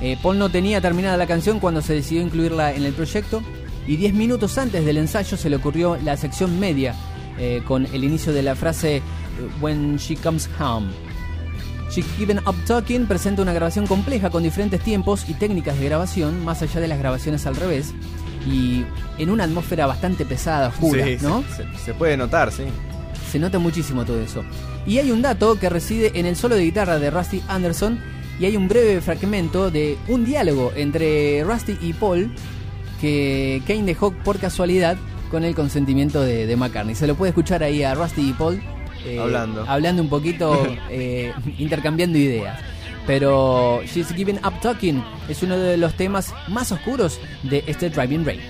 Eh, 0.00 0.18
Paul 0.20 0.38
no 0.38 0.48
tenía 0.48 0.80
terminada 0.80 1.16
la 1.16 1.26
canción 1.26 1.60
cuando 1.60 1.80
se 1.80 1.94
decidió 1.94 2.22
incluirla 2.22 2.72
en 2.72 2.84
el 2.84 2.92
proyecto 2.92 3.42
y 3.86 3.96
10 3.96 4.14
minutos 4.14 4.56
antes 4.58 4.84
del 4.84 4.96
ensayo 4.98 5.36
se 5.36 5.48
le 5.50 5.56
ocurrió 5.56 5.96
la 6.04 6.16
sección 6.16 6.58
media 6.58 6.94
eh, 7.38 7.62
con 7.66 7.86
el 7.86 8.04
inicio 8.04 8.32
de 8.32 8.42
la 8.42 8.54
frase 8.56 9.02
When 9.60 9.96
She 9.96 10.16
Comes 10.16 10.48
Home. 10.58 10.88
She's 11.90 12.06
Given 12.18 12.38
Up 12.46 12.56
Talking 12.66 13.06
presenta 13.06 13.42
una 13.42 13.52
grabación 13.52 13.86
compleja 13.86 14.28
con 14.30 14.42
diferentes 14.42 14.80
tiempos 14.80 15.28
y 15.28 15.34
técnicas 15.34 15.78
de 15.78 15.84
grabación, 15.84 16.44
más 16.44 16.60
allá 16.62 16.80
de 16.80 16.88
las 16.88 16.98
grabaciones 16.98 17.46
al 17.46 17.54
revés, 17.54 17.94
y 18.44 18.84
en 19.18 19.30
una 19.30 19.44
atmósfera 19.44 19.86
bastante 19.86 20.24
pesada, 20.24 20.68
oscura, 20.68 21.04
Sí, 21.04 21.18
¿no? 21.22 21.44
Se, 21.56 21.62
se- 21.62 21.84
se 21.84 21.94
puede 21.94 22.16
notar, 22.16 22.50
sí. 22.50 22.64
Se 23.30 23.38
nota 23.38 23.58
muchísimo 23.60 24.04
todo 24.04 24.20
eso. 24.20 24.44
Y 24.86 24.98
hay 24.98 25.10
un 25.12 25.22
dato 25.22 25.58
que 25.60 25.68
reside 25.68 26.12
en 26.18 26.26
el 26.26 26.36
solo 26.36 26.56
de 26.56 26.62
guitarra 26.64 26.98
de 26.98 27.10
Rusty 27.10 27.42
Anderson 27.48 27.98
y 28.40 28.44
hay 28.46 28.56
un 28.56 28.68
breve 28.68 29.00
fragmento 29.00 29.70
de 29.70 29.96
un 30.08 30.24
diálogo 30.24 30.72
entre 30.76 31.42
Rusty 31.44 31.76
y 31.80 31.92
Paul 31.92 32.30
que 33.00 33.62
Kane 33.66 33.82
dejó 33.84 34.12
por 34.12 34.38
casualidad 34.38 34.96
con 35.30 35.44
el 35.44 35.54
consentimiento 35.54 36.20
de, 36.20 36.46
de 36.46 36.56
McCartney. 36.56 36.94
Se 36.94 37.06
lo 37.06 37.14
puede 37.14 37.30
escuchar 37.30 37.62
ahí 37.62 37.82
a 37.82 37.94
Rusty 37.94 38.30
y 38.30 38.32
Paul 38.32 38.60
eh, 39.04 39.18
Hablando. 39.20 39.64
hablando 39.68 40.02
un 40.02 40.08
poquito, 40.08 40.66
eh, 40.90 41.32
intercambiando 41.58 42.18
ideas. 42.18 42.58
Pero 43.06 43.82
She's 43.84 44.12
Giving 44.12 44.38
Up 44.44 44.60
Talking 44.60 45.02
es 45.28 45.42
uno 45.42 45.56
de 45.56 45.76
los 45.76 45.94
temas 45.94 46.34
más 46.48 46.72
oscuros 46.72 47.20
de 47.44 47.62
este 47.66 47.88
Driving 47.88 48.24
Rain. 48.24 48.40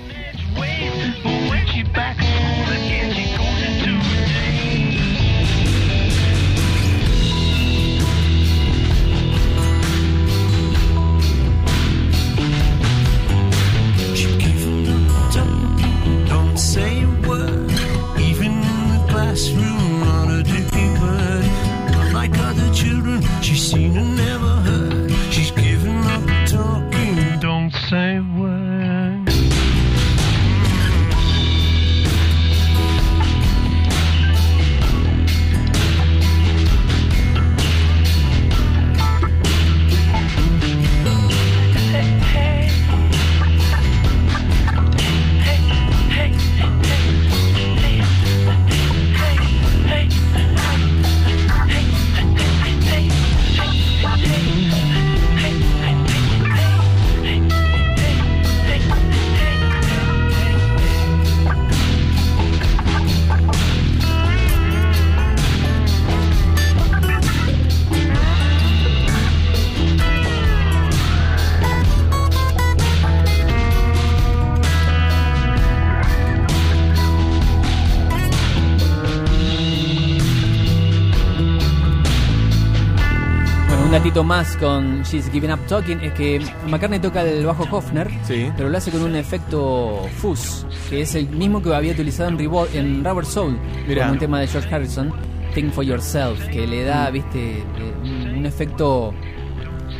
Más 84.24 84.56
con 84.56 85.02
She's 85.02 85.30
Giving 85.30 85.52
Up 85.52 85.60
Talking 85.68 86.00
es 86.00 86.12
que 86.14 86.40
McCartney 86.68 86.98
toca 87.00 87.22
el 87.22 87.44
bajo 87.46 87.66
Hofner, 87.70 88.10
Sí. 88.24 88.50
pero 88.56 88.68
lo 88.68 88.76
hace 88.78 88.90
con 88.90 89.02
un 89.02 89.14
efecto 89.16 90.06
fuzz, 90.18 90.66
que 90.90 91.02
es 91.02 91.14
el 91.14 91.28
mismo 91.28 91.62
que 91.62 91.74
había 91.74 91.92
utilizado 91.92 92.28
en, 92.30 92.40
en 92.74 93.04
Rubber 93.04 93.24
Soul, 93.26 93.58
Mirá. 93.86 94.04
con 94.04 94.12
un 94.14 94.18
tema 94.18 94.40
de 94.40 94.46
George 94.46 94.74
Harrison, 94.74 95.12
Think 95.54 95.72
for 95.72 95.84
Yourself, 95.84 96.44
que 96.48 96.66
le 96.66 96.84
da, 96.84 97.10
viste, 97.10 97.58
eh, 97.60 97.64
un, 98.02 98.38
un 98.38 98.46
efecto 98.46 99.12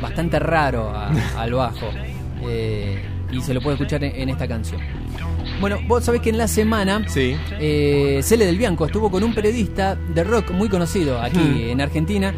bastante 0.01 0.39
raro 0.39 0.91
a- 0.91 1.11
al 1.39 1.53
bajo. 1.55 1.87
Eh, 2.49 3.03
y 3.33 3.41
se 3.41 3.53
lo 3.55 3.61
puede 3.61 3.75
escuchar 3.77 4.05
en, 4.05 4.15
en 4.15 4.29
esta 4.29 4.47
canción. 4.47 4.81
Bueno, 5.61 5.79
vos 5.87 6.05
sabés 6.05 6.21
que 6.21 6.31
en 6.31 6.39
la 6.39 6.49
semana 6.49 7.03
Sí. 7.09 7.35
eh, 7.59 8.21
Cele 8.23 8.45
del 8.47 8.59
Bianco 8.59 8.85
estuvo 8.87 9.11
con 9.11 9.23
un 9.25 9.35
periodista 9.35 9.95
de 9.97 10.23
rock 10.23 10.51
muy 10.51 10.69
conocido 10.69 11.21
aquí 11.21 11.39
Hmm. 11.39 11.71
en 11.71 11.81
Argentina. 11.81 12.35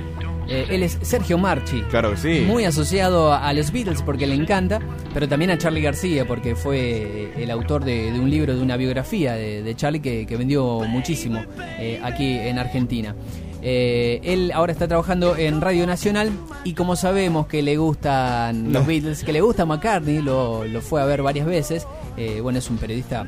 Eh, 0.48 0.66
él 0.70 0.82
es 0.82 0.98
Sergio 1.02 1.36
Marchi. 1.38 1.82
Claro 1.90 2.12
que 2.12 2.16
sí. 2.16 2.44
Muy 2.46 2.64
asociado 2.64 3.32
a, 3.32 3.46
a 3.46 3.52
los 3.52 3.70
Beatles 3.70 4.02
porque 4.02 4.26
le 4.26 4.34
encanta, 4.34 4.80
pero 5.12 5.28
también 5.28 5.50
a 5.50 5.58
Charlie 5.58 5.82
García 5.82 6.26
porque 6.26 6.56
fue 6.56 7.32
el 7.36 7.50
autor 7.50 7.84
de, 7.84 8.10
de 8.12 8.18
un 8.18 8.30
libro, 8.30 8.56
de 8.56 8.62
una 8.62 8.76
biografía 8.76 9.34
de, 9.34 9.62
de 9.62 9.74
Charlie 9.76 10.00
que, 10.00 10.26
que 10.26 10.36
vendió 10.36 10.80
muchísimo 10.88 11.44
eh, 11.78 12.00
aquí 12.02 12.32
en 12.38 12.58
Argentina. 12.58 13.14
Eh, 13.60 14.20
él 14.22 14.52
ahora 14.54 14.72
está 14.72 14.86
trabajando 14.86 15.36
en 15.36 15.60
Radio 15.60 15.84
Nacional 15.84 16.30
y 16.62 16.74
como 16.74 16.94
sabemos 16.94 17.48
que 17.48 17.60
le 17.60 17.76
gustan 17.76 18.72
los 18.72 18.86
Beatles, 18.86 19.24
que 19.24 19.32
le 19.32 19.40
gusta 19.40 19.66
McCartney, 19.66 20.22
lo, 20.22 20.64
lo 20.64 20.80
fue 20.80 21.02
a 21.02 21.04
ver 21.04 21.22
varias 21.22 21.44
veces, 21.44 21.84
eh, 22.16 22.40
bueno, 22.40 22.60
es 22.60 22.70
un 22.70 22.78
periodista 22.78 23.26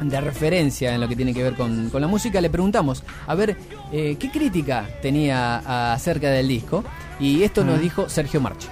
de 0.00 0.20
referencia 0.20 0.94
en 0.94 1.00
lo 1.00 1.08
que 1.08 1.16
tiene 1.16 1.34
que 1.34 1.42
ver 1.42 1.54
con, 1.54 1.90
con 1.90 2.00
la 2.00 2.06
música, 2.06 2.40
le 2.40 2.48
preguntamos 2.48 3.02
a 3.26 3.34
ver 3.34 3.56
eh, 3.92 4.16
qué 4.18 4.30
crítica 4.30 4.88
tenía 5.00 5.92
acerca 5.92 6.30
del 6.30 6.48
disco 6.48 6.84
y 7.20 7.42
esto 7.42 7.64
nos 7.64 7.80
dijo 7.80 8.08
Sergio 8.08 8.40
Marchi. 8.40 8.68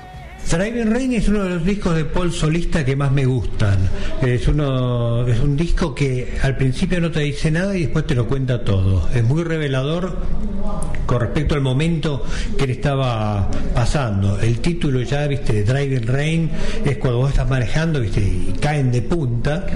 Driving 0.51 0.93
Rain 0.93 1.13
es 1.15 1.29
uno 1.29 1.43
de 1.43 1.51
los 1.51 1.65
discos 1.65 1.97
de 1.97 2.05
Paul 2.05 2.31
solista 2.31 2.85
que 2.85 2.95
más 2.95 3.11
me 3.11 3.25
gustan. 3.25 3.79
Es 4.23 4.47
uno 4.47 5.27
es 5.27 5.41
un 5.41 5.57
disco 5.57 5.95
que 5.95 6.39
al 6.43 6.57
principio 6.57 7.01
no 7.01 7.11
te 7.11 7.21
dice 7.21 7.51
nada 7.51 7.77
y 7.77 7.83
después 7.83 8.07
te 8.07 8.15
lo 8.15 8.29
cuenta 8.29 8.63
todo. 8.63 9.09
Es 9.15 9.25
muy 9.25 9.43
revelador 9.43 10.19
con 11.07 11.21
respecto 11.21 11.55
al 11.55 11.61
momento 11.61 12.25
que 12.57 12.67
le 12.67 12.75
estaba 12.75 13.51
pasando. 13.75 14.39
El 14.39 14.61
título 14.61 15.01
ya, 15.03 15.27
viste, 15.27 15.53
de 15.53 15.65
Driving 15.65 16.07
Rain 16.07 16.51
es 16.85 16.99
cuando 16.99 17.19
vos 17.19 17.31
estás 17.31 17.49
manejando, 17.49 18.01
viste, 18.01 18.21
y 18.21 18.55
caen 18.61 18.93
de 18.93 19.03
punta. 19.03 19.67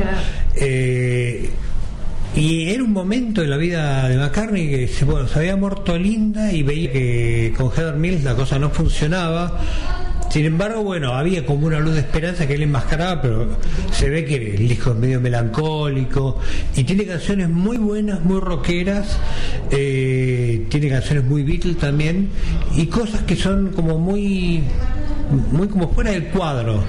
Eh, 0.55 1.51
Y 2.35 2.69
era 2.69 2.85
un 2.85 2.93
momento 2.93 3.43
en 3.43 3.51
la 3.51 3.57
vida 3.57 4.09
de 4.09 4.17
McCartney 4.17 4.69
que 4.69 4.89
se, 4.89 5.05
bueno, 5.05 5.27
se 5.27 5.39
había 5.41 5.57
muerto 5.57 5.97
Linda 5.99 6.53
y 6.53 6.63
veía 6.63 6.93
que 6.93 7.55
con 7.57 7.71
Heather 7.71 7.97
Mills 7.97 8.23
la 8.23 8.35
cosa 8.35 8.59
no 8.59 8.71
funcionaba. 8.71 9.59
Sin 10.31 10.45
embargo, 10.45 10.83
bueno, 10.83 11.15
había 11.15 11.47
como 11.47 11.67
una 11.67 11.81
luz 11.81 11.95
de 11.95 12.01
esperanza 12.01 12.47
que 12.47 12.55
él 12.55 12.63
enmascaraba, 12.63 13.23
pero 13.23 13.49
se 13.93 14.11
ve 14.11 14.27
que 14.27 14.57
el 14.57 14.69
disco 14.69 14.91
es 14.91 14.97
medio 14.97 15.21
melancólico 15.21 16.39
y 16.77 16.85
tiene 16.85 17.07
canciones 17.07 17.49
muy 17.49 17.79
buenas, 17.79 18.23
muy 18.23 18.39
rockeras, 18.39 19.19
eh, 19.71 20.67
tiene 20.69 20.91
canciones 20.91 21.25
muy 21.25 21.45
Beatles 21.45 21.79
también 21.79 22.29
y 22.77 22.87
cosas 22.87 23.23
que 23.23 23.37
son 23.37 23.71
como 23.71 23.99
muy 23.99 24.65
muy 25.53 25.69
como 25.69 25.89
fuera 25.91 26.11
del 26.13 26.27
cuadro 26.29 26.83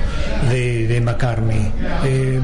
de, 0.49 0.88
de 0.88 1.02
McCartney. 1.02 1.71
Eh, 2.06 2.39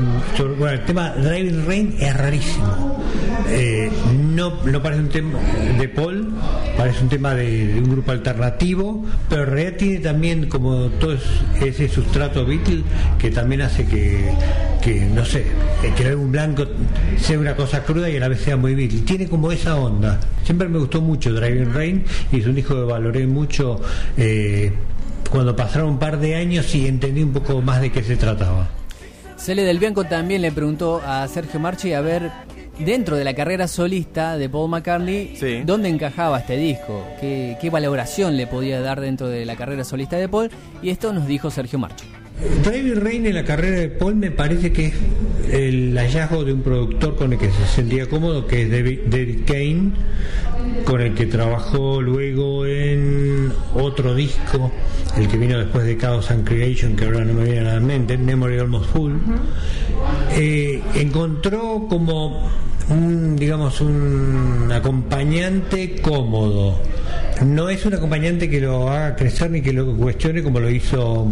bueno, 0.58 0.69
el 0.69 0.86
tema 0.86 1.10
Driving 1.12 1.65
Rain 1.65 1.95
es 1.99 2.15
rarísimo. 2.15 3.03
Eh, 3.49 3.91
no, 4.34 4.63
no 4.65 4.81
parece 4.81 5.01
un 5.01 5.10
tema 5.10 5.39
de 5.77 5.88
Paul, 5.89 6.34
parece 6.77 7.03
un 7.03 7.10
tema 7.10 7.36
de, 7.36 7.75
un 7.84 7.89
grupo 7.91 8.12
alternativo, 8.12 9.05
pero 9.29 9.43
en 9.43 9.49
realidad 9.51 9.77
tiene 9.77 9.99
también 9.99 10.49
como 10.49 10.88
todo 10.99 11.13
es- 11.13 11.21
ese 11.62 11.88
sustrato 11.88 12.45
Beatle 12.45 12.84
que 13.19 13.29
también 13.31 13.62
hace 13.62 13.86
que, 13.86 14.31
que 14.81 15.01
no 15.13 15.23
sé, 15.25 15.41
eh, 15.84 15.91
que 15.95 16.03
el 16.03 16.10
álbum 16.12 16.31
blanco 16.31 16.65
sea 17.19 17.38
una 17.38 17.55
cosa 17.55 17.84
cruda 17.84 18.10
y 18.10 18.17
a 18.17 18.19
la 18.21 18.29
vez 18.29 18.41
sea 18.41 18.58
muy 18.58 18.73
Beatle. 18.73 19.01
Tiene 19.01 19.27
como 19.27 19.51
esa 19.51 19.75
onda. 19.75 20.19
Siempre 20.43 20.67
me 20.67 20.79
gustó 20.79 21.01
mucho 21.01 21.31
Driving 21.34 21.73
Rain 21.73 22.03
y 22.31 22.39
es 22.39 22.47
un 22.47 22.55
disco 22.55 22.73
que 22.75 22.91
valoré 22.91 23.27
mucho. 23.27 23.79
Cuando 25.36 25.54
pasaron 25.54 25.89
un 25.89 26.00
par 26.00 26.17
de 26.17 26.36
años 26.36 26.74
y 26.74 26.88
entendí 26.88 27.21
un 27.21 27.34
poco 27.34 27.62
más 27.62 27.82
de 27.82 27.91
qué 27.91 28.02
se 28.02 28.15
trataba. 28.15 28.69
Cele 29.38 29.63
del 29.63 29.80
Bianco 29.80 30.06
también 30.06 30.41
le 30.41 30.50
preguntó 30.54 31.02
a 31.06 31.28
Sergio 31.28 31.60
Marchi 31.60 31.91
a 31.91 32.00
ver, 32.00 32.32
dentro 32.80 33.17
de 33.17 33.26
la 33.26 33.34
carrera 33.34 33.67
solista 33.67 34.38
de 34.38 34.48
Paul 34.48 34.69
McCartney, 34.69 35.36
Sí. 35.36 35.62
dónde 35.65 35.89
encajaba 35.89 36.39
este 36.39 36.56
disco, 36.56 37.06
qué, 37.19 37.58
qué 37.60 37.69
valoración 37.69 38.38
le 38.38 38.48
podía 38.48 38.80
dar 38.80 39.02
dentro 39.02 39.28
de 39.28 39.45
la 39.45 39.58
carrera 39.58 39.84
solista 39.84 40.15
de 40.15 40.30
Paul, 40.30 40.50
y 40.82 40.89
esto 40.89 41.12
nos 41.12 41.28
dijo 41.28 41.52
Sergio 41.52 41.80
Marchi. 41.80 42.06
Driving 42.63 43.02
Rain 43.02 43.26
en 43.26 43.36
la 43.36 43.45
carrera 43.45 43.80
de 43.80 43.88
Paul 43.88 44.15
me 44.15 44.30
parece 44.30 44.74
que 44.74 44.88
es 44.88 44.93
el 45.52 45.98
hallazgo 45.98 46.43
de 46.43 46.52
un 46.52 46.62
productor 46.62 47.15
con 47.15 47.32
el 47.32 47.39
que 47.39 47.50
se 47.50 47.65
sentía 47.65 48.08
cómodo, 48.08 48.45
que 48.45 48.63
es 48.63 48.71
David, 48.71 49.00
David 49.08 49.39
Kane, 49.45 49.91
con 50.84 51.00
el 51.00 51.13
que 51.13 51.28
trabajó 51.28 52.02
luego 52.02 52.65
en 52.65 53.54
otro 53.74 54.13
disco, 54.13 54.71
el 55.17 55.30
que 55.30 55.38
vino 55.38 55.58
después 55.58 55.86
de 55.86 55.98
Chaos 55.98 56.30
and 56.30 56.45
Creation, 56.45 56.95
que 56.95 57.06
ahora 57.06 57.24
no 57.24 57.34
me 57.34 57.45
viene 57.45 57.69
a 57.69 57.76
la 57.76 57.80
mente, 57.80 58.17
Memory 58.17 58.60
Almost 58.60 58.89
Full. 58.91 59.13
Eh, 60.36 60.82
encontró 60.95 61.86
como 61.89 62.50
un, 62.89 63.38
digamos, 63.38 63.80
un 63.80 64.69
acompañante 64.74 66.02
cómodo. 66.02 66.82
No 67.45 67.69
es 67.69 67.86
un 67.86 67.93
acompañante 67.93 68.50
que 68.50 68.60
lo 68.60 68.89
haga 68.89 69.15
crecer 69.15 69.52
ni 69.52 69.62
que 69.62 69.71
lo 69.71 69.95
cuestione 69.95 70.43
como 70.43 70.60
lo 70.60 70.69
hizo 70.69 71.28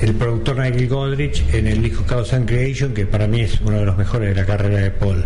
el 0.00 0.14
productor 0.14 0.58
Nigel 0.58 0.88
Godrich 0.88 1.44
en 1.52 1.66
el 1.66 1.82
disco 1.82 2.04
Chaos 2.08 2.32
and 2.32 2.46
Creation, 2.48 2.94
que 2.94 3.06
para 3.06 3.26
mí 3.26 3.40
es 3.40 3.60
uno 3.60 3.78
de 3.78 3.84
los 3.86 3.96
mejores 3.96 4.28
de 4.30 4.34
la 4.40 4.46
carrera 4.46 4.78
de 4.80 4.90
Paul. 4.90 5.24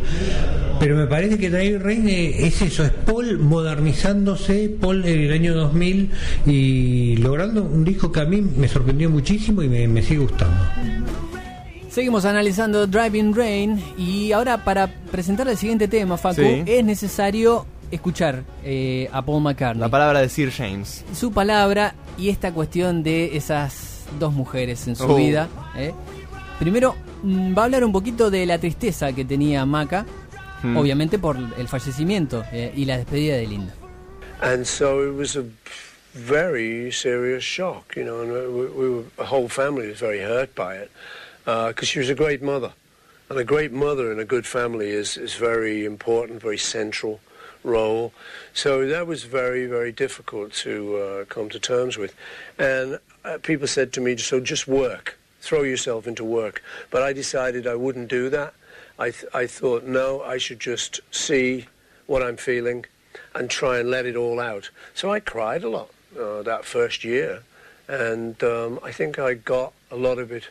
Pero 0.80 0.96
me 0.96 1.06
parece 1.06 1.38
que 1.38 1.48
David 1.50 1.78
Rain 1.80 2.08
es 2.08 2.61
eso, 2.62 2.85
es 2.85 2.90
Paul 2.90 3.38
modernizándose, 3.38 4.68
Paul 4.80 5.04
en 5.06 5.20
el 5.20 5.32
año 5.32 5.54
2000 5.54 6.11
y 6.46 7.16
logrando 7.18 7.62
un 7.62 7.85
disco 7.85 8.11
que 8.11 8.20
a 8.20 8.24
mí 8.24 8.40
me 8.40 8.66
sorprendió 8.68 9.08
muchísimo 9.08 9.62
y 9.62 9.68
me, 9.68 9.87
me 9.87 10.02
sigue 10.02 10.20
gustando. 10.20 10.56
Seguimos 11.90 12.24
analizando 12.24 12.87
Driving 12.87 13.35
Rain 13.35 13.82
y 13.98 14.32
ahora 14.32 14.64
para 14.64 14.87
presentar 15.11 15.46
el 15.48 15.56
siguiente 15.58 15.88
tema, 15.88 16.16
Facu, 16.16 16.40
Sí. 16.40 16.62
es 16.66 16.85
necesario 16.85 17.66
escuchar 17.90 18.42
eh, 18.64 19.08
a 19.12 19.22
Paul 19.22 19.42
McCartney. 19.42 19.80
La 19.82 19.90
palabra 19.90 20.20
de 20.20 20.28
Sir 20.30 20.50
James. 20.50 21.04
su 21.14 21.30
palabra 21.32 21.94
y 22.16 22.30
esta 22.30 22.50
cuestión 22.52 23.02
de 23.02 23.37
esas 23.37 23.91
dos 24.18 24.32
mujeres 24.32 24.86
en 24.88 24.96
su 24.96 25.04
Oh. 25.04 25.16
vida. 25.16 25.48
¿eh? 25.76 25.92
Primero, 26.58 26.94
mm, 27.22 27.56
va 27.56 27.62
a 27.62 27.64
hablar 27.66 27.84
un 27.84 27.92
poquito 27.92 28.30
de 28.30 28.46
la 28.46 28.58
tristeza 28.58 29.12
que 29.12 29.24
tenía 29.24 29.64
Maca, 29.66 30.06
Hmm. 30.62 30.76
obviamente 30.76 31.18
por 31.18 31.36
el 31.58 31.66
fallecimiento 31.66 32.44
eh, 32.52 32.72
y 32.76 32.84
la 32.84 32.96
despedida 32.96 33.34
de 33.36 33.46
Linda. 33.48 33.74
And 34.40 34.64
so 34.64 35.02
it 35.04 35.12
was 35.16 35.34
a 35.36 35.42
very 36.14 36.92
serious 36.92 37.42
shock, 37.42 37.96
you 37.96 38.04
know, 38.04 38.20
and 38.22 38.30
we, 38.30 38.66
we 38.66 38.88
were, 38.90 39.04
the 39.16 39.24
whole 39.26 39.48
family 39.48 39.88
was 39.88 39.98
very 40.00 40.20
hurt 40.20 40.54
by 40.54 40.76
it 40.76 40.90
because 41.44 41.88
she 41.88 41.98
was 41.98 42.08
a 42.10 42.14
great 42.14 42.42
mother. 42.42 42.70
And 43.28 43.38
a 43.40 43.44
great 43.44 43.72
mother 43.72 44.12
in 44.12 44.20
a 44.20 44.24
good 44.24 44.46
family 44.46 44.90
is, 44.90 45.16
is 45.16 45.34
very 45.34 45.84
important, 45.84 46.40
very 46.42 46.58
central 46.58 47.18
role. 47.64 48.12
So 48.52 48.86
that 48.86 49.06
was 49.06 49.24
very, 49.24 49.66
very 49.66 49.90
difficult 49.90 50.52
to 50.62 50.96
uh, 50.96 51.24
come 51.28 51.48
to 51.48 51.58
terms 51.58 51.96
with. 51.96 52.14
And 52.58 52.98
uh, 53.24 53.38
people 53.38 53.66
said 53.66 53.92
to 53.94 54.00
me, 54.00 54.16
so 54.16 54.40
just 54.40 54.66
work, 54.66 55.18
throw 55.40 55.62
yourself 55.62 56.06
into 56.06 56.24
work. 56.24 56.62
But 56.90 57.02
I 57.02 57.12
decided 57.12 57.66
I 57.66 57.74
wouldn't 57.74 58.08
do 58.08 58.28
that. 58.30 58.54
I, 58.98 59.11
th- 59.11 59.26
I 59.35 59.46
thought, 59.46 59.85
no, 59.85 60.22
I 60.22 60.38
should 60.38 60.61
just 60.61 61.00
see 61.11 61.66
what 62.06 62.22
I'm 62.22 62.37
feeling 62.37 62.87
and 63.35 63.48
try 63.48 63.78
and 63.78 63.90
let 63.90 64.06
it 64.06 64.16
all 64.16 64.40
out. 64.40 64.70
So 64.94 65.12
I 65.12 65.20
cried 65.20 65.64
a 65.64 65.68
lot 65.68 65.90
uh, 66.18 66.42
that 66.42 66.64
first 66.64 67.04
year, 67.04 67.42
and 67.88 68.42
um, 68.44 68.78
I 68.82 68.92
think 68.92 69.18
I 69.18 69.35
got 69.35 69.72
a 69.90 69.96
lot 69.96 70.18
of 70.18 70.30
it 70.30 70.48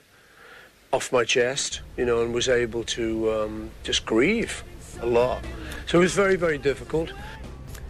off 0.91 1.11
my 1.11 1.23
chest, 1.23 1.81
you 1.97 2.05
know, 2.05 2.21
and 2.21 2.33
was 2.33 2.49
able 2.49 2.83
to 2.83 3.31
um, 3.31 3.71
just 3.83 4.05
grieve 4.05 4.63
a 5.01 5.05
lot. 5.05 5.39
So 5.87 5.99
it 5.99 6.01
was 6.01 6.13
very, 6.13 6.35
very 6.35 6.57
difficult. 6.57 7.11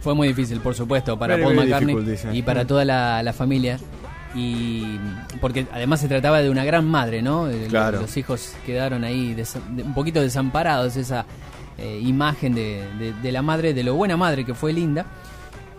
Fue 0.00 0.14
muy 0.14 0.28
difícil, 0.28 0.60
por 0.60 0.74
supuesto, 0.74 1.16
para 1.16 1.36
Very, 1.36 1.44
Paul 1.44 1.54
very 1.54 1.68
McCartney 1.68 2.38
y 2.38 2.42
para 2.42 2.64
toda 2.66 2.84
la, 2.84 3.22
la 3.22 3.32
familia. 3.32 3.78
Y 4.34 4.98
porque 5.40 5.66
además 5.72 6.00
se 6.00 6.08
trataba 6.08 6.40
de 6.40 6.48
una 6.50 6.64
gran 6.64 6.86
madre, 6.86 7.20
¿no? 7.22 7.50
Eh, 7.50 7.66
Claro. 7.68 8.00
Los, 8.00 8.16
hijos 8.16 8.54
quedaron 8.64 9.04
ahí 9.04 9.34
desa- 9.34 9.62
de- 9.74 9.82
un 9.82 9.94
poquito 9.94 10.20
desamparados, 10.20 10.96
esa 10.96 11.26
eh, 11.78 11.98
imagen 12.02 12.54
de, 12.54 12.82
de- 12.98 13.12
de 13.12 13.32
la 13.32 13.42
madre, 13.42 13.74
de 13.74 13.82
lo 13.82 13.94
buena 13.94 14.16
madre 14.16 14.44
que 14.44 14.54
fue 14.54 14.72
Linda. 14.72 15.04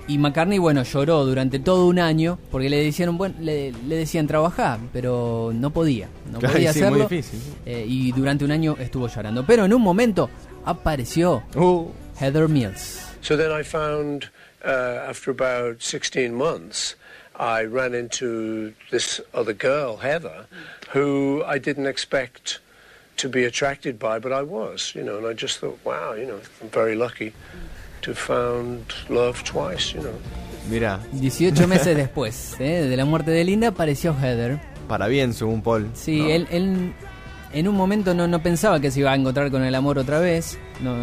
Y 0.06 0.18
McCartney, 0.18 0.58
bueno, 0.60 0.84
lloró 0.84 1.24
durante 1.26 1.60
todo 1.60 1.88
un 1.88 1.98
año 1.98 2.38
porque 2.52 2.70
le 2.70 2.84
decían, 2.84 3.18
bueno, 3.18 3.36
le, 3.40 3.72
le 3.88 3.96
decían 3.96 4.28
trabajar, 4.28 4.78
pero 4.92 5.52
no 5.56 5.70
podía, 5.70 6.10
no 6.30 6.40
Claro, 6.40 6.56
podía 6.56 6.74
sí, 6.74 6.80
muy 6.80 6.88
hacerlo. 6.90 7.08
difícil. 7.08 7.40
Eh, 7.66 7.86
y 7.88 8.12
durante 8.12 8.44
un 8.44 8.52
año 8.52 8.76
estuvo 8.80 9.08
llorando. 9.08 9.46
Pero 9.46 9.64
en 9.66 9.74
un 9.74 9.82
momento 9.82 10.30
apareció 10.66 11.44
Uh, 11.56 11.88
Heather 12.20 12.50
Mills. 12.50 13.00
So 13.22 13.38
then 13.38 13.52
I 13.58 13.64
found, 13.64 14.26
uh, 14.66 15.10
after 15.10 15.32
about 15.32 15.80
16 15.82 16.34
months, 16.36 16.98
I 17.36 17.64
ran 17.64 17.94
into 17.94 18.74
this 18.92 19.20
other 19.34 19.54
girl, 19.54 19.98
Heather, 19.98 20.46
who 20.92 21.44
I 21.46 21.58
didn't 21.58 21.88
expect 21.88 22.60
to 23.18 23.30
be 23.30 23.46
attracted 23.46 23.98
by, 24.00 24.20
but 24.20 24.32
I 24.32 24.44
was, 24.44 24.94
you 24.96 25.04
know, 25.04 25.18
and 25.18 25.28
I 25.28 25.34
just 25.34 25.60
thought, 25.60 25.80
wow, 25.84 26.14
you 26.14 26.26
know, 26.26 26.40
I'm 26.62 26.70
very 26.70 26.96
lucky 26.96 27.34
to 28.02 28.12
have 28.12 28.18
found 28.20 28.94
love 29.10 29.44
twice, 29.44 29.94
you 29.94 30.02
know. 30.02 30.14
mira, 30.70 31.00
18 31.14 31.68
meses 31.68 31.96
después 31.96 32.56
¿eh? 32.60 32.88
de 32.88 32.98
la 32.98 33.06
muerte 33.06 33.32
de 33.32 33.44
Linda 33.44 33.70
apareció 33.70 34.14
Heather. 34.14 34.60
para 34.88 35.08
bien, 35.08 35.34
según 35.34 35.62
Paul. 35.62 35.90
Sí, 35.94 36.20
¿no? 36.20 36.30
él, 36.30 36.48
él 36.52 36.94
en 37.54 37.68
un 37.68 37.76
momento 37.76 38.14
no, 38.14 38.28
no 38.28 38.42
pensaba 38.42 38.80
que 38.80 38.92
se 38.92 39.00
iba 39.00 39.12
a 39.12 39.16
encontrar 39.16 39.52
con 39.52 39.64
el 39.64 39.76
amor 39.76 39.98
otra 39.98 40.20
vez, 40.20 40.58
no, 40.82 40.96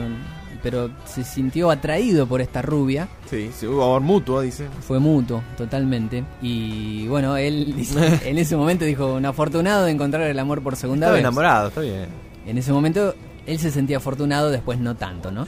pero 0.62 0.90
se 1.06 1.24
sintió 1.24 1.70
atraído 1.70 2.26
por 2.26 2.40
esta 2.40 2.62
rubia. 2.62 3.08
Sí, 3.28 3.50
sí, 3.56 3.66
hubo 3.66 3.82
amor 3.84 4.00
mutuo, 4.02 4.40
dice. 4.40 4.66
Fue 4.80 4.98
mutuo, 4.98 5.42
totalmente. 5.56 6.24
Y 6.42 7.06
bueno, 7.08 7.36
él 7.36 7.74
dice- 7.76 8.20
en 8.28 8.38
ese 8.38 8.56
momento 8.56 8.84
dijo, 8.84 9.14
un 9.14 9.26
afortunado 9.26 9.84
de 9.84 9.92
encontrar 9.92 10.22
el 10.28 10.38
amor 10.38 10.62
por 10.62 10.76
segunda 10.76 11.06
Estaba 11.06 11.14
vez. 11.14 11.20
enamorado, 11.20 11.68
está 11.68 11.80
bien. 11.80 12.06
En 12.46 12.58
ese 12.58 12.72
momento 12.72 13.14
él 13.46 13.58
se 13.58 13.70
sentía 13.70 13.98
afortunado, 13.98 14.50
después 14.50 14.78
no 14.78 14.94
tanto, 14.96 15.30
¿no? 15.30 15.46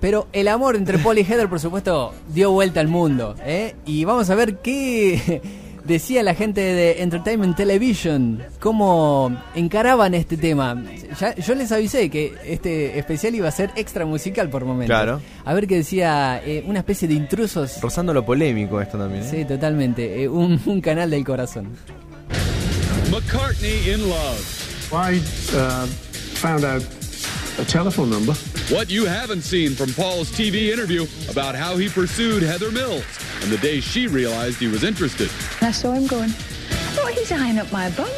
Pero 0.00 0.26
el 0.32 0.48
amor 0.48 0.76
entre 0.76 0.98
Paul 0.98 1.18
y 1.18 1.24
Heather, 1.24 1.48
por 1.48 1.60
supuesto, 1.60 2.12
dio 2.28 2.50
vuelta 2.50 2.80
al 2.80 2.88
mundo. 2.88 3.34
¿eh? 3.42 3.74
Y 3.86 4.04
vamos 4.04 4.28
a 4.28 4.34
ver 4.34 4.58
qué 4.58 5.40
decía 5.84 6.22
la 6.22 6.34
gente 6.34 6.60
de 6.60 7.02
Entertainment 7.02 7.56
Television, 7.56 8.42
cómo 8.60 9.36
encaraban 9.54 10.14
este 10.14 10.36
tema. 10.36 10.82
Ya, 11.20 11.34
yo 11.36 11.54
les 11.54 11.70
avisé 11.72 12.10
que 12.10 12.34
este 12.44 12.98
especial 12.98 13.34
iba 13.34 13.48
a 13.48 13.52
ser 13.52 13.70
extra 13.76 14.04
musical 14.06 14.50
por 14.50 14.64
momentos. 14.64 14.96
Claro. 14.96 15.20
A 15.44 15.54
ver 15.54 15.66
qué 15.66 15.76
decía 15.76 16.42
eh, 16.44 16.64
una 16.66 16.80
especie 16.80 17.06
de 17.08 17.14
intrusos. 17.14 17.80
Rozando 17.80 18.12
lo 18.12 18.24
polémico 18.24 18.80
esto 18.80 18.98
también. 18.98 19.22
¿eh? 19.24 19.28
Sí, 19.30 19.44
totalmente. 19.44 20.22
eh, 20.22 20.28
un, 20.28 20.60
un 20.66 20.80
canal 20.80 21.10
del 21.10 21.24
corazón. 21.24 21.68
McCartney 23.10 23.90
in 23.92 24.08
love. 24.08 24.60
I 24.92 25.18
uh, 25.56 25.86
found 26.36 26.64
out 26.64 26.82
a 27.60 27.64
telephone 27.64 28.10
number. 28.10 28.34
What 28.70 28.88
you 28.88 29.04
haven't 29.04 29.42
seen 29.42 29.74
from 29.74 29.92
Paul's 29.92 30.30
TV 30.30 30.70
interview 30.72 31.06
about 31.28 31.54
how 31.54 31.76
he 31.76 31.90
pursued 31.90 32.42
Heather 32.42 32.70
Mills 32.70 33.04
and 33.42 33.52
the 33.52 33.58
day 33.58 33.78
she 33.78 34.06
realized 34.06 34.58
he 34.58 34.68
was 34.68 34.84
interested. 34.84 35.30
I 35.60 35.70
saw 35.70 35.92
him 35.92 36.06
going, 36.06 36.30
oh, 36.96 37.12
he's 37.14 37.30
eyeing 37.30 37.58
up 37.58 37.70
my 37.70 37.90
bum. 37.90 38.08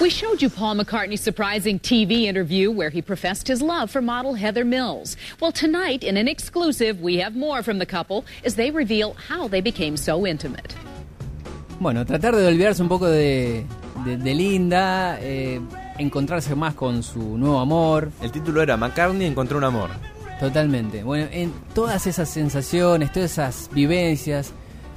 We 0.00 0.08
showed 0.08 0.40
you 0.40 0.48
Paul 0.48 0.76
McCartney's 0.76 1.20
surprising 1.20 1.80
TV 1.80 2.22
interview 2.22 2.70
where 2.70 2.90
he 2.90 3.02
professed 3.02 3.48
his 3.48 3.60
love 3.60 3.90
for 3.90 4.00
model 4.00 4.34
Heather 4.34 4.64
Mills. 4.64 5.16
Well, 5.40 5.50
tonight, 5.50 6.04
in 6.04 6.16
an 6.16 6.28
exclusive, 6.28 7.00
we 7.00 7.16
have 7.16 7.34
more 7.34 7.64
from 7.64 7.80
the 7.80 7.86
couple 7.86 8.24
as 8.44 8.54
they 8.54 8.70
reveal 8.70 9.14
how 9.14 9.48
they 9.48 9.60
became 9.60 9.96
so 9.96 10.24
intimate. 10.24 10.76
Bueno, 11.82 12.06
tratar 12.06 12.36
de 12.36 12.46
olvidarse 12.46 12.80
un 12.82 12.88
poco 12.88 13.06
de, 13.08 13.64
de- 14.04 14.16
de 14.16 14.34
Linda, 14.34 15.18
eh, 15.20 15.60
encontrarse 15.98 16.54
más 16.54 16.74
con 16.74 17.02
su 17.02 17.36
nuevo 17.36 17.58
amor. 17.58 18.10
El 18.22 18.30
título 18.30 18.62
era 18.62 18.76
McCartney 18.76 19.26
encontró 19.26 19.58
un 19.58 19.64
amor. 19.64 19.90
Totalmente. 20.38 21.02
Bueno, 21.02 21.26
en 21.32 21.52
todas 21.74 22.06
esas 22.06 22.28
sensaciones, 22.28 23.12
todas 23.12 23.32
esas 23.32 23.68
vivencias, 23.72 24.52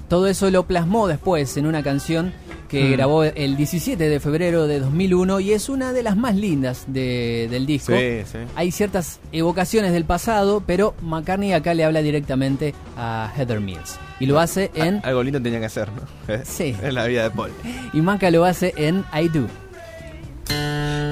todo 0.07 0.27
eso 0.27 0.49
lo 0.51 0.63
plasmó 0.67 1.07
después 1.07 1.55
en 1.57 1.65
una 1.65 1.83
canción 1.83 2.33
que 2.69 2.85
Mm. 2.85 2.91
grabó 2.93 3.23
el 3.23 3.57
17 3.57 4.09
de 4.09 4.19
febrero 4.19 4.65
de 4.67 4.79
2001 4.79 5.39
y 5.39 5.53
es 5.53 5.69
una 5.69 5.93
de 5.93 6.01
las 6.03 6.17
más 6.17 6.35
lindas 6.35 6.85
de- 6.87 7.47
del 7.51 7.65
disco. 7.67 7.93
Sí, 7.93 8.21
sí. 8.29 8.39
Hay 8.55 8.71
ciertas 8.71 9.19
evocaciones 9.31 9.91
del 9.93 10.03
pasado, 10.05 10.63
pero 10.65 10.95
McCartney 11.01 11.53
acá 11.53 11.73
le 11.75 11.83
habla 11.85 12.01
directamente 12.01 12.73
a 12.97 13.31
Heather 13.37 13.59
Mills. 13.61 13.97
Y 14.19 14.25
lo 14.25 14.39
hace 14.39 14.71
en... 14.73 14.99
Algo 15.03 15.21
lindo 15.23 15.39
tenía 15.41 15.59
que 15.59 15.65
hacer, 15.67 15.89
¿no? 15.91 16.01
Sí. 16.43 16.75
Es 16.81 16.93
la 16.93 17.05
vida 17.05 17.23
de 17.23 17.31
Paul. 17.31 17.51
Y 17.93 18.01
Maca 18.01 18.31
lo 18.31 18.45
hace 18.45 18.73
en 18.77 19.03
I 19.13 19.27
Do. 19.29 19.45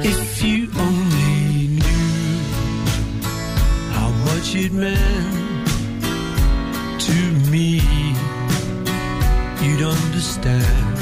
If 0.03 0.41
you 0.43 0.69
only 0.79 1.67
knew 1.67 1.83
how 3.95 4.09
much 4.25 4.55
it 4.55 4.71
meant 4.71 4.97
to 6.99 7.49
me, 7.51 7.79
you'd 9.63 9.81
understand, 9.81 10.92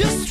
Just 0.00 0.29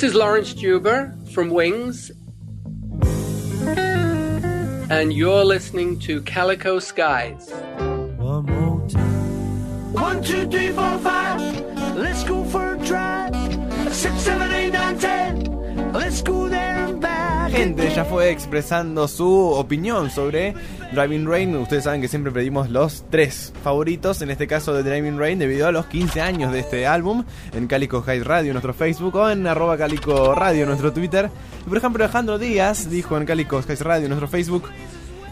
This 0.00 0.12
is 0.12 0.16
Lawrence 0.16 0.54
Juber 0.54 1.14
from 1.30 1.50
Wings, 1.50 2.10
and 4.88 5.12
you're 5.12 5.44
listening 5.44 5.98
to 5.98 6.22
Calico 6.22 6.78
Skies. 6.78 7.50
One 8.16 8.46
more 8.46 8.88
time. 8.88 9.92
One, 9.92 10.22
two, 10.22 10.48
three, 10.48 10.70
four, 10.70 10.96
five. 11.00 11.42
Let's 11.96 12.24
go 12.24 12.42
for 12.44 12.76
a 12.76 12.78
drive. 12.78 13.34
Six, 13.92 14.14
seven, 14.22 14.50
eight, 14.52 14.72
nine, 14.72 14.98
ten. 14.98 15.92
Let's 15.92 16.22
go 16.22 16.48
there 16.48 16.86
and 16.86 16.98
back. 16.98 17.50
gente 17.50 17.94
ya 17.94 18.06
fue 18.06 18.30
expresando 18.30 19.06
su 19.06 19.28
opinión 19.52 20.10
sobre 20.10 20.54
Driving 20.92 21.26
Rain. 21.26 21.56
Ustedes 21.56 21.84
saben 21.84 22.00
que 22.00 22.08
siempre 22.08 22.32
pedimos 22.32 22.68
los 22.68 23.04
tres 23.10 23.52
favoritos, 23.62 24.22
en 24.22 24.30
este 24.30 24.46
caso 24.46 24.74
de 24.74 24.82
Driving 24.82 25.18
Rain, 25.18 25.38
debido 25.38 25.68
a 25.68 25.72
los 25.72 25.86
15 25.86 26.20
años 26.20 26.52
de 26.52 26.60
este 26.60 26.86
álbum, 26.86 27.24
en 27.52 27.66
Calico 27.66 28.02
High 28.02 28.22
Radio, 28.22 28.52
nuestro 28.52 28.74
Facebook, 28.74 29.14
o 29.14 29.30
en 29.30 29.46
arroba 29.46 29.78
Calico 29.78 30.34
Radio, 30.34 30.66
nuestro 30.66 30.92
Twitter. 30.92 31.30
Por 31.68 31.78
ejemplo, 31.78 32.04
Alejandro 32.04 32.38
Díaz 32.38 32.90
dijo 32.90 33.16
en 33.16 33.24
Calico 33.24 33.62
High 33.62 33.76
Radio, 33.76 34.08
nuestro 34.08 34.28
Facebook, 34.28 34.64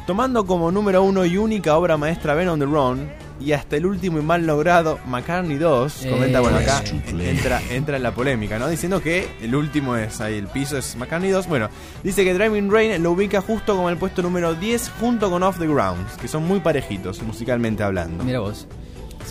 tomando 0.07 0.47
como 0.47 0.71
número 0.71 1.03
uno 1.03 1.25
y 1.25 1.37
única 1.37 1.77
obra 1.77 1.97
maestra 1.97 2.35
Ben 2.35 2.49
on 2.49 2.61
the 2.61 2.65
Run, 2.65 3.09
y 3.41 3.53
hasta 3.53 3.77
el 3.77 3.87
último 3.87 4.19
y 4.19 4.23
mal 4.23 4.47
logrado 4.47 4.99
McCartney 5.07 5.59
2, 5.59 6.07
comenta, 6.11 6.39
Eh. 6.39 6.41
bueno, 6.41 6.57
acá 6.59 6.83
entra, 7.21 7.61
entra 7.71 7.97
en 7.97 8.03
la 8.03 8.13
polémica, 8.13 8.59
¿no? 8.59 8.69
Diciendo 8.69 9.01
que 9.03 9.29
el 9.41 9.55
último 9.55 9.97
es 9.97 10.21
ahí, 10.21 10.35
el 10.35 10.49
piso 10.49 10.77
es 10.77 10.97
McCartney 10.97 11.31
2. 11.31 11.47
Bueno, 11.47 11.69
dice 12.03 12.25
que 12.25 12.35
Driving 12.35 12.71
Rain 12.71 13.03
lo 13.03 13.13
ubica 13.13 13.41
justo 13.41 13.77
como 13.77 13.91
el 13.91 13.97
puesto 13.97 14.23
número 14.23 14.55
10 14.55 14.91
junto 15.01 15.31
con 15.31 15.43
Off 15.43 15.59
the 15.59 15.67
Grounds, 15.67 16.17
que 16.21 16.27
son 16.29 16.45
muy 16.47 16.61
parejitos 16.61 17.23
musicalmente 17.23 17.83
hablando. 17.83 18.25
Mira 18.25 18.41
vos. 18.41 18.67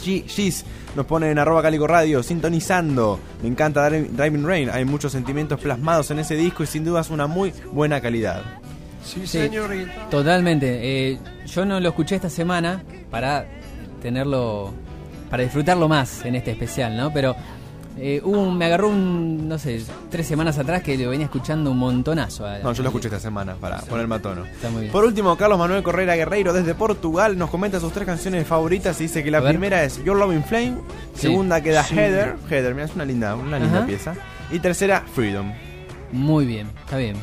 G- 0.04 0.26
Gis 0.28 0.64
nos 0.96 1.06
pone 1.06 1.30
en 1.32 1.40
arroba 1.40 1.62
Calico 1.62 1.88
Radio, 1.88 2.22
sintonizando. 2.24 3.20
Me 3.42 3.50
encanta 3.50 3.90
Dri- 3.90 4.08
Driving 4.10 4.46
Rain, 4.46 4.70
hay 4.70 4.86
muchos 4.86 5.12
sentimientos 5.12 5.60
plasmados 5.60 6.12
en 6.12 6.20
ese 6.20 6.36
disco 6.36 6.64
y 6.64 6.68
sin 6.68 6.86
duda 6.86 7.02
es 7.02 7.10
una 7.10 7.28
muy 7.28 7.52
buena 7.72 8.00
calidad. 8.00 8.42
Sí, 9.04 9.26
Sí, 9.26 9.50
Totalmente. 10.10 10.80
Eh, 11.12 11.18
yo 11.46 11.66
no 11.66 11.80
lo 11.80 11.90
escuché 11.90 12.16
esta 12.16 12.30
semana 12.30 12.84
para 13.10 13.46
tenerlo, 14.02 14.74
para 15.30 15.44
disfrutarlo 15.44 15.88
más 15.88 16.24
en 16.26 16.36
este 16.36 16.52
especial, 16.52 16.96
¿no? 16.98 17.12
Pero 17.14 17.36
Eh, 18.00 18.22
un- 18.24 18.56
me 18.60 18.66
agarró 18.66 18.90
un, 18.90 19.50
no 19.50 19.58
sé, 19.58 19.82
tres 20.12 20.28
semanas 20.28 20.60
atrás 20.60 20.84
que 20.84 20.96
lo 21.00 21.10
venía 21.10 21.26
escuchando 21.26 21.72
un 21.72 21.80
montonazo. 21.80 22.46
a- 22.46 22.60
No, 22.60 22.72
yo 22.72 22.84
lo 22.84 22.90
escuché 22.90 23.08
esta 23.08 23.20
semana 23.20 23.56
para 23.56 23.80
ponerme 23.80 24.14
a 24.14 24.22
tono. 24.22 24.46
Está 24.46 24.70
muy 24.70 24.82
bien. 24.82 24.92
Por 24.92 25.04
último, 25.04 25.36
Carlos 25.36 25.58
Manuel 25.58 25.82
Correira 25.82 26.16
Guerreiro 26.16 26.54
desde 26.54 26.76
Portugal 26.76 27.36
nos 27.40 27.50
comenta 27.50 27.80
sus 27.80 27.92
tres 27.94 28.06
canciones 28.06 28.46
favoritas 28.46 29.00
y 29.00 29.06
dice 29.06 29.24
que 29.24 29.32
la 29.32 29.42
primera 29.42 29.84
es 29.84 29.98
Your 30.04 30.16
Loving 30.16 30.44
Flame, 30.44 30.76
Sí. 31.16 31.22
segunda 31.22 31.60
queda 31.62 31.84
Sí. 31.84 31.96
Heather, 31.98 32.36
Heather, 32.48 32.76
mira, 32.76 32.86
es 32.86 32.94
una 32.94 33.04
linda, 33.06 33.34
una 33.36 33.58
linda 33.58 33.80
Ajá. 33.80 33.88
pieza, 33.88 34.14
y 34.52 34.60
tercera 34.60 35.04
Freedom. 35.16 35.52
Muy 36.12 36.46
bien, 36.46 36.68
está 36.86 36.98
bien. 36.98 37.16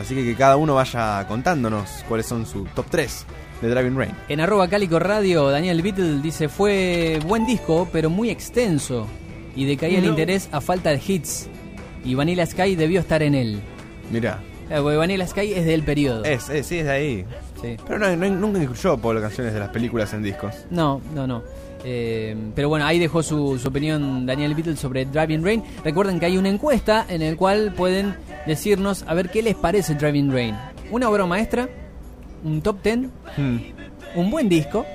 Así 0.00 0.16
que 0.16 0.24
que 0.24 0.34
cada 0.34 0.56
uno 0.56 0.74
vaya 0.74 1.24
contándonos 1.28 1.88
cuáles 2.08 2.26
son 2.26 2.44
sus 2.44 2.68
top 2.70 2.86
3 2.90 3.24
de 3.62 3.68
Driving 3.70 3.96
Rain. 3.96 4.10
En 4.28 4.40
arroba 4.40 4.68
Cálico 4.68 4.98
Radio, 4.98 5.48
Daniel 5.50 5.82
Beatle 5.82 6.20
dice, 6.20 6.48
fue 6.48 7.18
buen 7.26 7.46
disco, 7.46 7.88
pero 7.92 8.10
muy 8.10 8.30
extenso. 8.30 9.06
Y 9.54 9.64
decaía 9.64 9.98
el 9.98 10.04
interés 10.04 10.48
a 10.52 10.60
falta 10.60 10.90
de 10.90 11.00
hits. 11.06 11.48
Y 12.04 12.14
Vanilla 12.14 12.44
Sky 12.46 12.76
debió 12.76 13.00
estar 13.00 13.22
en 13.22 13.34
él. 13.34 13.60
Mira, 14.10 14.40
Claro, 14.68 14.82
porque 14.82 14.96
Vanilla 14.96 15.26
Sky 15.26 15.52
es 15.54 15.64
del 15.64 15.82
periodo. 15.84 16.24
es, 16.24 16.48
es, 16.50 16.66
sí, 16.66 16.78
es 16.78 16.84
de 16.86 16.90
ahí. 16.90 17.24
Sí. 17.62 17.76
Pero 17.86 17.98
no, 18.00 18.14
no- 18.16 18.28
nunca 18.30 18.60
incluyó 18.60 18.98
por 18.98 19.14
las 19.14 19.22
canciones 19.22 19.54
de 19.54 19.60
las 19.60 19.68
películas 19.70 20.12
en 20.12 20.22
discos. 20.22 20.54
No, 20.70 21.00
no, 21.14 21.26
no. 21.26 21.42
Eh, 21.84 22.36
pero 22.54 22.68
bueno, 22.68 22.84
ahí 22.84 22.98
dejó 22.98 23.22
su, 23.22 23.58
su 23.58 23.68
opinión 23.68 24.26
Daniel 24.26 24.54
Beatle 24.54 24.76
sobre 24.76 25.04
Driving 25.04 25.44
Rain. 25.44 25.62
Recuerden 25.84 26.18
que 26.18 26.26
hay 26.26 26.36
una 26.36 26.48
encuesta 26.48 27.06
en 27.08 27.22
el 27.22 27.36
cual 27.36 27.72
pueden 27.76 28.16
decirnos 28.46 29.04
a 29.06 29.14
ver 29.14 29.30
qué 29.30 29.40
les 29.42 29.54
parece 29.54 29.94
Driving 29.94 30.32
Rain. 30.32 30.56
Una 30.90 31.08
obra 31.08 31.26
maestra, 31.26 31.68
un 32.46 32.60
top 32.62 32.82
10, 32.82 32.98
Hmm. 33.36 33.56
un 34.14 34.30
buen 34.30 34.48
disco 34.48 34.86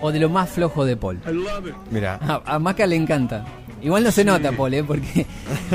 o 0.00 0.12
de 0.12 0.18
lo 0.20 0.28
más 0.28 0.48
flojo 0.50 0.84
de 0.84 0.96
Paul. 0.96 1.18
Mira, 1.90 2.18
A, 2.22 2.54
a 2.54 2.58
Maca 2.58 2.86
le 2.86 2.96
encanta. 2.96 3.44
Igual 3.82 4.02
no 4.04 4.10
se 4.10 4.24
nota, 4.24 4.50
Paul, 4.52 4.72
¿eh? 4.74 4.82
porque 4.84 5.26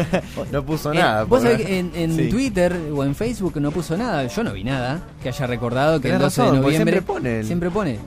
no 0.52 0.64
puso 0.66 0.92
Eh, 0.94 0.98
nada. 0.98 1.24
Vos 1.26 1.44
sabés 1.44 1.62
que 1.66 1.78
en, 1.80 1.92
en 1.94 2.16
Sí. 2.16 2.30
Twitter 2.30 2.76
o 2.94 3.04
en 3.04 3.14
Facebook 3.14 3.60
no 3.62 3.70
puso 3.72 3.96
nada. 3.98 4.26
Yo 4.26 4.44
no 4.44 4.54
vi 4.54 4.64
nada 4.64 5.02
que 5.22 5.30
haya 5.30 5.46
recordado 5.46 6.00
que 6.02 6.08
el 6.10 6.14
Tenés 6.18 6.36
12 6.36 6.42
razón, 6.42 6.56
de 6.56 6.62
noviembre. 6.62 6.94
siempre 6.94 7.02
pone 7.14 7.40
el- 7.40 7.46
siempre 7.46 7.70
pone. 7.70 8.00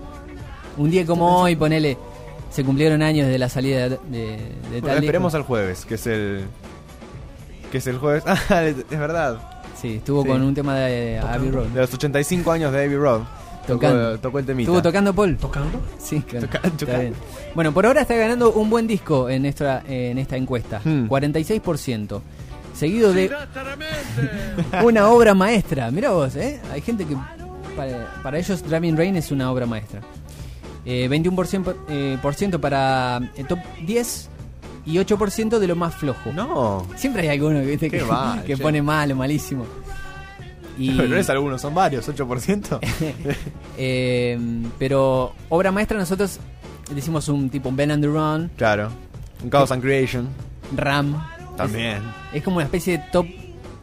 Un 0.76 0.90
día 0.90 1.06
como 1.06 1.42
hoy, 1.42 1.54
ponele. 1.54 1.96
Se 2.50 2.64
cumplieron 2.64 3.00
años 3.02 3.28
de 3.28 3.38
la 3.38 3.48
salida 3.48 3.88
de, 3.88 3.98
de, 4.10 4.26
de 4.26 4.80
Bueno, 4.80 4.86
tal 4.88 4.96
esperemos 4.98 5.32
disco. 5.32 5.36
al 5.38 5.42
jueves, 5.44 5.84
que 5.86 5.94
es 5.94 6.06
el. 6.06 6.44
Que 7.70 7.78
es 7.78 7.86
el 7.86 7.98
jueves. 7.98 8.24
Ah, 8.50 8.64
es 8.64 8.88
verdad. 8.90 9.38
Sí, 9.82 9.96
estuvo 9.96 10.22
Sí. 10.22 10.28
con 10.28 10.42
un 10.42 10.54
tema 10.54 10.76
de 10.76 11.18
Abbey 11.18 11.50
Road. 11.50 11.66
De 11.66 11.80
los 11.80 11.92
85 11.92 12.52
años 12.52 12.72
de 12.72 12.84
Abbey 12.84 12.96
Road. 12.96 13.22
Tocando. 13.66 14.10
Tocó, 14.12 14.18
tocó 14.22 14.38
el 14.38 14.46
temita. 14.46 14.70
¿Estuvo 14.70 14.82
tocando 14.82 15.14
Paul? 15.14 15.36
¿Tocando? 15.36 15.80
Sí, 15.98 16.20
claro. 16.22 16.46
Toca- 16.46 16.58
Está 16.58 16.70
tocando. 16.78 17.00
bien. 17.00 17.14
Bueno, 17.54 17.72
por 17.72 17.86
ahora 17.86 18.00
está 18.02 18.14
ganando 18.14 18.52
un 18.52 18.70
buen 18.70 18.86
disco 18.86 19.28
en 19.28 19.44
esta, 19.44 19.82
en 19.86 20.18
esta 20.18 20.36
encuesta. 20.36 20.80
Hmm. 20.84 21.06
46%. 21.08 22.22
Seguido 22.74 23.12
de 23.12 23.30
una 24.84 25.08
obra 25.10 25.34
maestra. 25.34 25.90
Mira 25.90 26.10
vos, 26.10 26.34
¿eh? 26.36 26.60
Hay 26.72 26.80
gente 26.80 27.04
que 27.04 27.16
para, 27.76 28.12
para 28.22 28.38
ellos 28.38 28.62
Driving 28.68 28.96
Rain 28.96 29.16
es 29.16 29.30
una 29.30 29.50
obra 29.52 29.66
maestra. 29.66 30.00
Eh, 30.84 31.06
21% 31.08 31.74
eh, 31.88 32.18
por 32.20 32.34
ciento 32.34 32.60
para 32.60 33.20
el 33.36 33.46
top 33.46 33.58
10 33.86 34.28
y 34.84 34.94
8% 34.96 35.58
de 35.58 35.66
lo 35.66 35.76
más 35.76 35.94
flojo. 35.94 36.32
No. 36.32 36.86
Siempre 36.96 37.22
hay 37.22 37.28
alguno 37.28 37.60
que, 37.60 37.66
¿viste? 37.66 37.90
Qué 37.90 37.98
que, 37.98 38.04
mal, 38.04 38.42
que 38.44 38.56
pone 38.56 38.82
malo, 38.82 39.14
malísimo. 39.16 39.66
Y, 40.78 40.90
Pero 40.96 41.08
no 41.08 41.16
es 41.16 41.30
algunos, 41.30 41.60
son 41.60 41.74
varios, 41.74 42.08
8%. 42.08 42.78
eh, 43.78 44.38
pero 44.78 45.34
obra 45.48 45.70
maestra 45.70 45.98
nosotros 45.98 46.38
decimos 46.94 47.28
un 47.28 47.50
tipo 47.50 47.68
un 47.68 47.76
Ben 47.76 47.90
and 47.90 48.02
the 48.02 48.08
Run, 48.08 48.50
claro. 48.56 48.90
Un 49.42 49.50
Chaos 49.50 49.70
and 49.72 49.82
Creation. 49.82 50.28
Ram. 50.76 51.22
También. 51.56 51.98
Es, 52.30 52.38
es 52.38 52.42
como 52.42 52.56
una 52.56 52.64
especie 52.64 52.98
de 52.98 53.04
top 53.12 53.26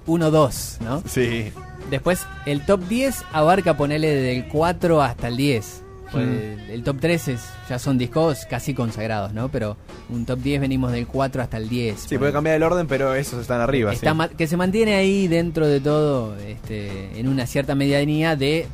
1-2, 0.07 0.79
¿no? 0.81 1.03
Sí. 1.05 1.51
Después 1.89 2.25
el 2.45 2.65
top 2.65 2.81
10 2.87 3.25
abarca 3.31 3.77
ponerle 3.77 4.09
del 4.09 4.47
4 4.47 5.01
hasta 5.01 5.27
el 5.27 5.37
10. 5.37 5.83
Pues, 6.11 6.25
Mm. 6.27 6.71
el, 6.71 6.83
top 6.83 6.97
3 6.99 7.27
es, 7.27 7.41
ya 7.69 7.77
son 7.77 7.97
discos 7.97 8.45
casi 8.49 8.73
consagrados, 8.73 9.31
¿no? 9.33 9.49
Pero 9.49 9.77
un 10.09 10.25
top 10.25 10.39
10 10.39 10.61
venimos 10.61 10.91
del 10.91 11.05
4 11.05 11.41
hasta 11.41 11.57
el 11.57 11.69
10. 11.69 11.99
Sí, 12.07 12.17
puede 12.17 12.31
cambiar 12.31 12.55
el 12.55 12.63
orden, 12.63 12.87
pero 12.87 13.13
esos 13.13 13.39
están 13.41 13.61
arriba. 13.61 13.93
Está 13.93 14.11
sí. 14.11 14.17
ma- 14.17 14.27
que 14.29 14.47
se 14.47 14.57
mantiene 14.57 14.95
ahí 14.95 15.27
dentro 15.27 15.67
de 15.67 15.79
todo, 15.79 16.35
este, 16.37 17.19
en 17.19 17.27
una 17.27 17.45
cierta 17.45 17.75
medianía 17.75 18.35
de 18.35 18.65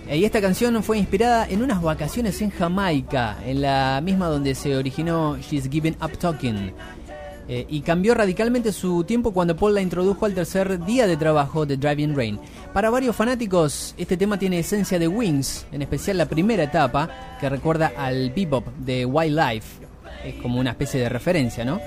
Y 0.09 0.23
esta 0.23 0.39
canción 0.39 0.81
fue 0.83 0.99
inspirada 0.99 1.45
en 1.49 1.61
unas 1.61 1.81
vacaciones 1.81 2.41
en 2.41 2.51
Jamaica, 2.51 3.37
en 3.45 3.61
la 3.61 3.99
misma 4.01 4.27
donde 4.27 4.55
se 4.55 4.77
originó 4.77 5.37
She's 5.37 5.67
Giving 5.69 5.97
Up 6.01 6.17
Talking. 6.17 6.71
Eh, 7.49 7.65
y 7.69 7.79
cambió 7.79 8.13
radicalmente 8.13 8.73
su 8.73 9.05
tiempo 9.05 9.31
cuando 9.31 9.55
Paul 9.55 9.73
la 9.73 9.81
introdujo 9.81 10.25
al 10.25 10.33
tercer 10.33 10.83
día 10.83 11.07
de 11.07 11.15
trabajo 11.15 11.65
de 11.65 11.77
Driving 11.77 12.15
Rain. 12.15 12.39
Para 12.73 12.89
varios 12.89 13.15
fanáticos, 13.15 13.95
este 13.97 14.17
tema 14.17 14.37
tiene 14.37 14.59
esencia 14.59 14.99
de 14.99 15.07
Wings, 15.07 15.65
en 15.71 15.81
especial 15.81 16.17
la 16.17 16.25
primera 16.25 16.63
etapa, 16.63 17.37
que 17.39 17.47
recuerda 17.47 17.93
al 17.97 18.31
bebop 18.31 18.67
de 18.79 19.05
Wildlife. 19.05 19.85
Es 20.25 20.35
como 20.41 20.59
una 20.59 20.71
especie 20.71 20.99
de 20.99 21.07
referencia, 21.07 21.63
¿no? 21.63 21.79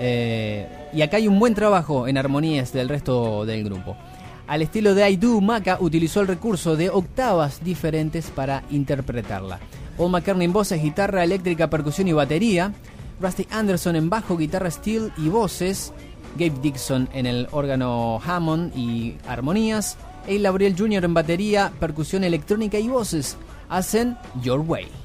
Eh, 0.00 0.66
y 0.92 1.02
acá 1.02 1.18
hay 1.18 1.28
un 1.28 1.38
buen 1.38 1.54
trabajo 1.54 2.08
en 2.08 2.18
armonías 2.18 2.72
del 2.72 2.88
resto 2.88 3.44
del 3.44 3.62
grupo. 3.62 3.96
Al 4.48 4.62
estilo 4.62 4.94
de 4.94 5.08
I 5.08 5.16
Do, 5.16 5.40
Maca 5.40 5.78
utilizó 5.80 6.20
el 6.20 6.26
recurso 6.26 6.76
de 6.76 6.90
octavas 6.90 7.64
diferentes 7.64 8.30
para 8.30 8.64
interpretarla. 8.70 9.60
Paul 9.96 10.10
McCartney 10.10 10.46
en 10.46 10.52
voces, 10.52 10.82
guitarra 10.82 11.22
eléctrica, 11.22 11.70
percusión 11.70 12.08
y 12.08 12.12
batería. 12.12 12.72
Rusty 13.20 13.46
Anderson 13.50 13.96
en 13.96 14.10
bajo, 14.10 14.36
guitarra 14.36 14.70
steel 14.70 15.12
y 15.16 15.28
voces. 15.28 15.92
Gabe 16.36 16.58
Dixon 16.62 17.08
en 17.12 17.26
el 17.26 17.48
órgano 17.52 18.20
Hammond 18.24 18.76
y 18.76 19.16
armonías. 19.26 19.96
E 20.26 20.38
Gabriel 20.38 20.74
Jr. 20.76 21.04
en 21.04 21.14
batería, 21.14 21.72
percusión 21.78 22.24
electrónica 22.24 22.78
y 22.78 22.88
voces. 22.88 23.36
Hacen 23.68 24.16
Your 24.42 24.60
Way. 24.60 25.03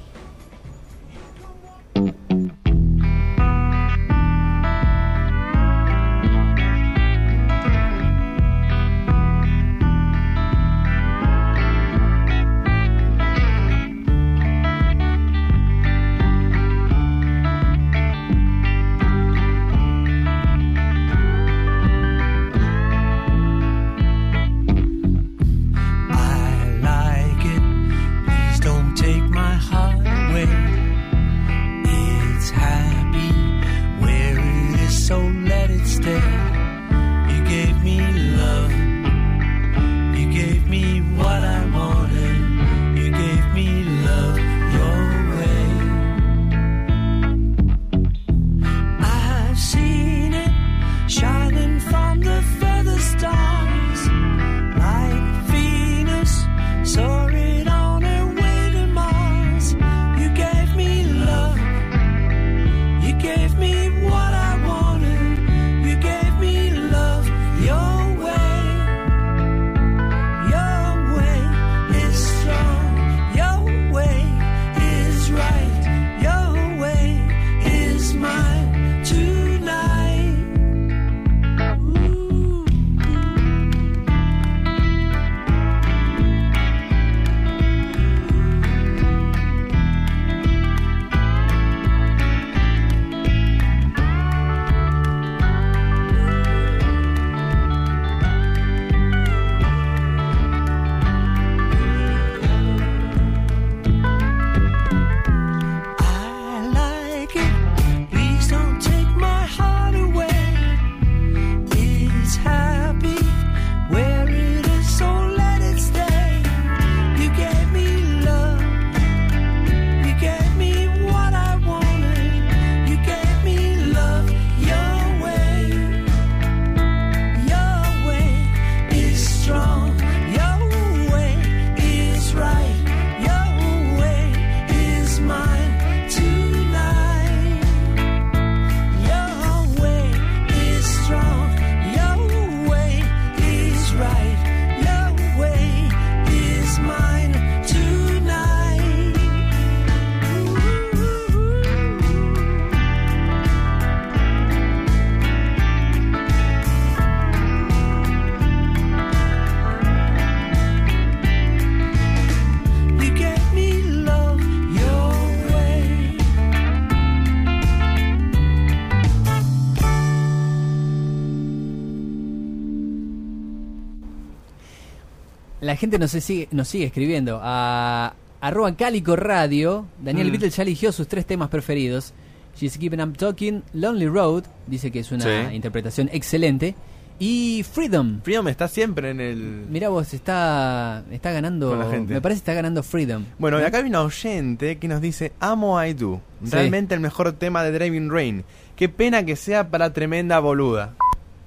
La 175.70 175.76
gente 175.76 176.00
nos 176.00 176.10
sigue, 176.10 176.48
nos 176.50 176.66
sigue 176.66 176.86
escribiendo 176.86 177.38
a 177.40 178.12
arroba 178.40 178.74
Cálico 178.74 179.14
Radio. 179.14 179.86
Daniel 180.02 180.26
Mm. 180.26 180.30
Beatle 180.32 180.50
ya 180.50 180.62
eligió 180.64 180.90
sus 180.90 181.06
tres 181.06 181.24
temas 181.26 181.48
preferidos. 181.48 182.12
She's 182.58 182.76
Given 182.76 183.00
Up 183.00 183.16
Talking, 183.16 183.62
Lonely 183.74 184.08
Road, 184.08 184.42
dice 184.66 184.90
que 184.90 184.98
es 184.98 185.12
una 185.12 185.22
Sí. 185.22 185.54
interpretación 185.54 186.10
excelente. 186.12 186.74
Y 187.20 187.64
Freedom. 187.72 188.20
Freedom 188.20 188.48
está 188.48 188.66
siempre 188.66 189.10
en 189.10 189.20
el. 189.20 189.36
Mira 189.70 189.90
vos, 189.90 190.12
está, 190.12 191.04
está 191.12 191.30
ganando. 191.30 191.70
Con 191.70 191.78
la 191.78 191.88
gente. 191.88 192.14
Me 192.14 192.20
parece 192.20 192.38
que 192.40 192.50
está 192.50 192.54
ganando 192.54 192.82
Freedom. 192.82 193.24
Bueno, 193.38 193.60
y 193.60 193.62
¿Eh? 193.62 193.66
acá 193.66 193.78
hay 193.78 193.84
una 193.84 194.02
oyente 194.02 194.76
que 194.78 194.88
nos 194.88 195.00
dice: 195.00 195.30
Amo 195.38 195.80
I 195.84 195.94
Do. 195.94 196.20
Sí. 196.42 196.50
Realmente 196.50 196.96
el 196.96 197.00
mejor 197.00 197.30
tema 197.34 197.62
de 197.62 197.70
Driving 197.70 198.10
Rain. 198.10 198.44
Qué 198.74 198.88
pena 198.88 199.24
que 199.24 199.36
sea 199.36 199.68
para 199.68 199.92
tremenda 199.92 200.40
boluda. 200.40 200.94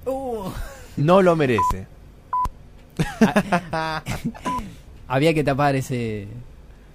Uh. 0.05 0.45
No 0.95 1.21
lo 1.21 1.36
merece. 1.36 1.88
Había 5.08 5.34
que 5.34 5.44
tapar 5.44 5.76
ese. 5.76 6.28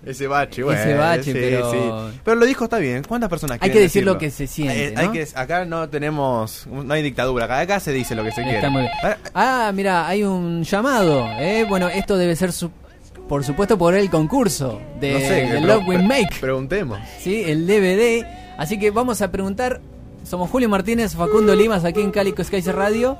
Ese 0.05 0.27
bache, 0.29 0.63
bueno. 0.63 0.81
Ese 0.81 0.95
bache, 0.95 1.23
sí, 1.25 1.33
pero- 1.33 1.71
sí. 1.73 1.79
Pero 2.25 2.37
lo 2.37 2.47
dijo, 2.47 2.65
está 2.65 2.79
bien. 2.79 3.03
¿Cuántas 3.07 3.29
personas 3.29 3.59
Hay 3.61 3.71
que 3.71 3.81
decir 3.81 4.03
decirlo? 4.03 4.13
lo 4.15 4.19
que 4.19 4.31
se 4.31 4.47
siente, 4.47 4.95
hay 4.97 5.07
¿no? 5.07 5.13
que, 5.13 5.27
acá 5.35 5.65
no 5.65 5.89
tenemos. 5.89 6.67
No 6.69 6.95
hay 6.95 7.03
dictadura. 7.03 7.45
Acá, 7.47 7.59
acá 7.61 7.81
se 7.81 7.93
dice 7.93 8.15
lo 8.15 8.23
que 8.25 8.31
se 8.31 8.43
quiere. 8.43 8.57
Está 8.59 8.71
muy 8.71 8.83
bien. 8.83 8.93
Ah, 9.35 9.71
mira, 9.75 10.07
hay 10.07 10.23
un 10.23 10.63
llamado. 10.63 11.27
¿eh? 11.39 11.67
Bueno, 11.69 11.89
esto 11.89 12.17
debe 12.17 12.37
ser, 12.37 12.53
su- 12.53 12.71
por 13.29 13.45
supuesto, 13.45 13.77
por 13.77 13.95
el 13.95 14.09
concurso 14.09 14.81
de, 15.01 15.13
no 15.13 15.19
sé, 15.19 15.35
de 15.35 15.49
pre- 15.49 15.61
Love 15.63 15.89
We 15.89 15.99
Make. 15.99 16.37
Preguntemos. 16.41 16.99
¿sí? 17.21 17.43
El 17.45 17.67
DVD. 17.67 18.25
Así 18.57 18.79
que 18.79 18.91
vamos 18.91 19.21
a 19.21 19.31
preguntar. 19.31 19.81
Somos 20.25 20.49
Julio 20.51 20.69
Martínez, 20.69 21.15
Facundo 21.15 21.55
Limas, 21.57 21.85
aquí 21.85 22.01
en 22.03 22.11
Cálico 22.11 22.43
Skies 22.45 22.67
Radio. 22.67 23.17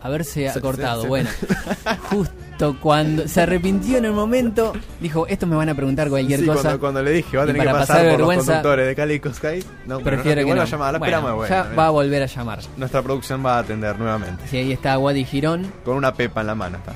A 0.00 0.08
ver 0.08 0.24
si 0.24 0.46
ha 0.46 0.52
Se- 0.52 0.60
cortado. 0.60 0.98
se- 0.98 1.02
se- 1.02 1.08
Bueno, 1.08 1.30
justo 2.10 2.76
cuando 2.80 3.26
se 3.28 3.40
arrepintió 3.42 3.98
en 3.98 4.04
el 4.04 4.12
momento, 4.12 4.72
dijo: 5.00 5.26
Esto 5.26 5.46
me 5.46 5.56
van 5.56 5.68
a 5.68 5.74
preguntar 5.74 6.08
cualquier 6.08 6.40
Sí, 6.40 6.46
cosa. 6.46 6.62
Cuando, 6.62 6.80
cuando 6.80 7.02
le 7.02 7.10
dije, 7.12 7.36
va 7.36 7.42
a 7.42 7.46
tener 7.46 7.62
que 7.66 7.68
pasar, 7.72 8.10
por 8.10 8.20
los 8.20 8.36
conductores 8.36 8.86
de 8.86 8.94
Calico 8.94 9.32
Sky. 9.32 9.64
No, 9.86 9.98
pero 9.98 10.16
Prefiere 10.16 10.42
no, 10.42 10.48
que 10.48 10.54
no. 10.54 10.62
a 10.62 10.64
llamar. 10.64 10.92
La 10.92 10.98
Bueno, 10.98 11.16
esperamos, 11.16 11.36
bueno, 11.36 11.54
ya 11.70 11.74
va 11.76 11.86
a 11.86 11.90
volver 11.90 12.22
a 12.22 12.26
llamar. 12.26 12.60
Nuestra 12.76 13.02
producción 13.02 13.44
va 13.44 13.56
a 13.56 13.58
atender 13.60 13.98
nuevamente. 13.98 14.42
Sí, 14.48 14.56
ahí 14.58 14.72
está 14.72 14.98
Wadi 14.98 15.24
Girón. 15.24 15.72
Con 15.84 15.96
una 15.96 16.14
pepa 16.14 16.40
en 16.42 16.46
la 16.46 16.54
mano. 16.54 16.78
Está, 16.78 16.94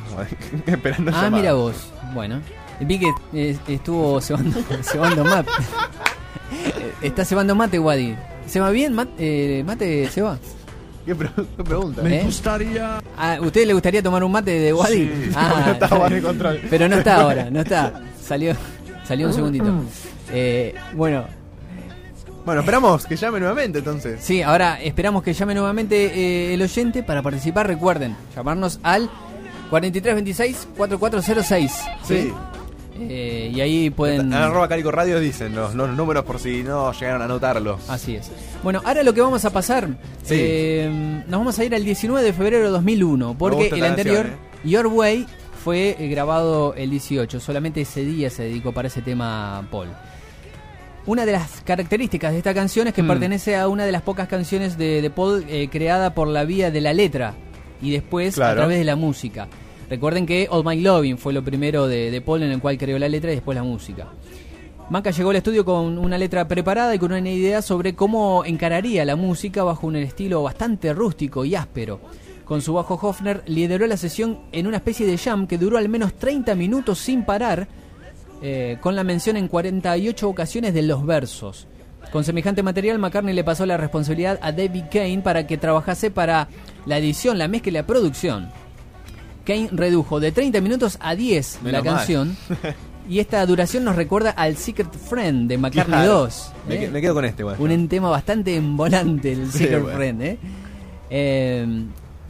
esperando 0.73 1.11
Ah, 1.11 1.23
llamada. 1.25 1.31
mira 1.31 1.53
vos. 1.55 1.75
Bueno, 2.15 2.41
vi 2.81 2.99
que 3.01 3.11
eh, 3.33 3.57
estuvo 3.69 4.21
cebando, 4.21 4.59
cebando 4.83 5.25
mate. 5.25 5.51
Eh, 6.53 6.93
Está 7.03 7.25
cebando 7.25 7.55
mate, 7.55 7.79
Wadi. 7.79 8.15
¿Se 8.47 8.61
va 8.61 8.71
bien 8.71 8.93
mate, 8.95 9.59
eh, 9.61 9.65
mate 9.65 10.09
se 10.09 10.21
va? 10.23 10.39
¿Qué, 11.05 11.15
pre- 11.15 11.31
qué 11.57 11.65
pregunta? 11.65 12.03
¿Eh? 12.09 12.23
gustaría. 12.25 13.01
¿A 13.17 13.41
usted 13.41 13.67
le 13.67 13.73
gustaría 13.73 14.03
tomar 14.03 14.23
un 14.23 14.31
mate 14.33 14.53
de 14.53 14.73
Wadi? 14.73 14.95
Sí, 14.97 15.31
ah, 15.35 15.63
no 15.67 15.73
está 15.73 15.87
Wadi 15.97 16.21
control. 16.21 16.61
Pero 16.71 16.89
no 16.89 16.97
está 16.99 17.17
ahora, 17.23 17.51
no 17.51 17.61
está. 17.61 18.01
Salió, 18.25 18.55
salió 19.05 19.27
un 19.27 19.33
segundito. 19.35 19.67
Eh, 20.33 20.75
bueno, 20.95 21.25
Bueno, 22.47 22.61
esperamos 22.61 23.05
que 23.05 23.17
llame 23.17 23.41
nuevamente 23.41 23.79
entonces. 23.81 24.21
sí, 24.23 24.41
ahora 24.43 24.81
esperamos 24.81 25.23
que 25.25 25.33
llame 25.35 25.55
nuevamente 25.55 25.97
eh, 26.07 26.55
el 26.55 26.63
oyente 26.63 27.03
para 27.03 27.21
participar. 27.21 27.67
Recuerden, 27.67 28.17
llamarnos 28.35 28.79
al 28.85 29.11
4326-4406. 29.73 31.71
Sí. 32.05 32.33
Eh, 33.01 33.51
y 33.55 33.61
ahí 33.61 33.91
pueden... 33.91 34.21
En 34.23 34.33
arroba 34.35 34.69
Calico 34.69 34.91
Radio 34.91 35.19
dicen 35.19 35.55
los, 35.55 35.75
los 35.75 35.91
números 35.91 36.25
por 36.25 36.39
si 36.39 36.63
no 36.63 36.93
llegaron 36.93 37.23
a 37.23 37.25
anotarlo. 37.25 37.79
Así 37.89 38.17
es. 38.17 38.31
Bueno, 38.63 38.81
ahora 38.85 39.03
lo 39.03 39.13
que 39.15 39.21
vamos 39.21 39.45
a 39.45 39.51
pasar, 39.51 39.89
Sí. 40.23 40.35
eh, 40.39 41.23
nos 41.27 41.41
vamos 41.41 41.59
a 41.59 41.65
ir 41.65 41.75
al 41.75 41.85
19 41.85 42.23
de 42.25 42.33
febrero 42.33 42.65
de 42.67 42.71
2001, 42.71 43.37
porque 43.39 43.69
el 43.69 43.85
anterior, 43.85 44.27
canción, 44.27 44.39
Your 44.65 44.87
Way, 44.87 45.27
fue 45.65 45.97
eh, 45.99 46.09
grabado 46.09 46.75
el 46.75 46.91
18, 46.91 47.39
solamente 47.41 47.81
ese 47.83 48.05
día 48.05 48.29
se 48.31 48.43
dedicó 48.45 48.73
para 48.73 48.89
ese 48.89 49.01
tema 49.03 49.67
Paul. 49.71 49.89
Una 51.07 51.25
de 51.27 51.33
las 51.33 51.63
características 51.65 52.33
de 52.33 52.39
esta 52.39 52.55
canción 52.55 52.87
es 52.87 52.95
que 52.95 53.03
Mm. 53.03 53.09
pertenece 53.09 53.57
a 53.57 53.67
una 53.69 53.85
de 53.85 53.91
las 53.93 54.03
pocas 54.03 54.29
canciones 54.29 54.79
de, 54.79 55.03
de 55.03 55.11
Paul 55.11 55.45
eh, 55.49 55.69
creada 55.71 56.15
por 56.15 56.29
la 56.29 56.45
vía 56.45 56.71
de 56.71 56.81
la 56.81 56.93
letra 56.93 57.35
y 57.81 57.91
después 57.91 58.39
a 58.39 58.55
través 58.55 58.79
de 58.79 58.85
la 58.85 58.95
música. 58.97 59.49
Recuerden 59.93 60.25
que 60.25 60.49
All 60.51 60.65
My 60.65 60.81
Loving 60.81 61.19
fue 61.19 61.35
lo 61.35 61.45
primero 61.45 61.87
de, 61.87 62.19
Paul 62.25 62.43
en 62.43 62.51
el 62.51 62.63
cual 62.63 62.79
creó 62.79 62.99
la 62.99 63.11
letra 63.11 63.31
y 63.31 63.35
después 63.35 63.55
la 63.55 63.63
música. 63.63 64.09
Maca 64.89 65.11
llegó 65.11 65.29
al 65.29 65.37
estudio 65.37 65.67
con 65.67 65.99
una 65.99 66.17
letra 66.17 66.49
preparada 66.49 66.95
y 66.95 66.99
con 66.99 67.13
una 67.13 67.29
idea 67.29 67.61
sobre 67.61 67.95
cómo 67.95 68.43
encararía 68.47 69.05
la 69.05 69.17
música 69.17 69.65
bajo 69.65 69.87
un 69.87 69.97
estilo 69.97 70.43
bastante 70.43 70.95
rústico 70.95 71.45
y 71.45 71.57
áspero. 71.57 72.01
Con 72.47 72.63
su 72.63 72.73
bajo 72.73 72.95
Hofner 72.95 73.43
lideró 73.45 73.87
la 73.87 73.99
sesión 73.99 74.39
en 74.51 74.67
una 74.67 74.79
especie 74.79 75.07
de 75.07 75.19
jam 75.19 75.47
que 75.47 75.59
duró 75.59 75.77
al 75.77 75.91
menos 75.91 76.15
30 76.15 76.55
minutos 76.55 76.99
sin 76.99 77.27
parar, 77.27 77.69
eh, 78.41 78.79
con 78.81 78.97
la 78.97 79.05
mención 79.05 79.37
en 79.37 79.47
48 79.47 80.27
ocasiones 80.27 80.73
de 80.73 80.85
los 80.85 81.05
versos. 81.05 81.67
Con 82.11 82.25
semejante 82.25 82.63
material, 82.63 82.99
McCartney 82.99 83.35
le 83.35 83.45
pasó 83.45 83.67
la 83.67 83.77
responsabilidad 83.77 84.39
a 84.41 84.53
David 84.53 84.85
Kane 84.91 85.21
para 85.23 85.47
que 85.47 85.59
trabajase 85.59 86.11
para 86.11 86.49
la 86.87 86.97
edición, 86.97 87.37
la 87.37 87.47
mezcla 87.47 87.69
y 87.69 87.75
la 87.75 87.87
producción. 87.87 88.62
Kane 89.45 89.69
redujo 89.73 90.21
de 90.21 90.33
30 90.33 90.61
minutos 90.61 90.99
a 91.01 91.15
10 91.15 91.59
la 91.65 91.81
Menos 91.81 91.83
canción. 91.85 92.37
Y 93.09 93.19
esta 93.19 93.45
duración 93.47 93.83
nos 93.83 93.97
recuerda 93.97 94.31
al 94.31 94.57
Secret 94.57 94.93
Friend 94.95 95.49
de 95.49 95.59
McCartney 95.59 95.97
Claro. 95.97 96.21
2. 96.21 96.53
Me, 96.69 96.85
¿eh? 96.85 96.89
me 96.89 97.01
quedo 97.01 97.15
con 97.15 97.25
este, 97.25 97.43
bueno. 97.43 97.61
Un 97.61 97.89
tema 97.89 98.09
bastante 98.11 98.55
embolante, 98.55 99.33
el 99.33 99.47
Sí, 99.51 99.59
Secret 99.59 99.83
bueno. 99.83 99.97
Friend. 99.99 100.23
¿eh? 100.23 100.39
Eh, 101.11 101.85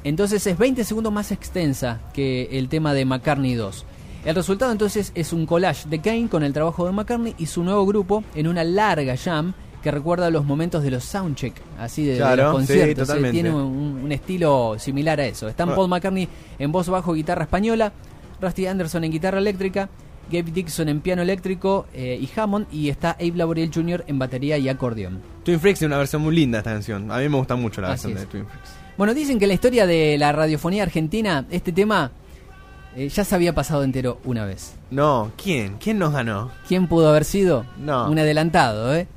entonces 0.05 0.47
es 0.47 0.57
20 0.57 0.83
segundos 0.85 1.13
más 1.13 1.31
extensa 1.31 2.01
que 2.15 2.49
el 2.53 2.71
tema 2.71 2.95
de 2.95 3.05
McCartney 3.05 3.55
2. 3.55 3.85
El 4.25 4.35
resultado 4.35 4.73
entonces 4.73 5.13
es 5.15 5.35
un 5.35 5.45
collage 5.45 5.89
de 5.91 6.01
Kane 6.01 6.29
con 6.31 6.43
el 6.43 6.55
trabajo 6.55 6.87
de 6.87 6.93
McCartney 6.93 7.35
y 7.39 7.47
su 7.47 7.63
nuevo 7.63 7.85
grupo 7.85 8.25
en 8.35 8.49
una 8.49 8.65
larga 8.65 9.15
jam 9.17 9.53
que 9.83 9.91
recuerda 9.91 10.31
los 10.31 10.45
momentos 10.45 10.83
de 10.83 10.91
los 10.91 11.05
soundcheck, 11.05 11.55
así 11.79 12.05
de, 12.05 12.13
de 12.13 12.19
Claro, 12.19 12.43
los 12.45 12.51
sí, 12.53 12.57
conciertos. 12.69 12.91
¿eh? 12.91 12.95
totalmente. 13.07 13.33
Tiene 13.33 13.51
un, 13.55 14.01
un 14.05 14.13
estilo 14.13 14.77
similar 14.79 15.21
a 15.21 15.27
eso. 15.27 15.49
Están 15.49 15.69
Bueno. 15.69 15.77
Paul 15.81 15.89
McCartney 15.91 16.29
en 16.59 16.71
voz 16.73 16.89
bajo, 16.89 17.13
guitarra 17.15 17.43
española, 17.43 17.93
Rusty 18.41 18.67
Anderson 18.67 19.05
en 19.05 19.11
guitarra 19.13 19.39
eléctrica, 19.39 19.89
Gabe 20.31 20.51
Dixon 20.53 20.89
en 20.89 21.01
piano 21.01 21.21
eléctrico 21.23 21.87
eh, 21.93 22.19
y 22.21 22.29
Hammond, 22.39 22.67
y 22.73 22.89
está 22.89 23.13
Abe 23.13 23.33
Laboriel 23.35 23.71
Jr. 23.75 24.05
en 24.07 24.19
batería 24.19 24.57
y 24.59 24.69
acordeón. 24.69 25.21
Twin 25.45 25.59
Freaks 25.61 25.81
tiene 25.81 25.93
una 25.93 25.99
versión 25.99 26.23
muy 26.23 26.35
linda 26.35 26.59
de 26.59 26.61
esta 26.61 26.73
canción. 26.73 27.11
A 27.11 27.19
mí 27.19 27.29
me 27.29 27.37
gusta 27.37 27.57
mucho 27.57 27.81
la 27.81 27.89
versión 27.91 28.15
de 28.15 28.25
Twin 28.27 28.47
Freaks. 28.47 28.71
Bueno, 28.97 29.15
dicen 29.15 29.39
que 29.39 29.47
en 29.47 29.49
la 29.49 29.55
historia 29.55 29.87
de 29.87 30.17
la 30.19 30.31
radiofonía 30.33 30.85
argentina, 30.85 31.45
este 31.51 31.73
tema 31.73 32.13
eh, 32.95 33.09
ya 33.09 33.25
se 33.25 33.35
había 33.35 33.55
pasado 33.55 33.83
entero 33.85 34.21
una 34.25 34.45
vez. 34.45 34.75
No, 34.91 35.33
¿quién? 35.43 35.77
¿Quién 35.81 35.99
nos 35.99 36.13
ganó? 36.13 36.51
¿Quién 36.69 36.87
pudo 36.87 37.09
haber 37.09 37.25
sido? 37.25 37.65
No. 37.79 38.09
Un 38.11 38.19
adelantado, 38.19 38.95
¿eh? 38.95 39.09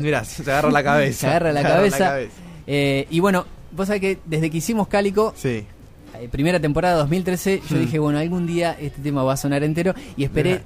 Mirá, 0.00 0.24
se 0.24 0.42
agarra 0.42 0.70
la 0.70 0.82
cabeza. 0.82 1.18
Se 1.20 1.26
agarra 1.28 1.52
la 1.52 1.62
Se 1.62 1.68
cabeza. 1.68 2.16
Eh, 2.66 3.06
y 3.10 3.20
bueno, 3.20 3.44
vos 3.72 3.86
sabés 3.86 4.00
que 4.00 4.18
desde 4.24 4.50
que 4.50 4.58
hicimos 4.58 4.88
Cálico, 4.88 5.32
Sí. 5.36 5.64
eh, 6.14 6.28
primera 6.30 6.58
temporada 6.60 6.96
2013, 6.96 7.62
yo 7.68 7.76
Hmm. 7.76 7.80
dije, 7.80 7.98
bueno, 7.98 8.18
algún 8.18 8.46
día 8.46 8.76
este 8.80 9.02
tema 9.02 9.22
va 9.22 9.34
a 9.34 9.36
sonar 9.36 9.62
entero 9.64 9.94
y 10.16 10.24
esperé. 10.24 10.50
Mirá. 10.50 10.62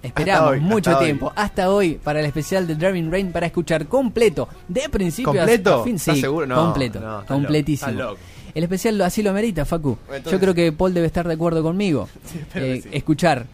Esperamos 0.00 0.50
hoy, 0.52 0.60
mucho 0.60 0.90
hasta 0.90 1.00
hoy. 1.00 1.04
tiempo, 1.06 1.32
hasta 1.34 1.70
hoy, 1.72 1.94
para 2.02 2.20
el 2.20 2.26
especial 2.26 2.68
de 2.68 2.76
Driving 2.76 3.10
Rain, 3.10 3.32
para 3.32 3.46
escuchar 3.46 3.86
completo, 3.88 4.48
de 4.68 4.88
principio 4.88 5.32
a- 5.32 5.36
¿Completo? 5.38 5.80
a 5.80 5.84
fin. 5.84 5.96
¿Estás 5.96 6.14
Sí, 6.14 6.20
seguro? 6.20 6.46
No, 6.46 6.54
completo, 6.54 7.00
no, 7.00 7.26
completísimo. 7.26 7.90
loco, 7.90 8.02
estás 8.02 8.10
loco. 8.12 8.52
El 8.54 8.62
especial 8.64 9.00
así 9.02 9.22
lo 9.24 9.30
amerita, 9.30 9.64
Facu. 9.64 9.98
Entonces- 10.06 10.32
Yo 10.32 10.38
creo 10.38 10.54
que 10.54 10.70
Paul 10.70 10.94
debe 10.94 11.08
estar 11.08 11.26
de 11.26 11.34
acuerdo 11.34 11.62
conmigo. 11.64 12.08
Sí, 12.32 12.38
Eh, 12.54 12.80
sí. 12.82 12.88
Escuchar 12.92 13.46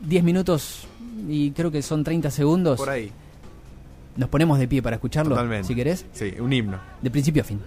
10 0.00 0.24
minutos 0.24 0.88
y 1.28 1.52
creo 1.52 1.70
que 1.70 1.80
son 1.80 2.02
30 2.02 2.28
segundos. 2.30 2.76
Por 2.76 2.90
ahí. 2.90 3.12
Nos 4.16 4.28
ponemos 4.28 4.58
de 4.58 4.68
pie 4.68 4.80
para 4.82 4.96
escucharlo, 4.96 5.30
Totalmente. 5.34 5.66
si 5.68 5.74
querés, 5.74 6.06
Sí, 6.12 6.34
un 6.38 6.52
himno. 6.52 6.78
de 7.02 7.10
principio 7.10 7.42
a 7.42 7.44
fin. 7.44 7.60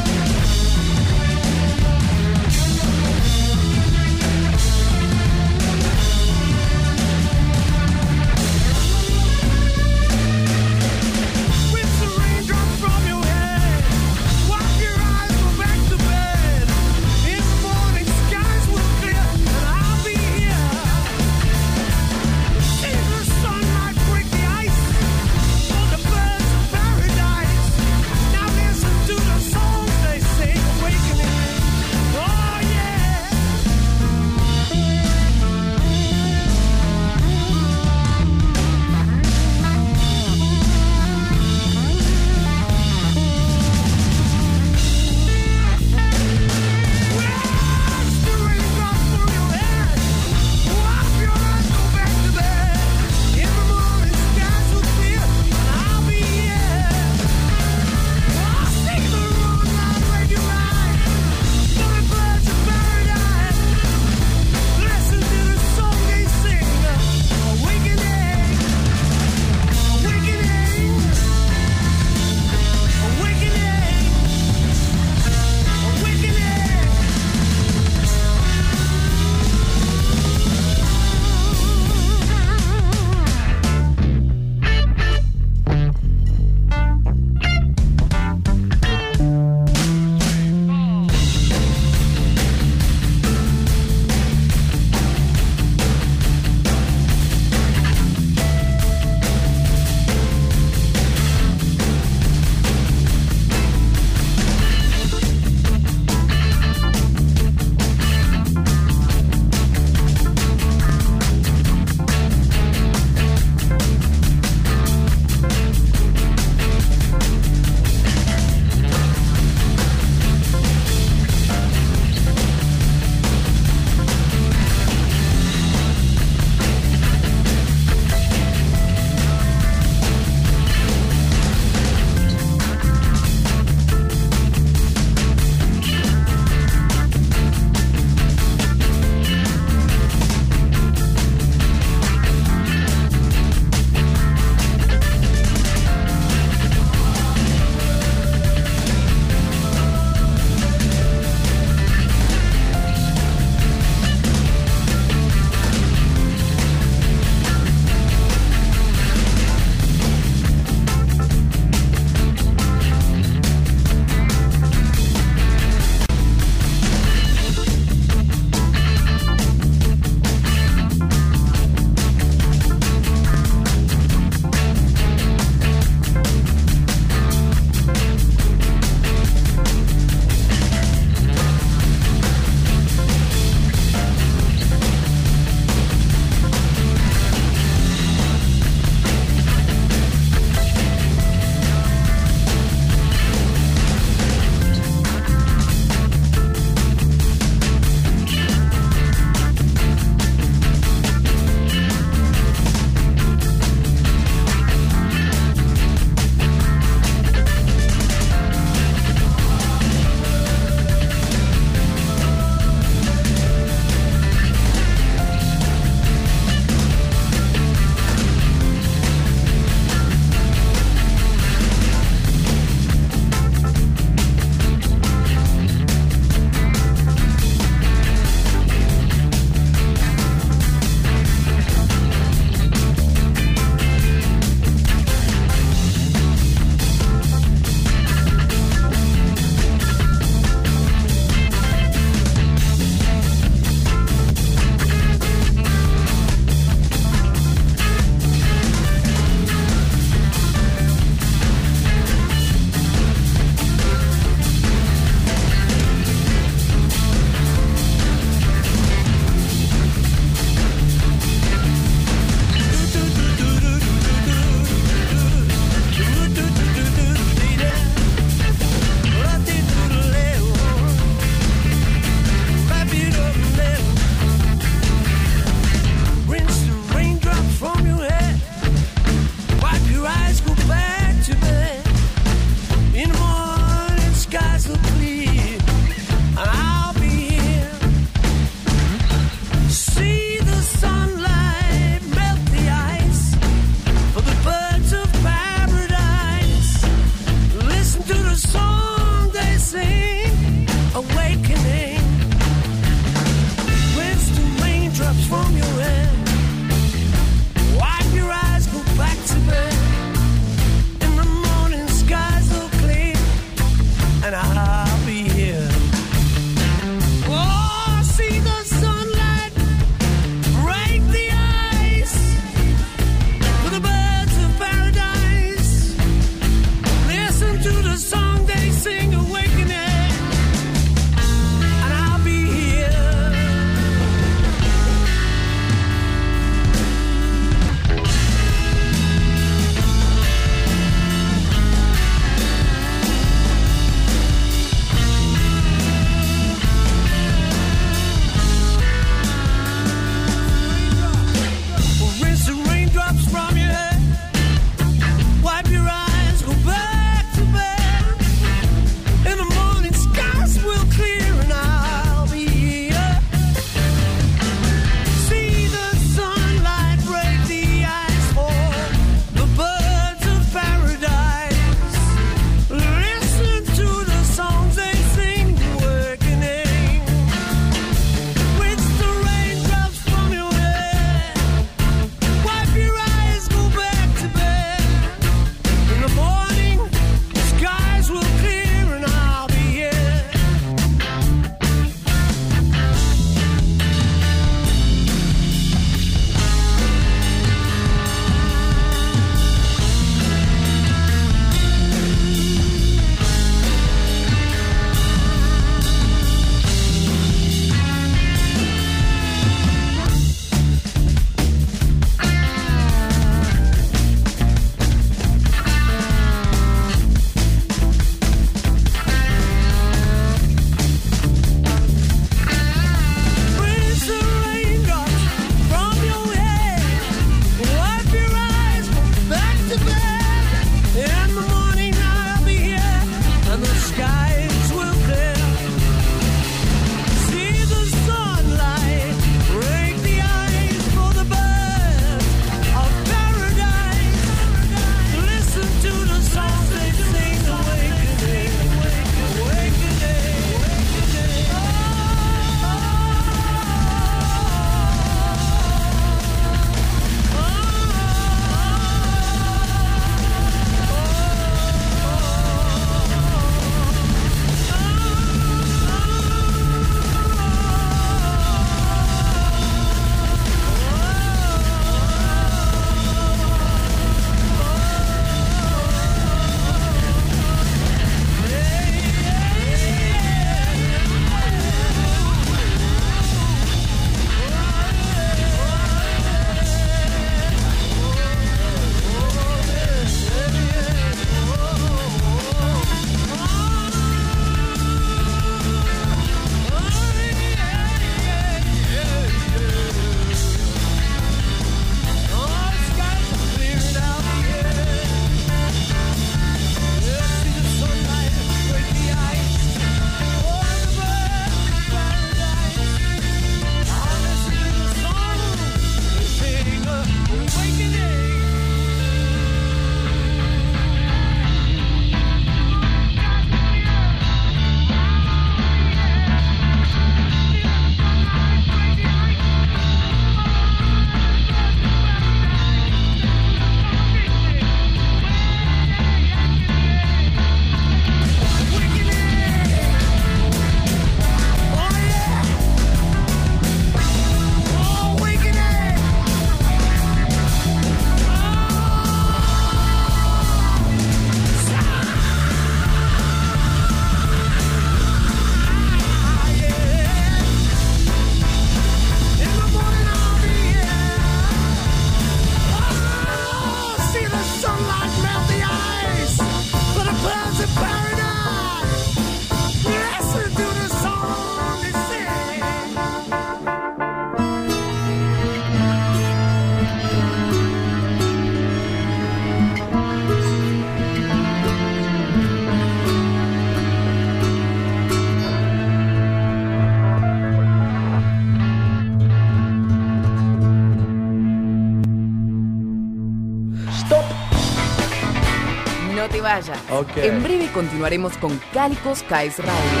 En 597.15 597.41
breve 597.41 597.69
continuaremos 597.73 598.35
con 598.37 598.59
Cálicos 598.73 599.19
Skies 599.19 599.59
Radio. 599.59 600.00